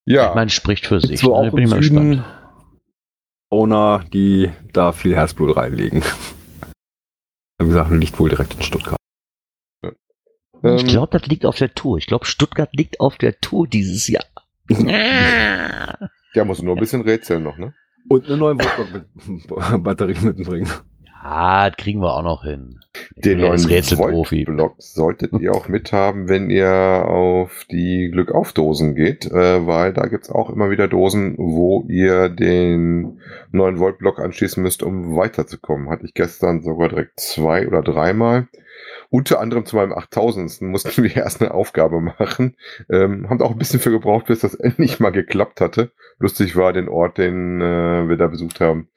Ja, 0.07 0.29
Ich 0.29 0.35
meine, 0.35 0.49
spricht 0.49 0.87
für 0.87 1.01
sich. 1.01 1.19
So 1.19 1.31
Ne? 1.31 1.35
auch 1.35 1.51
Bin 1.53 1.57
ich 1.59 1.63
im 1.65 1.69
mal 1.69 1.83
Süden 1.83 2.09
gespannt. 2.11 2.33
Owner, 3.49 4.05
die 4.13 4.49
da 4.71 4.93
viel 4.93 5.15
Herzblut 5.15 5.57
reinlegen. 5.57 6.01
Wie 7.59 7.65
gesagt, 7.65 7.91
liegt 7.91 8.17
wohl 8.17 8.29
direkt 8.29 8.53
in 8.55 8.61
Stuttgart. 8.61 8.97
Ich 9.83 9.91
ähm, 10.63 10.87
glaube, 10.87 11.19
das 11.19 11.27
liegt 11.27 11.45
auf 11.45 11.57
der 11.57 11.73
Tour. 11.73 11.97
Ich 11.97 12.07
glaube, 12.07 12.25
Stuttgart 12.25 12.69
liegt 12.73 12.99
auf 12.99 13.17
der 13.17 13.39
Tour 13.41 13.67
dieses 13.67 14.07
Jahr. 14.07 14.23
der 14.69 16.45
muss 16.45 16.61
nur 16.61 16.75
ein 16.75 16.79
bisschen 16.79 17.01
rätseln 17.01 17.43
noch, 17.43 17.57
ne? 17.57 17.73
Und 18.09 18.25
eine 18.27 18.37
neue 18.37 18.55
Batterie 18.55 20.17
mitbringen. 20.25 20.69
Ah, 21.23 21.69
das 21.69 21.77
kriegen 21.77 22.01
wir 22.01 22.13
auch 22.13 22.23
noch 22.23 22.43
hin. 22.43 22.79
Den 23.15 23.39
neuen. 23.39 23.59
Blog 24.45 24.75
solltet 24.77 25.33
ihr 25.33 25.53
auch 25.53 25.67
mithaben, 25.67 26.29
wenn 26.29 26.49
ihr 26.49 26.69
auf 26.69 27.65
die 27.69 28.09
Glückaufdosen 28.11 28.95
geht, 28.95 29.25
äh, 29.25 29.65
weil 29.65 29.93
da 29.93 30.05
gibt's 30.05 30.29
auch 30.29 30.49
immer 30.49 30.69
wieder 30.69 30.87
Dosen, 30.87 31.35
wo 31.37 31.85
ihr 31.87 32.29
den 32.29 33.19
9 33.51 33.79
Volt 33.79 33.97
Block 33.99 34.19
anschließen 34.19 34.61
müsst, 34.61 34.83
um 34.83 35.15
weiterzukommen. 35.15 35.89
Hatte 35.89 36.05
ich 36.05 36.13
gestern 36.13 36.61
sogar 36.61 36.89
direkt 36.89 37.19
zwei 37.19 37.67
oder 37.67 37.81
dreimal. 37.81 38.47
Unter 39.09 39.39
anderem 39.39 39.65
zu 39.65 39.75
meinem 39.75 39.93
8000. 39.93 40.61
mussten 40.61 41.03
wir 41.03 41.15
erst 41.15 41.41
eine 41.41 41.53
Aufgabe 41.53 42.01
machen. 42.01 42.55
Ähm, 42.89 43.29
haben 43.29 43.41
auch 43.41 43.51
ein 43.51 43.57
bisschen 43.57 43.79
für 43.79 43.91
gebraucht, 43.91 44.27
bis 44.27 44.39
das 44.39 44.55
endlich 44.55 44.99
mal 44.99 45.11
geklappt 45.11 45.61
hatte. 45.61 45.91
Lustig 46.19 46.55
war 46.55 46.73
den 46.73 46.89
Ort, 46.89 47.17
den 47.17 47.61
äh, 47.61 48.09
wir 48.09 48.17
da 48.17 48.27
besucht 48.27 48.59
haben. 48.59 48.89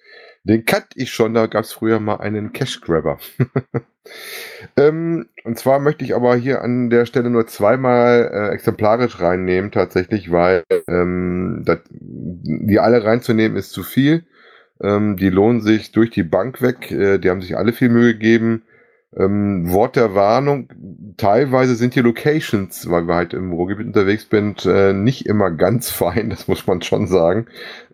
Den 0.44 0.64
kannte 0.64 0.88
ich 0.96 1.12
schon, 1.12 1.34
da 1.34 1.46
gab 1.46 1.64
es 1.64 1.72
früher 1.72 2.00
mal 2.00 2.16
einen 2.16 2.52
Cash 2.52 2.80
Grabber. 2.80 3.18
ähm, 4.76 5.28
und 5.44 5.58
zwar 5.58 5.80
möchte 5.80 6.04
ich 6.04 6.14
aber 6.14 6.34
hier 6.36 6.62
an 6.62 6.88
der 6.88 7.04
Stelle 7.04 7.28
nur 7.28 7.46
zweimal 7.46 8.30
äh, 8.32 8.54
exemplarisch 8.54 9.20
reinnehmen, 9.20 9.70
tatsächlich, 9.70 10.32
weil 10.32 10.64
ähm, 10.88 11.62
das, 11.66 11.80
die 11.90 12.78
alle 12.78 13.04
reinzunehmen 13.04 13.58
ist 13.58 13.72
zu 13.72 13.82
viel. 13.82 14.24
Ähm, 14.82 15.16
die 15.16 15.28
lohnen 15.28 15.60
sich 15.60 15.92
durch 15.92 16.10
die 16.10 16.22
Bank 16.22 16.62
weg. 16.62 16.90
Äh, 16.90 17.18
die 17.18 17.28
haben 17.28 17.42
sich 17.42 17.56
alle 17.58 17.74
viel 17.74 17.90
Mühe 17.90 18.14
gegeben. 18.14 18.62
Ähm, 19.16 19.70
Wort 19.72 19.96
der 19.96 20.14
Warnung, 20.14 20.68
teilweise 21.16 21.74
sind 21.74 21.96
die 21.96 22.00
Locations, 22.00 22.88
weil 22.90 23.08
wir 23.08 23.16
halt 23.16 23.34
im 23.34 23.52
Ruhrgebiet 23.52 23.88
unterwegs 23.88 24.28
sind, 24.30 24.64
äh, 24.66 24.92
nicht 24.92 25.26
immer 25.26 25.50
ganz 25.50 25.90
fein, 25.90 26.30
das 26.30 26.46
muss 26.46 26.66
man 26.66 26.82
schon 26.82 27.06
sagen. 27.06 27.46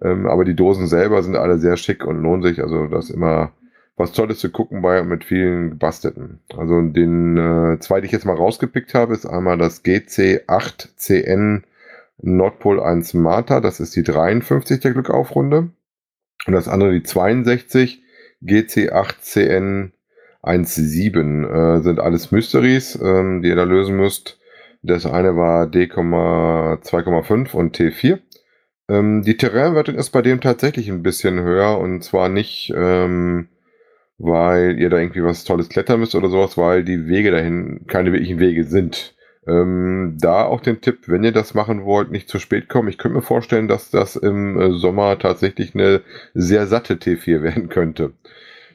Ähm, 0.03 0.27
aber 0.27 0.45
die 0.45 0.55
Dosen 0.55 0.87
selber 0.87 1.23
sind 1.23 1.37
alle 1.37 1.59
sehr 1.59 1.77
schick 1.77 2.05
und 2.05 2.23
lohnen 2.23 2.43
sich. 2.43 2.63
Also 2.63 2.87
das 2.87 3.07
ist 3.07 3.15
immer 3.15 3.53
was 3.97 4.13
Tolles 4.13 4.39
zu 4.39 4.51
gucken 4.51 4.83
bei 4.83 5.03
mit 5.03 5.25
vielen 5.25 5.71
gebastelten. 5.71 6.41
Also 6.55 6.83
den 6.83 7.37
äh, 7.39 7.79
zwei, 7.81 8.01
die 8.01 8.07
ich 8.07 8.13
jetzt 8.13 8.27
mal 8.27 8.37
rausgepickt 8.37 8.93
habe, 8.93 9.15
ist 9.15 9.25
einmal 9.25 9.57
das 9.57 9.85
GC8CN 9.85 11.63
Nordpol 12.21 12.81
1 12.81 13.15
Marta, 13.15 13.61
das 13.61 13.81
ist 13.81 13.97
die 13.97 14.03
53 14.03 14.81
der 14.81 14.93
Glückaufrunde. 14.93 15.71
Und 16.47 16.53
das 16.53 16.69
andere 16.69 16.93
die 16.93 17.03
62 17.03 18.03
GC8CN 18.43 19.93
1.7 20.47 21.79
äh, 21.79 21.83
sind 21.83 22.01
alles 22.01 22.31
Mysteries, 22.31 22.99
ähm, 23.03 23.43
die 23.43 23.49
ihr 23.49 23.57
da 23.57 23.65
lösen 23.65 23.97
müsst. 23.97 24.39
Das 24.83 25.05
eine 25.05 25.37
war 25.37 25.67
D2,5 25.67 27.55
und 27.55 27.77
T4. 27.77 28.21
Ähm, 28.89 29.23
die 29.23 29.37
Terrainwertung 29.37 29.97
ist 29.97 30.11
bei 30.11 30.23
dem 30.23 30.41
tatsächlich 30.41 30.89
ein 30.89 31.03
bisschen 31.03 31.41
höher 31.41 31.79
und 31.79 32.05
zwar 32.05 32.29
nicht, 32.29 32.73
ähm, 32.77 33.49
weil 34.19 34.79
ihr 34.79 34.89
da 34.91 34.99
irgendwie 34.99 35.25
was 35.25 35.45
Tolles 35.45 35.69
klettern 35.69 36.01
müsst 36.01 36.15
oder 36.15 36.29
sowas, 36.29 36.57
weil 36.57 36.85
die 36.85 37.09
Wege 37.09 37.33
dahin 37.33 37.87
keine 37.89 38.13
wirklichen 38.13 38.39
Wege 38.39 38.65
sind. 38.65 39.15
Ähm, 39.49 40.17
da 40.21 40.45
auch 40.45 40.61
den 40.61 40.81
Tipp, 40.81 41.09
wenn 41.09 41.25
ihr 41.25 41.33
das 41.33 41.55
machen 41.55 41.85
wollt, 41.85 42.11
nicht 42.11 42.29
zu 42.29 42.39
spät 42.39 42.69
kommen. 42.69 42.89
Ich 42.89 42.99
könnte 42.99 43.17
mir 43.17 43.23
vorstellen, 43.23 43.69
dass 43.69 43.91
das 43.91 44.17
im 44.17 44.59
äh, 44.59 44.73
Sommer 44.73 45.19
tatsächlich 45.19 45.75
eine 45.75 46.03
sehr 46.35 46.67
satte 46.67 46.95
T4 46.95 47.43
werden 47.43 47.69
könnte. 47.69 48.13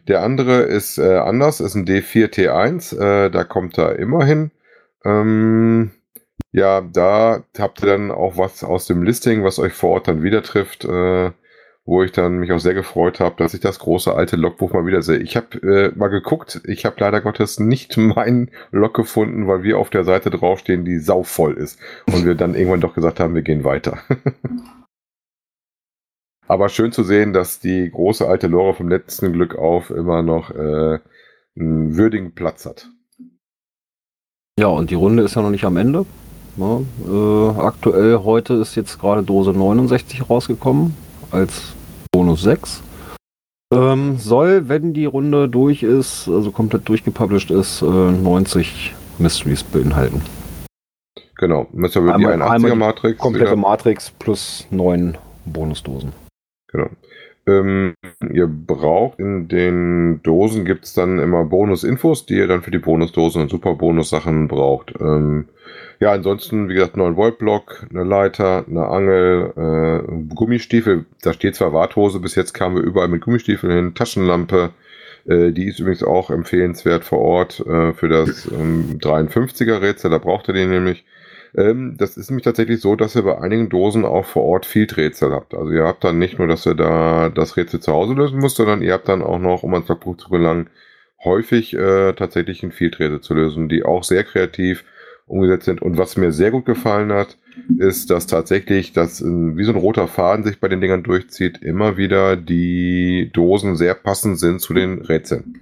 Der 0.08 0.24
andere 0.24 0.62
ist 0.64 0.98
äh, 0.98 1.18
anders, 1.18 1.60
ist 1.60 1.76
ein 1.76 1.86
D4T1, 1.86 2.98
äh, 2.98 3.30
da 3.30 3.44
kommt 3.44 3.78
er 3.78 4.00
immerhin. 4.00 4.52
Ähm, 5.06 5.92
ja, 6.52 6.82
da 6.82 7.44
habt 7.58 7.82
ihr 7.82 7.88
dann 7.88 8.12
auch 8.12 8.38
was 8.38 8.64
aus 8.64 8.86
dem 8.88 9.04
Listing, 9.04 9.44
was 9.44 9.60
euch 9.60 9.74
vor 9.74 9.92
Ort 9.92 10.08
dann 10.08 10.24
wieder 10.24 10.44
trifft, 10.44 10.84
äh, 10.86 11.32
wo 11.86 12.04
ich 12.04 12.12
dann 12.12 12.38
mich 12.38 12.52
auch 12.52 12.60
sehr 12.60 12.74
gefreut 12.74 13.20
habe, 13.20 13.36
dass 13.38 13.54
ich 13.54 13.62
das 13.62 13.80
große 13.80 14.14
alte 14.14 14.36
Logbuch 14.36 14.74
mal 14.74 14.86
wieder 14.86 15.02
sehe. 15.02 15.18
Ich 15.18 15.38
habe 15.38 15.58
äh, 15.62 15.98
mal 15.98 16.10
geguckt, 16.10 16.62
ich 16.66 16.86
habe 16.86 16.98
leider 17.00 17.22
Gottes 17.22 17.60
nicht 17.60 17.98
meinen 17.98 18.52
Log 18.72 18.94
gefunden, 18.94 19.48
weil 19.48 19.64
wir 19.64 19.78
auf 19.78 19.90
der 19.90 20.04
Seite 20.04 20.30
draufstehen, 20.30 20.84
die 20.86 21.00
sauvoll 21.00 21.58
ist. 21.58 21.80
Und 22.08 22.26
wir 22.26 22.36
dann 22.36 22.56
irgendwann 22.56 22.82
doch 22.82 22.96
gesagt 22.96 23.20
haben, 23.20 23.36
wir 23.36 23.44
gehen 23.44 23.64
weiter. 23.64 24.00
Aber 26.52 26.68
schön 26.68 26.92
zu 26.92 27.06
sehen, 27.06 27.32
dass 27.32 27.62
die 27.62 27.90
große 27.90 28.28
alte 28.28 28.48
Lore 28.48 28.74
vom 28.74 28.90
letzten 28.90 29.32
Glück 29.32 29.56
auf 29.56 29.90
immer 29.90 30.22
noch 30.22 30.52
äh, 30.52 31.00
einen 31.56 31.96
würdigen 31.96 32.36
Platz 32.36 32.66
hat. 32.66 32.90
Ja, 34.60 34.68
und 34.68 34.90
die 34.90 34.96
Runde 34.96 35.24
ist 35.24 35.36
ja 35.36 35.44
noch 35.44 35.50
nicht 35.50 35.64
am 35.64 35.78
Ende. 35.78 36.06
Ja, 36.58 36.82
äh, 37.08 37.58
aktuell 37.58 38.20
heute 38.26 38.56
ist 38.56 38.76
jetzt 38.76 39.00
gerade 39.00 39.24
Dose 39.24 39.54
69 39.54 40.30
rausgekommen 40.30 40.94
als 41.32 41.72
Bonus 42.12 42.42
6. 42.42 42.84
Ähm, 43.74 44.18
soll, 44.18 44.68
wenn 44.68 44.94
die 44.94 45.06
Runde 45.06 45.48
durch 45.48 45.84
ist, 45.84 46.28
also 46.28 46.52
komplett 46.52 46.90
durchgepublished 46.90 47.52
ist, 47.52 47.82
äh, 47.82 47.86
90 47.86 48.94
Mysteries 49.20 49.64
beinhalten. 49.64 50.22
Genau, 51.38 51.68
müsst 51.72 51.96
ihr 51.96 52.02
die 52.02 52.10
81er 52.10 52.76
Matrix. 52.76 53.20
Komplette 53.20 53.52
wieder. 53.52 53.56
Matrix 53.56 54.12
plus 54.12 54.68
9 54.70 55.18
Bonusdosen. 55.46 56.12
Genau. 56.72 56.90
Ähm, 57.48 57.96
ihr 58.32 58.48
braucht 58.48 59.20
in 59.20 59.48
den 59.48 60.22
Dosen 60.22 60.64
gibt 60.64 60.86
es 60.86 60.94
dann 60.94 61.18
immer 61.18 61.44
Bonus-Infos, 61.44 62.28
die 62.28 62.36
ihr 62.36 62.48
dann 62.48 62.62
für 62.62 62.70
die 62.70 62.78
Bonusdosen 62.78 63.42
und 63.42 63.50
Super-Bonus-Sachen 63.50 64.48
braucht. 64.48 64.94
Ähm, 65.00 65.46
ja, 66.00 66.12
ansonsten, 66.12 66.70
wie 66.70 66.76
gesagt, 66.76 66.98
9 66.98 67.16
Volt 67.16 67.40
Block, 67.40 67.86
eine 67.90 68.04
Leiter, 68.04 68.66
eine 68.68 68.88
Angel, 68.88 69.54
äh, 69.56 70.36
Gummistiefel. 70.36 71.06
Da 71.22 71.34
steht 71.34 71.56
zwar 71.56 71.74
Warthose, 71.74 72.20
bis 72.20 72.36
jetzt 72.36 72.54
kamen 72.54 72.76
wir 72.76 72.84
überall 72.84 73.08
mit 73.08 73.22
Gummistiefeln 73.22 73.74
hin, 73.74 73.96
Taschenlampe. 73.96 74.72
Äh, 75.26 75.52
die 75.52 75.66
ist 75.66 75.80
übrigens 75.80 76.04
auch 76.04 76.30
empfehlenswert 76.30 77.04
vor 77.04 77.20
Ort 77.20 77.60
äh, 77.62 77.94
für 77.94 78.08
das 78.08 78.52
ähm, 78.52 79.00
53er 79.00 79.82
Rätsel. 79.82 80.12
Da 80.12 80.20
braucht 80.20 80.48
ihr 80.48 80.54
den 80.54 80.70
nämlich. 80.70 81.04
Ähm, 81.56 81.96
das 81.98 82.18
ist 82.18 82.30
nämlich 82.30 82.46
tatsächlich 82.46 82.80
so, 82.80 82.96
dass 82.96 83.16
ihr 83.16 83.24
bei 83.24 83.38
einigen 83.38 83.70
Dosen 83.70 84.06
auch 84.06 84.26
vor 84.26 84.44
Ort 84.44 84.66
Field-Rätsel 84.66 85.32
habt. 85.32 85.54
Also 85.54 85.72
ihr 85.72 85.84
habt 85.84 86.04
dann 86.04 86.20
nicht 86.20 86.40
nur, 86.40 86.48
dass 86.48 86.66
ihr 86.66 86.76
da 86.76 87.30
das 87.30 87.58
Rätsel 87.58 87.80
zu 87.80 87.92
Hause 87.92 88.14
lösen 88.14 88.40
müsst, 88.40 88.58
sondern 88.58 88.82
ihr 88.82 88.94
habt 88.94 89.10
dann 89.10 89.22
auch 89.22 89.40
noch, 89.40 89.64
um 89.64 89.74
ans 89.74 89.88
Logbuch 89.88 90.18
zu 90.18 90.30
gelangen, 90.30 90.70
häufig 91.24 91.74
äh, 91.74 92.14
tatsächlich 92.14 92.64
ein 92.64 92.72
Field-Rätsel 92.72 93.22
zu 93.22 93.34
lösen, 93.34 93.70
die 93.70 93.84
auch 93.84 94.04
sehr 94.04 94.24
kreativ 94.24 94.86
umgesetzt 95.28 95.66
sind. 95.66 95.82
Und 95.82 95.98
was 95.98 96.18
mir 96.18 96.32
sehr 96.32 96.52
gut 96.52 96.66
gefallen 96.66 97.12
hat, 97.12 97.38
ist, 97.78 98.10
dass 98.10 98.28
tatsächlich 98.28 98.94
das 98.94 99.24
wie 99.24 99.64
so 99.64 99.72
ein 99.72 99.78
roter 99.78 100.08
Faden 100.08 100.44
sich 100.44 100.60
bei 100.60 100.68
den 100.68 100.82
Dingern 100.82 101.04
durchzieht, 101.04 101.62
immer 101.62 101.98
wieder 101.98 102.36
die 102.36 103.30
Dosen 103.34 103.76
sehr 103.76 103.94
passend 103.94 104.40
sind 104.40 104.62
zu 104.62 104.74
den 104.74 105.02
Rätseln. 105.02 105.60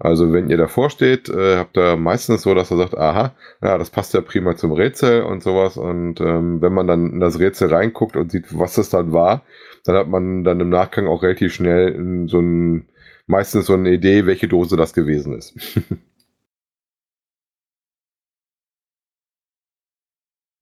Also 0.00 0.32
wenn 0.32 0.48
ihr 0.48 0.56
davor 0.56 0.90
steht, 0.90 1.28
äh, 1.28 1.56
habt 1.56 1.76
ihr 1.76 1.96
meistens 1.96 2.42
so, 2.42 2.54
dass 2.54 2.70
er 2.70 2.76
sagt, 2.76 2.96
aha, 2.96 3.34
ja, 3.62 3.78
das 3.78 3.90
passt 3.90 4.14
ja 4.14 4.20
prima 4.20 4.56
zum 4.56 4.72
Rätsel 4.72 5.22
und 5.22 5.42
sowas. 5.42 5.76
Und 5.76 6.20
ähm, 6.20 6.62
wenn 6.62 6.72
man 6.72 6.86
dann 6.86 7.12
in 7.14 7.20
das 7.20 7.40
Rätsel 7.40 7.72
reinguckt 7.72 8.16
und 8.16 8.30
sieht, 8.30 8.56
was 8.56 8.76
das 8.76 8.90
dann 8.90 9.12
war, 9.12 9.42
dann 9.84 9.96
hat 9.96 10.08
man 10.08 10.44
dann 10.44 10.60
im 10.60 10.68
Nachgang 10.68 11.08
auch 11.08 11.22
relativ 11.22 11.52
schnell 11.52 12.26
so 12.28 12.38
ein, 12.38 12.86
meistens 13.26 13.66
so 13.66 13.74
eine 13.74 13.90
Idee, 13.90 14.26
welche 14.26 14.46
Dose 14.48 14.76
das 14.76 14.92
gewesen 14.92 15.36
ist. 15.36 15.54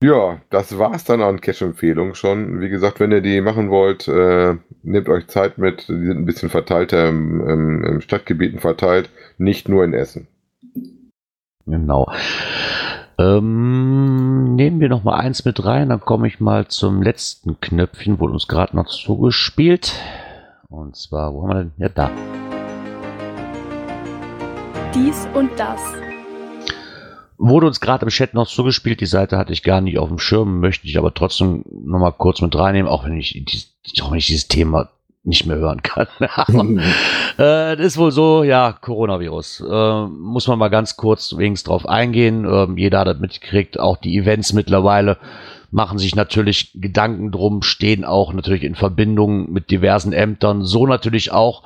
Ja, 0.02 0.42
das 0.50 0.78
war's 0.78 1.04
dann 1.04 1.22
an 1.22 1.40
Cache-Empfehlungen 1.40 2.14
schon. 2.14 2.60
Wie 2.60 2.68
gesagt, 2.68 3.00
wenn 3.00 3.12
ihr 3.12 3.22
die 3.22 3.40
machen 3.40 3.70
wollt, 3.70 4.06
äh, 4.08 4.56
nehmt 4.82 5.08
euch 5.08 5.26
Zeit 5.28 5.56
mit. 5.56 5.88
Die 5.88 6.06
sind 6.06 6.18
ein 6.18 6.26
bisschen 6.26 6.50
verteilter 6.50 7.08
im, 7.08 7.40
im, 7.40 7.84
im 7.84 8.00
Stadtgebieten 8.02 8.60
verteilt, 8.60 9.08
nicht 9.38 9.68
nur 9.68 9.84
in 9.84 9.94
Essen. 9.94 10.28
Genau. 11.64 12.06
Ähm, 13.18 14.54
nehmen 14.56 14.80
wir 14.80 14.90
noch 14.90 15.02
mal 15.02 15.18
eins 15.18 15.46
mit 15.46 15.64
rein, 15.64 15.88
dann 15.88 16.00
komme 16.00 16.28
ich 16.28 16.38
mal 16.38 16.68
zum 16.68 17.00
letzten 17.02 17.58
Knöpfchen, 17.60 18.20
wurde 18.20 18.34
uns 18.34 18.46
gerade 18.46 18.76
noch 18.76 18.88
zugespielt. 18.88 19.94
Und 20.68 20.96
zwar, 20.96 21.32
wo 21.32 21.42
haben 21.42 21.48
wir 21.48 21.54
denn? 21.54 21.72
Ja, 21.78 21.88
da. 21.88 22.10
Dies 24.94 25.26
und 25.34 25.50
das. 25.58 26.05
Wurde 27.38 27.66
uns 27.66 27.80
gerade 27.80 28.04
im 28.04 28.10
Chat 28.10 28.34
noch 28.34 28.46
zugespielt, 28.46 29.00
die 29.00 29.06
Seite 29.06 29.36
hatte 29.36 29.52
ich 29.52 29.62
gar 29.62 29.80
nicht 29.80 29.98
auf 29.98 30.08
dem 30.08 30.18
Schirm, 30.18 30.60
möchte 30.60 30.86
ich 30.86 30.98
aber 30.98 31.12
trotzdem 31.12 31.64
noch 31.70 31.98
mal 31.98 32.12
kurz 32.12 32.40
mit 32.40 32.56
reinnehmen, 32.56 32.90
auch 32.90 33.04
wenn 33.04 33.16
ich, 33.16 33.44
auch 34.02 34.10
wenn 34.10 34.18
ich 34.18 34.26
dieses 34.26 34.48
Thema 34.48 34.88
nicht 35.26 35.44
mehr 35.44 35.56
hören 35.56 35.82
kann. 35.82 36.06
aber, 36.34 36.64
äh, 37.36 37.76
das 37.76 37.86
ist 37.86 37.98
wohl 37.98 38.12
so, 38.12 38.44
ja, 38.44 38.72
Coronavirus. 38.72 39.64
Äh, 39.68 40.06
muss 40.06 40.46
man 40.46 40.58
mal 40.58 40.68
ganz 40.68 40.96
kurz 40.96 41.36
wenigstens 41.36 41.68
drauf 41.68 41.88
eingehen. 41.88 42.46
Ähm, 42.48 42.78
jeder 42.78 43.00
hat 43.00 43.08
das 43.08 43.18
mitgekriegt, 43.18 43.78
auch 43.78 43.96
die 43.96 44.16
Events 44.16 44.52
mittlerweile 44.52 45.18
machen 45.72 45.98
sich 45.98 46.14
natürlich 46.14 46.70
Gedanken 46.74 47.32
drum, 47.32 47.62
stehen 47.62 48.04
auch 48.04 48.32
natürlich 48.32 48.62
in 48.62 48.76
Verbindung 48.76 49.52
mit 49.52 49.70
diversen 49.70 50.12
Ämtern. 50.12 50.64
So 50.64 50.86
natürlich 50.86 51.32
auch 51.32 51.64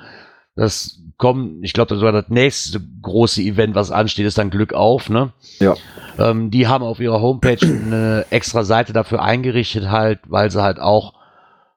das 0.57 1.01
kommen, 1.17 1.63
ich 1.63 1.73
glaube, 1.73 1.95
das 1.95 2.03
war 2.03 2.13
das 2.13 2.29
nächste 2.29 2.81
große 3.03 3.43
Event, 3.43 3.75
was 3.75 3.91
ansteht, 3.91 4.27
ist 4.27 4.39
dann 4.39 4.51
Glück 4.51 4.73
auf, 4.73 5.09
ne? 5.09 5.33
Ja. 5.59 5.75
Ähm, 6.19 6.51
die 6.51 6.67
haben 6.67 6.85
auf 6.85 7.01
ihrer 7.01 7.21
Homepage 7.21 7.59
eine 7.63 8.27
extra 8.31 8.65
Seite 8.65 8.93
dafür 8.93 9.23
eingerichtet, 9.23 9.91
halt, 9.91 10.21
weil 10.27 10.51
sie 10.51 10.63
halt 10.63 10.81
auch 10.81 11.15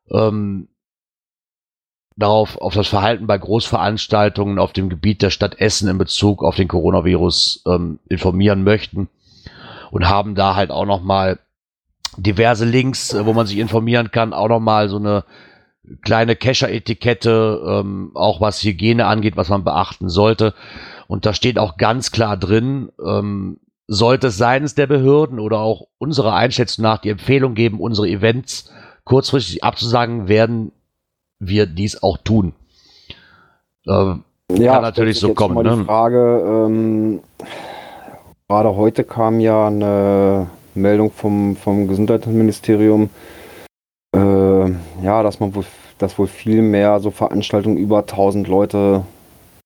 ähm, 0.10 0.70
darauf, 2.16 2.58
auf 2.58 2.74
das 2.74 2.88
Verhalten 2.88 3.28
bei 3.28 3.38
Großveranstaltungen 3.38 4.60
auf 4.60 4.74
dem 4.74 4.90
Gebiet 4.90 5.22
der 5.22 5.30
Stadt 5.30 5.60
Essen 5.60 5.88
in 5.88 5.98
Bezug 5.98 6.44
auf 6.44 6.56
den 6.56 6.68
Coronavirus 6.68 7.64
ähm, 7.68 8.00
informieren 8.08 8.64
möchten 8.64 9.10
und 9.92 10.08
haben 10.08 10.36
da 10.36 10.56
halt 10.56 10.72
auch 10.72 10.86
nochmal 10.86 11.40
diverse 12.18 12.66
Links, 12.66 13.16
wo 13.26 13.34
man 13.34 13.48
sich 13.48 13.58
informieren 13.58 14.12
kann, 14.12 14.34
auch 14.34 14.48
nochmal 14.48 14.90
so 14.90 14.98
eine 14.98 15.24
kleine 16.02 16.36
Kescher-Etikette, 16.36 17.62
ähm, 17.68 18.12
auch 18.14 18.42
was 18.42 18.64
Hygiene 18.64 19.06
angeht, 19.06 19.36
was 19.38 19.50
man 19.50 19.64
beachten 19.64 20.10
sollte. 20.10 20.54
Und 21.08 21.26
da 21.26 21.34
steht 21.34 21.60
auch 21.60 21.78
ganz 21.78 22.12
klar 22.12 22.38
drin, 22.38 22.92
ähm, 23.06 23.60
sollte 23.88 24.28
es 24.28 24.38
seitens 24.38 24.76
der 24.76 24.88
Behörden 24.88 25.40
oder 25.40 25.60
auch 25.60 25.88
unserer 25.98 26.34
Einschätzung 26.36 26.84
nach 26.84 27.00
die 27.00 27.10
Empfehlung 27.10 27.54
geben, 27.54 27.80
unsere 27.80 28.08
Events 28.08 28.72
kurzfristig 29.04 29.64
abzusagen, 29.64 30.28
werden 30.28 30.72
wir 31.40 31.66
dies 31.66 32.02
auch 32.02 32.18
tun. 32.18 32.54
Äh, 33.86 34.16
Ja, 34.52 34.74
Kann 34.74 34.82
natürlich 34.84 35.20
so 35.20 35.34
kommen, 35.34 35.56
Mal 35.56 35.64
die 35.64 35.70
ne? 35.70 35.86
Frage, 35.86 36.66
ähm, 36.68 37.20
gerade 38.48 38.76
heute 38.76 39.04
kam 39.04 39.40
ja 39.40 39.68
eine 39.68 40.48
Meldung 40.76 41.12
vom, 41.12 41.56
vom 41.56 41.88
Gesundheitsministerium, 41.88 43.10
ja, 45.04 45.22
dass 45.24 45.40
man 45.40 45.54
wohl, 45.56 45.66
dass 45.98 46.18
wohl 46.18 46.28
viel 46.28 46.62
mehr 46.62 47.00
so 47.00 47.12
Veranstaltungen 47.12 47.78
über 47.78 48.00
1000 48.00 48.48
Leute 48.48 49.06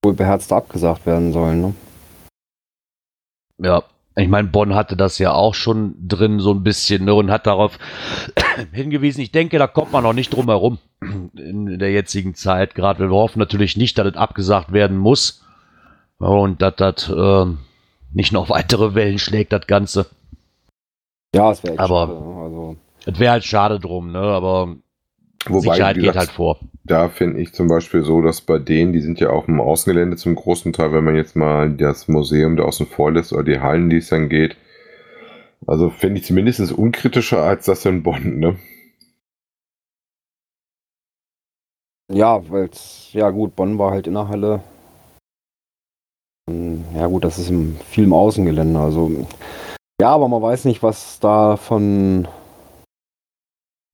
wohl 0.04 0.14
beherzt 0.14 0.52
abgesagt 0.52 1.06
werden 1.06 1.32
sollen. 1.34 1.62
Ne? 1.62 1.74
Ja, 3.60 3.84
ich 4.16 4.28
meine, 4.28 4.48
Bonn 4.48 4.76
hatte 4.76 4.96
das 4.98 5.18
ja 5.20 5.34
auch 5.34 5.54
schon 5.54 5.96
drin, 6.08 6.40
so 6.40 6.52
ein 6.52 6.64
bisschen, 6.64 7.06
ne, 7.06 7.14
und 7.14 7.30
hat 7.32 7.46
darauf 7.48 7.78
hingewiesen. 8.72 9.22
Ich 9.22 9.32
denke, 9.32 9.58
da 9.60 9.68
kommt 9.68 9.92
man 9.92 10.04
noch 10.04 10.14
nicht 10.14 10.34
drum 10.34 10.48
herum 10.48 10.80
in 11.36 11.78
der 11.80 11.92
jetzigen 11.92 12.34
Zeit. 12.36 12.76
Gerade 12.76 13.00
wir 13.10 13.16
hoffen 13.16 13.40
natürlich 13.40 13.78
nicht, 13.78 13.98
dass 13.98 14.08
es 14.08 14.16
abgesagt 14.16 14.72
werden 14.74 14.98
muss 14.98 15.44
und 16.18 16.62
dass 16.62 16.76
das 16.76 17.10
ähm, 17.16 17.60
nicht 18.14 18.32
noch 18.32 18.50
weitere 18.50 18.96
Wellen 18.96 19.20
schlägt, 19.20 19.54
das 19.54 19.68
Ganze. 19.68 20.08
Ja, 21.36 21.52
es 21.52 21.64
wäre 21.64 21.74
echt 21.74 21.80
Aber- 21.82 22.08
schade, 22.08 22.20
ne? 22.22 22.42
also, 22.44 22.76
Es 23.06 23.20
wäre 23.20 23.32
halt 23.34 23.44
schade 23.44 23.80
drum, 23.80 24.12
ne, 24.12 24.20
aber 24.20 24.76
Sicherheit 25.46 25.96
wie 25.96 26.02
geht 26.02 26.10
gesagt, 26.10 26.28
halt 26.28 26.36
vor. 26.36 26.60
Da 26.84 27.10
finde 27.10 27.40
ich 27.40 27.54
zum 27.54 27.68
Beispiel 27.68 28.04
so, 28.04 28.22
dass 28.22 28.42
bei 28.42 28.60
denen, 28.60 28.94
die 28.94 29.02
sind 29.02 29.20
ja 29.20 29.30
auch 29.30 29.48
im 29.48 29.60
Außengelände 29.60 30.18
zum 30.18 30.36
großen 30.36 30.74
Teil, 30.74 30.94
wenn 30.94 31.04
man 31.04 31.16
jetzt 31.16 31.36
mal 31.36 31.70
das 31.70 32.08
Museum 32.08 32.56
da 32.58 32.64
außen 32.64 32.88
vor 32.88 33.12
lässt 33.12 33.34
oder 33.34 33.44
die 33.44 33.60
Hallen, 33.60 33.90
die 33.90 33.98
es 33.98 34.10
dann 34.10 34.30
geht. 34.30 34.58
Also 35.66 35.90
finde 35.90 36.20
ich 36.20 36.26
zumindest 36.26 36.72
unkritischer 36.72 37.42
als 37.42 37.66
das 37.66 37.86
in 37.86 38.04
Bonn, 38.04 38.40
ne? 38.40 38.56
ja, 42.12 42.50
weil 42.50 42.70
ja 43.12 43.30
gut, 43.30 43.56
Bonn 43.56 43.78
war 43.78 43.92
halt 43.92 44.08
in 44.08 44.14
der 44.14 44.28
Halle. 44.28 44.62
Ähm, 46.50 46.86
Ja 46.96 47.08
gut, 47.08 47.24
das 47.24 47.38
ist 47.38 47.50
im, 47.50 47.76
viel 47.78 48.06
im 48.06 48.14
Außengelände, 48.14 48.80
also 48.80 49.28
ja, 50.00 50.10
aber 50.12 50.28
man 50.28 50.42
weiß 50.42 50.66
nicht, 50.66 50.84
was 50.84 51.20
da 51.20 51.58
von 51.58 52.28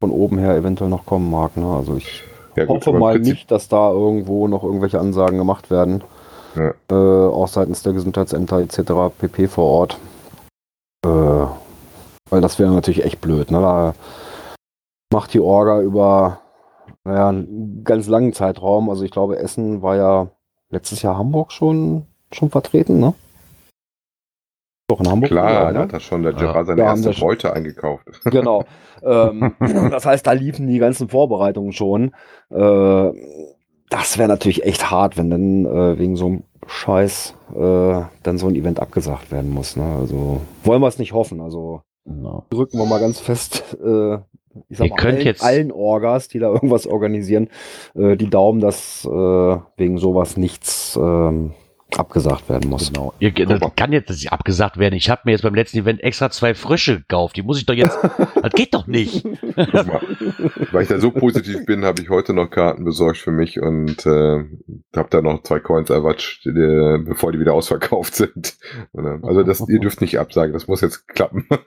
von 0.04 0.12
oben 0.12 0.38
her 0.38 0.54
eventuell 0.58 0.90
noch 0.90 1.06
kommen 1.06 1.32
mag. 1.32 1.56
Ne? 1.56 1.66
Also 1.66 1.96
ich 1.96 2.24
Ja, 2.58 2.68
hoffe 2.68 2.90
aber 2.90 2.98
im 2.98 3.00
mal 3.00 3.14
Prinzip- 3.16 3.36
nicht, 3.36 3.52
dass 3.52 3.70
da 3.70 3.90
irgendwo 3.90 4.50
noch 4.50 4.62
irgendwelche 4.64 5.00
Ansagen 5.00 5.38
gemacht 5.38 5.72
werden. 5.72 6.04
Ja. 6.58 6.74
Äh, 6.92 7.30
auch 7.32 7.48
seitens 7.48 7.84
der 7.84 7.94
Gesundheitsämter 7.94 8.60
etc. 8.60 9.10
pp. 9.18 9.48
vor 9.48 9.64
Ort. 9.64 9.98
Äh, 11.06 11.10
weil 12.30 12.42
das 12.42 12.60
wäre 12.60 12.74
natürlich 12.74 13.06
echt 13.06 13.22
blöd. 13.22 13.50
Ne? 13.50 13.62
Da 13.62 13.94
macht 15.14 15.34
die 15.34 15.40
Orga 15.40 15.80
über 15.82 16.40
naja, 17.06 17.30
einen 17.30 17.86
ganz 17.86 18.08
langen 18.08 18.34
Zeitraum. 18.34 18.90
Also 18.90 19.04
ich 19.06 19.12
glaube, 19.12 19.40
Essen 19.40 19.82
war 19.82 19.96
ja 19.96 20.28
letztes 20.70 21.02
Jahr 21.02 21.18
Hamburg 21.18 21.54
schon, 21.54 22.08
schon 22.34 22.50
vertreten, 22.50 23.00
ne? 23.00 23.14
Doch 24.94 25.00
in 25.06 25.10
Hamburg. 25.12 25.30
Klar, 25.32 25.66
da 25.66 25.72
ne? 25.72 25.80
hat 25.80 25.94
er 25.94 26.00
schon 26.00 26.24
der 26.24 26.34
Ja. 26.34 26.40
Gerard 26.40 26.68
seine 26.68 26.82
erste 26.84 27.12
Beute 27.12 27.54
eingekauft. 27.54 28.06
Genau. 28.26 28.64
ähm, 29.04 29.54
das 29.92 30.06
heißt, 30.06 30.26
da 30.26 30.32
liefen 30.34 30.68
die 30.68 30.80
ganzen 30.80 31.10
Vorbereitungen 31.10 31.72
schon. 31.74 32.12
Äh, 32.50 33.12
das 33.90 34.18
wäre 34.18 34.28
natürlich 34.30 34.64
echt 34.66 34.90
hart, 34.92 35.18
wenn 35.18 35.30
dann 35.30 35.66
äh, 35.66 36.00
wegen 36.00 36.16
so 36.16 36.26
einem 36.28 36.44
Scheiß 36.66 37.36
äh, 37.56 38.02
dann 38.24 38.38
so 38.38 38.48
ein 38.48 38.56
Event 38.56 38.80
abgesagt 38.80 39.32
werden 39.32 39.52
muss. 39.52 39.76
Ne? 39.76 39.84
Also 40.00 40.42
wollen 40.64 40.82
wir 40.82 40.88
es 40.88 41.00
nicht 41.00 41.14
hoffen. 41.14 41.42
Also 41.42 41.82
Genau. 42.06 42.44
drücken 42.50 42.78
wir 42.80 42.86
mal 42.86 43.00
ganz 43.00 43.20
fest. 43.20 43.78
Äh, 43.84 44.16
ich 44.70 44.78
sag 44.78 44.86
Ihr 44.88 44.90
mal, 44.92 44.96
könnt 44.98 45.18
allen, 45.18 45.26
jetzt- 45.26 45.44
allen 45.44 45.72
Orgas, 45.72 46.28
die 46.28 46.40
da 46.40 46.48
irgendwas 46.52 46.86
organisieren, 46.86 47.50
äh, 47.96 48.16
die 48.18 48.30
Daumen, 48.30 48.60
dass 48.60 49.06
äh, 49.06 49.10
wegen 49.78 49.98
sowas 49.98 50.38
nichts 50.38 50.98
ähm, 51.02 51.54
abgesagt 51.98 52.50
werden 52.50 52.70
muss. 52.70 52.92
Genau. 52.92 53.14
Ihr, 53.20 53.32
das 53.32 53.62
kann 53.76 53.92
jetzt 53.92 54.10
nicht 54.10 54.32
abgesagt 54.32 54.78
werden. 54.78 54.96
Ich 54.96 55.10
habe 55.10 55.22
mir 55.26 55.32
jetzt 55.32 55.42
beim 55.42 55.56
letzten 55.56 55.80
Event 55.80 56.04
extra 56.04 56.30
zwei 56.30 56.54
Frösche 56.56 57.00
gekauft. 57.00 57.36
Die 57.36 57.44
muss 57.44 57.58
ich 57.60 57.66
doch 57.66 57.74
jetzt. 57.74 57.98
das 58.42 58.54
geht 58.54 58.74
doch 58.74 58.88
nicht. 58.88 59.24
Guck 59.24 59.74
mal, 59.88 60.02
Weil 60.72 60.84
ich 60.84 60.90
da 60.90 61.00
so 61.00 61.12
positiv 61.12 61.66
bin, 61.66 61.86
habe 61.86 62.02
ich 62.02 62.10
heute 62.10 62.34
noch 62.34 62.50
Karten 62.50 62.84
besorgt 62.84 63.18
für 63.18 63.32
mich 63.32 63.62
und 63.62 64.06
äh, 64.06 64.44
habe 64.96 65.08
da 65.10 65.22
noch 65.22 65.44
zwei 65.44 65.60
Coins 65.60 65.90
erwatscht, 65.90 66.46
die, 66.46 67.04
bevor 67.06 67.32
die 67.32 67.40
wieder 67.40 67.54
ausverkauft 67.54 68.16
sind. 68.16 68.56
Äh, 68.94 69.20
Also 69.22 69.44
das, 69.44 69.64
ihr 69.68 69.80
dürft 69.80 70.02
nicht 70.02 70.20
absagen, 70.20 70.54
das 70.54 70.68
muss 70.68 70.82
jetzt 70.82 71.08
klappen. 71.08 71.48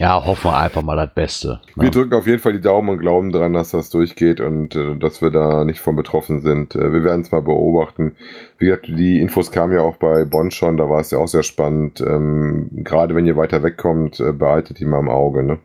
Ja, 0.00 0.24
hoffen 0.24 0.44
wir 0.44 0.56
einfach 0.56 0.80
mal 0.80 0.96
das 0.96 1.12
Beste. 1.12 1.60
Wir 1.76 1.90
drücken 1.90 2.14
auf 2.14 2.26
jeden 2.26 2.38
Fall 2.38 2.54
die 2.54 2.62
Daumen 2.62 2.88
und 2.88 3.00
glauben 3.00 3.32
dran, 3.32 3.52
dass 3.52 3.72
das 3.72 3.90
durchgeht 3.90 4.40
und 4.40 4.74
äh, 4.74 4.96
dass 4.96 5.20
wir 5.20 5.30
da 5.30 5.66
nicht 5.66 5.80
von 5.80 5.94
betroffen 5.94 6.40
sind. 6.40 6.74
Äh, 6.74 6.94
wir 6.94 7.04
werden 7.04 7.20
es 7.20 7.30
mal 7.32 7.42
beobachten. 7.42 8.16
Wie 8.56 8.64
gesagt, 8.64 8.88
die 8.88 9.19
Infos 9.20 9.50
kamen 9.50 9.72
ja 9.72 9.82
auch 9.82 9.96
bei 9.96 10.24
Bonn 10.24 10.50
schon, 10.50 10.76
da 10.76 10.88
war 10.88 11.00
es 11.00 11.10
ja 11.10 11.18
auch 11.18 11.28
sehr 11.28 11.42
spannend. 11.42 12.00
Ähm, 12.00 12.70
Gerade 12.72 13.14
wenn 13.14 13.26
ihr 13.26 13.36
weiter 13.36 13.62
wegkommt, 13.62 14.20
äh, 14.20 14.32
behaltet 14.32 14.80
die 14.80 14.84
mal 14.84 15.00
im 15.00 15.08
Auge. 15.08 15.42
Ne? 15.42 15.58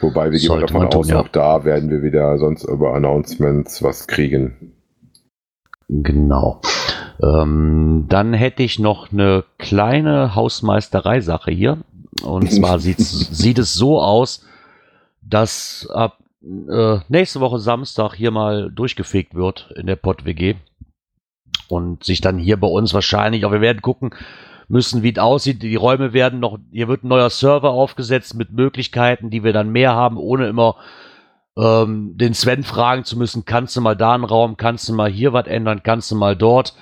Wobei 0.00 0.30
wir 0.30 0.38
gehen 0.38 0.60
davon 0.60 0.90
tun, 0.90 1.00
aus, 1.00 1.08
ja. 1.08 1.20
auch 1.20 1.28
da 1.28 1.64
werden 1.64 1.90
wir 1.90 2.02
wieder 2.02 2.38
sonst 2.38 2.64
über 2.64 2.94
Announcements 2.94 3.82
was 3.82 4.06
kriegen. 4.06 4.72
Genau. 5.88 6.60
Ähm, 7.22 8.06
dann 8.08 8.32
hätte 8.32 8.62
ich 8.62 8.78
noch 8.78 9.12
eine 9.12 9.44
kleine 9.58 10.34
Hausmeisterei-Sache 10.34 11.50
hier. 11.50 11.78
Und 12.24 12.50
zwar 12.52 12.78
sieht 12.78 12.98
es 13.58 13.74
so 13.74 14.00
aus, 14.00 14.46
dass 15.22 15.88
ab 15.92 16.18
äh, 16.42 16.98
nächste 17.08 17.40
Woche 17.40 17.58
Samstag 17.58 18.14
hier 18.14 18.30
mal 18.30 18.70
durchgefegt 18.70 19.34
wird 19.34 19.72
in 19.76 19.86
der 19.86 19.96
Pott-WG. 19.96 20.54
Und 21.68 22.04
sich 22.04 22.20
dann 22.20 22.38
hier 22.38 22.58
bei 22.58 22.66
uns 22.66 22.94
wahrscheinlich, 22.94 23.44
auch 23.44 23.52
wir 23.52 23.60
werden 23.60 23.82
gucken 23.82 24.10
müssen, 24.68 25.02
wie 25.02 25.12
es 25.12 25.18
aussieht. 25.18 25.62
Die 25.62 25.76
Räume 25.76 26.12
werden 26.12 26.40
noch, 26.40 26.58
hier 26.72 26.88
wird 26.88 27.04
ein 27.04 27.08
neuer 27.08 27.30
Server 27.30 27.70
aufgesetzt 27.70 28.34
mit 28.34 28.52
Möglichkeiten, 28.52 29.30
die 29.30 29.44
wir 29.44 29.52
dann 29.52 29.70
mehr 29.70 29.94
haben, 29.94 30.16
ohne 30.16 30.48
immer 30.48 30.76
ähm, 31.56 32.16
den 32.16 32.34
Sven 32.34 32.62
fragen 32.62 33.04
zu 33.04 33.18
müssen, 33.18 33.44
kannst 33.44 33.76
du 33.76 33.80
mal 33.80 33.96
da 33.96 34.14
einen 34.14 34.24
Raum, 34.24 34.56
kannst 34.56 34.88
du 34.88 34.94
mal 34.94 35.10
hier 35.10 35.32
was 35.32 35.46
ändern, 35.46 35.82
kannst 35.82 36.10
du 36.10 36.16
mal 36.16 36.36
dort, 36.36 36.74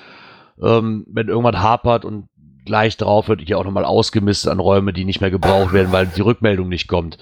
ähm, 0.63 1.07
wenn 1.09 1.29
irgendwas 1.29 1.61
hapert 1.61 2.05
und 2.05 2.29
gleich 2.65 2.99
drauf 2.99 3.29
wird 3.29 3.41
hier 3.41 3.59
auch 3.59 3.65
nochmal 3.65 3.87
ausgemistet 3.87 4.53
an 4.53 4.61
Räume, 4.61 4.93
die 4.93 5.07
nicht 5.07 5.23
mehr 5.23 5.31
gebraucht 5.31 5.73
werden, 5.73 5.91
weil 5.91 6.07
die 6.07 6.21
Rückmeldung 6.21 6.69
nicht 6.69 6.87
kommt. 6.87 7.17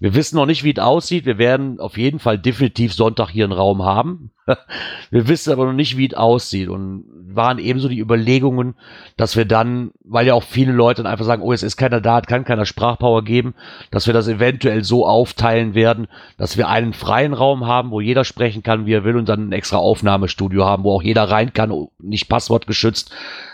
Wir 0.00 0.14
wissen 0.14 0.36
noch 0.36 0.46
nicht, 0.46 0.64
wie 0.64 0.72
es 0.72 0.80
aussieht. 0.80 1.24
Wir 1.24 1.38
werden 1.38 1.78
auf 1.78 1.96
jeden 1.96 2.18
Fall 2.18 2.36
definitiv 2.36 2.92
Sonntag 2.92 3.30
hier 3.30 3.44
einen 3.44 3.52
Raum 3.52 3.84
haben. 3.84 4.32
Wir 5.10 5.28
wissen 5.28 5.52
aber 5.52 5.66
noch 5.66 5.72
nicht, 5.72 5.96
wie 5.96 6.06
es 6.06 6.14
aussieht 6.14 6.68
und 6.68 7.04
waren 7.34 7.58
ebenso 7.58 7.88
die 7.88 8.00
Überlegungen, 8.00 8.74
dass 9.16 9.36
wir 9.36 9.44
dann, 9.44 9.92
weil 10.02 10.26
ja 10.26 10.34
auch 10.34 10.42
viele 10.42 10.72
Leute 10.72 11.02
dann 11.02 11.12
einfach 11.12 11.24
sagen, 11.24 11.42
oh, 11.42 11.52
es 11.52 11.62
ist 11.62 11.76
keiner 11.76 12.00
da, 12.00 12.20
kann 12.20 12.44
keiner 12.44 12.64
Sprachpower 12.64 13.22
geben, 13.22 13.54
dass 13.90 14.06
wir 14.06 14.14
das 14.14 14.28
eventuell 14.28 14.82
so 14.82 15.06
aufteilen 15.06 15.74
werden, 15.74 16.08
dass 16.36 16.56
wir 16.56 16.68
einen 16.68 16.94
freien 16.94 17.34
Raum 17.34 17.66
haben, 17.66 17.90
wo 17.90 18.00
jeder 18.00 18.24
sprechen 18.24 18.62
kann, 18.62 18.86
wie 18.86 18.94
er 18.94 19.04
will 19.04 19.16
und 19.16 19.28
dann 19.28 19.48
ein 19.48 19.52
extra 19.52 19.76
Aufnahmestudio 19.76 20.64
haben, 20.64 20.84
wo 20.84 20.92
auch 20.92 21.02
jeder 21.02 21.24
rein 21.24 21.52
kann, 21.52 21.88
nicht 21.98 22.28
passwortgeschützt, 22.28 23.10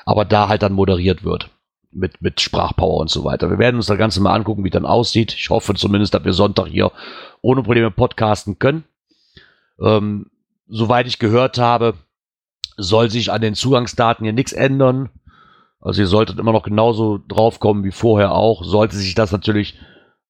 aber 0.07 0.25
da 0.25 0.49
halt 0.49 0.63
dann 0.63 0.73
moderiert 0.73 1.25
wird. 1.25 1.51
Mit, 1.97 2.21
mit 2.21 2.41
Sprachpower 2.41 3.01
und 3.01 3.09
so 3.09 3.23
weiter. 3.23 3.51
Wir 3.51 3.59
werden 3.61 3.77
uns 3.77 3.87
das 3.87 3.97
Ganze 3.97 4.21
mal 4.21 4.35
angucken, 4.35 4.65
wie 4.65 4.71
dann 4.71 4.85
aussieht. 4.85 5.33
Ich 5.33 5.49
hoffe 5.51 5.75
zumindest, 5.75 6.13
dass 6.13 6.25
wir 6.25 6.33
Sonntag 6.33 6.67
hier 6.67 6.91
ohne 7.41 7.63
Probleme 7.63 7.93
podcasten 7.93 8.59
können. 8.59 8.83
Ähm, 9.81 10.27
soweit 10.67 11.07
ich 11.07 11.19
gehört 11.19 11.59
habe, 11.59 11.95
soll 12.77 13.11
sich 13.11 13.31
an 13.31 13.41
den 13.41 13.55
Zugangsdaten 13.55 14.25
hier 14.25 14.33
nichts 14.33 14.53
ändern. 14.53 15.11
Also 15.81 16.03
ihr 16.03 16.07
solltet 16.07 16.39
immer 16.39 16.53
noch 16.53 16.63
genauso 16.63 17.19
draufkommen 17.29 17.85
wie 17.85 17.93
vorher 17.93 18.33
auch. 18.33 18.65
Sollte 18.65 18.97
sich 18.97 19.15
das 19.15 19.33
natürlich 19.33 19.79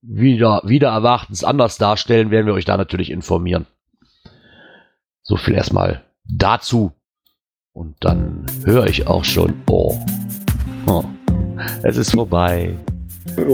wieder, 0.02 0.62
wieder 0.64 0.88
erwartens 0.90 1.44
anders 1.44 1.78
darstellen, 1.78 2.30
werden 2.30 2.46
wir 2.46 2.54
euch 2.54 2.64
da 2.64 2.76
natürlich 2.76 3.10
informieren. 3.10 3.66
So 5.22 5.36
viel 5.36 5.54
erstmal 5.54 6.02
dazu. 6.24 6.92
Und 7.72 7.96
dann 8.00 8.46
höre 8.64 8.86
ich 8.86 9.06
auch 9.06 9.24
schon, 9.24 9.62
oh, 9.68 9.98
oh 10.86 11.04
es 11.82 11.96
ist 11.96 12.12
vorbei. 12.12 12.76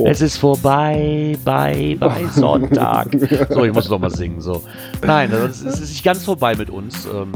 Es 0.04 0.20
ist 0.20 0.36
vorbei, 0.38 1.36
bei, 1.44 1.96
bei 1.98 2.24
Sonntag. 2.32 3.08
So, 3.48 3.64
ich 3.64 3.72
muss 3.72 3.88
noch 3.88 3.98
mal 3.98 4.10
singen. 4.10 4.40
So. 4.40 4.62
Nein, 5.04 5.32
also 5.32 5.46
es 5.46 5.62
ist 5.62 5.90
nicht 5.90 6.04
ganz 6.04 6.24
vorbei 6.24 6.54
mit 6.56 6.70
uns. 6.70 7.06
Ähm, 7.06 7.32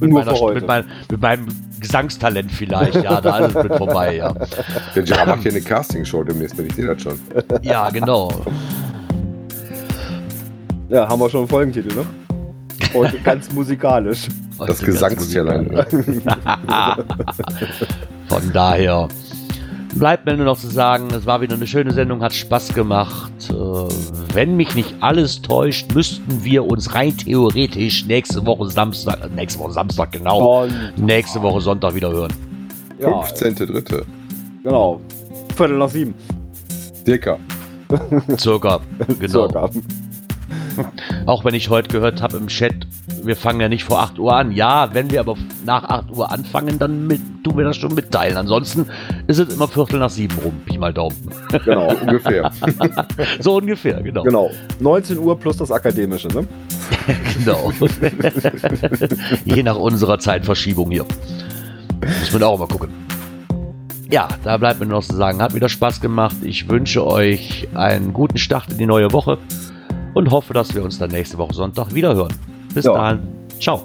mit, 0.00 0.10
Nur 0.10 0.24
meiner, 0.24 0.54
mit, 0.54 0.66
mein, 0.66 0.84
mit 1.10 1.20
meinem 1.20 1.46
Gesangstalent 1.80 2.50
vielleicht. 2.50 2.96
Ja, 3.02 3.20
da 3.20 3.38
ist 3.38 3.56
es 3.56 3.62
mit 3.62 3.74
vorbei, 3.76 4.16
ja. 4.16 4.34
Der 4.94 5.02
Gerard 5.02 5.28
macht 5.28 5.42
hier 5.42 5.52
eine 5.52 5.60
Castingshow 5.60 6.24
demnächst, 6.24 6.58
wenn 6.58 6.66
ich 6.66 6.74
sehe 6.74 6.86
das 6.86 7.02
schon. 7.02 7.18
Ja, 7.62 7.88
genau. 7.90 8.30
Ja, 10.88 11.08
haben 11.08 11.20
wir 11.20 11.30
schon 11.30 11.40
einen 11.40 11.48
Folgentitel, 11.48 11.94
ne? 11.94 12.06
Heute 12.94 13.18
ganz 13.20 13.50
musikalisch. 13.52 14.28
Das 14.58 14.80
Gesangstierlein. 14.80 15.84
Von 18.28 18.52
daher 18.52 19.08
bleibt 19.98 20.26
mir 20.26 20.36
nur 20.36 20.46
noch 20.46 20.58
zu 20.58 20.68
sagen, 20.68 21.08
es 21.12 21.26
war 21.26 21.40
wieder 21.40 21.54
eine 21.54 21.66
schöne 21.66 21.92
Sendung, 21.92 22.22
hat 22.22 22.32
Spaß 22.32 22.74
gemacht. 22.74 23.32
Äh, 23.50 23.54
wenn 24.34 24.56
mich 24.56 24.74
nicht 24.74 24.94
alles 25.00 25.42
täuscht, 25.42 25.94
müssten 25.94 26.44
wir 26.44 26.64
uns 26.64 26.94
rein 26.94 27.16
theoretisch 27.16 28.04
nächste 28.06 28.44
Woche 28.44 28.68
Samstag, 28.68 29.24
äh, 29.24 29.28
nächste 29.34 29.60
Woche 29.60 29.72
Samstag 29.72 30.12
genau, 30.12 30.64
Und, 30.64 30.98
nächste 30.98 31.42
Woche 31.42 31.60
Sonntag 31.60 31.94
wieder 31.94 32.10
hören. 32.10 32.32
ja, 32.98 33.08
15.3. 33.08 34.04
genau. 34.62 35.00
Viertel 35.56 35.78
nach 35.78 35.88
sieben. 35.88 36.14
Circa. 37.04 37.38
Circa, 38.36 38.80
genau. 39.18 39.48
Circa. 39.48 39.70
Auch 41.26 41.44
wenn 41.44 41.54
ich 41.54 41.70
heute 41.70 41.88
gehört 41.88 42.22
habe 42.22 42.36
im 42.36 42.48
Chat, 42.48 42.86
wir 43.22 43.36
fangen 43.36 43.60
ja 43.60 43.68
nicht 43.68 43.84
vor 43.84 44.00
8 44.00 44.18
Uhr 44.18 44.34
an. 44.34 44.52
Ja, 44.52 44.90
wenn 44.92 45.10
wir 45.10 45.20
aber 45.20 45.36
nach 45.64 45.84
8 45.84 46.10
Uhr 46.10 46.30
anfangen, 46.30 46.78
dann 46.78 47.06
mit, 47.06 47.20
tun 47.44 47.56
wir 47.56 47.64
das 47.64 47.76
schon 47.76 47.94
mitteilen. 47.94 48.36
Ansonsten 48.36 48.86
ist 49.26 49.38
es 49.38 49.54
immer 49.54 49.68
Viertel 49.68 49.98
nach 49.98 50.10
sieben 50.10 50.36
rum, 50.38 50.54
Pi 50.64 50.78
mal 50.78 50.92
Daumen. 50.92 51.16
Genau. 51.64 51.92
Ungefähr. 52.00 52.50
So 53.40 53.56
ungefähr, 53.56 54.02
genau. 54.02 54.22
genau. 54.22 54.50
19 54.80 55.18
Uhr 55.18 55.38
plus 55.38 55.56
das 55.56 55.70
Akademische, 55.70 56.28
ne? 56.28 56.46
Genau. 57.38 57.72
Je 59.44 59.62
nach 59.62 59.76
unserer 59.76 60.18
Zeitverschiebung 60.18 60.90
hier. 60.90 61.04
Muss 62.20 62.32
man 62.32 62.42
auch 62.42 62.58
mal 62.58 62.68
gucken. 62.68 62.90
Ja, 64.08 64.28
da 64.44 64.56
bleibt 64.56 64.80
mir 64.80 64.86
noch 64.86 65.02
zu 65.02 65.16
sagen, 65.16 65.42
hat 65.42 65.54
wieder 65.54 65.68
Spaß 65.68 66.00
gemacht. 66.00 66.36
Ich 66.42 66.68
wünsche 66.68 67.04
euch 67.04 67.68
einen 67.74 68.12
guten 68.12 68.38
Start 68.38 68.70
in 68.70 68.78
die 68.78 68.86
neue 68.86 69.12
Woche 69.12 69.38
und 70.16 70.30
hoffe, 70.30 70.54
dass 70.54 70.74
wir 70.74 70.82
uns 70.82 70.98
dann 70.98 71.10
nächste 71.10 71.36
Woche 71.36 71.52
Sonntag 71.52 71.94
wieder 71.94 72.14
hören. 72.14 72.32
Bis 72.72 72.86
Ja. 72.86 72.94
dahin. 72.94 73.18
Ciao. 73.60 73.82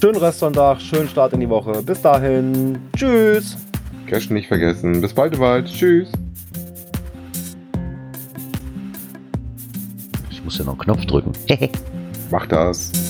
Schönen 0.00 0.16
Restsonntag, 0.16 0.80
schönen 0.80 1.08
Start 1.10 1.34
in 1.34 1.40
die 1.40 1.48
Woche. 1.48 1.82
Bis 1.82 2.00
dahin. 2.00 2.78
Tschüss. 2.96 3.58
Cash 4.06 4.30
nicht 4.30 4.48
vergessen. 4.48 4.98
Bis 5.02 5.12
bald, 5.12 5.38
bald. 5.38 5.66
Tschüss. 5.66 6.08
Ich 10.30 10.42
muss 10.42 10.56
ja 10.56 10.64
noch 10.64 10.72
einen 10.72 10.80
Knopf 10.80 11.04
drücken. 11.04 11.32
Mach 12.30 12.46
das. 12.46 13.09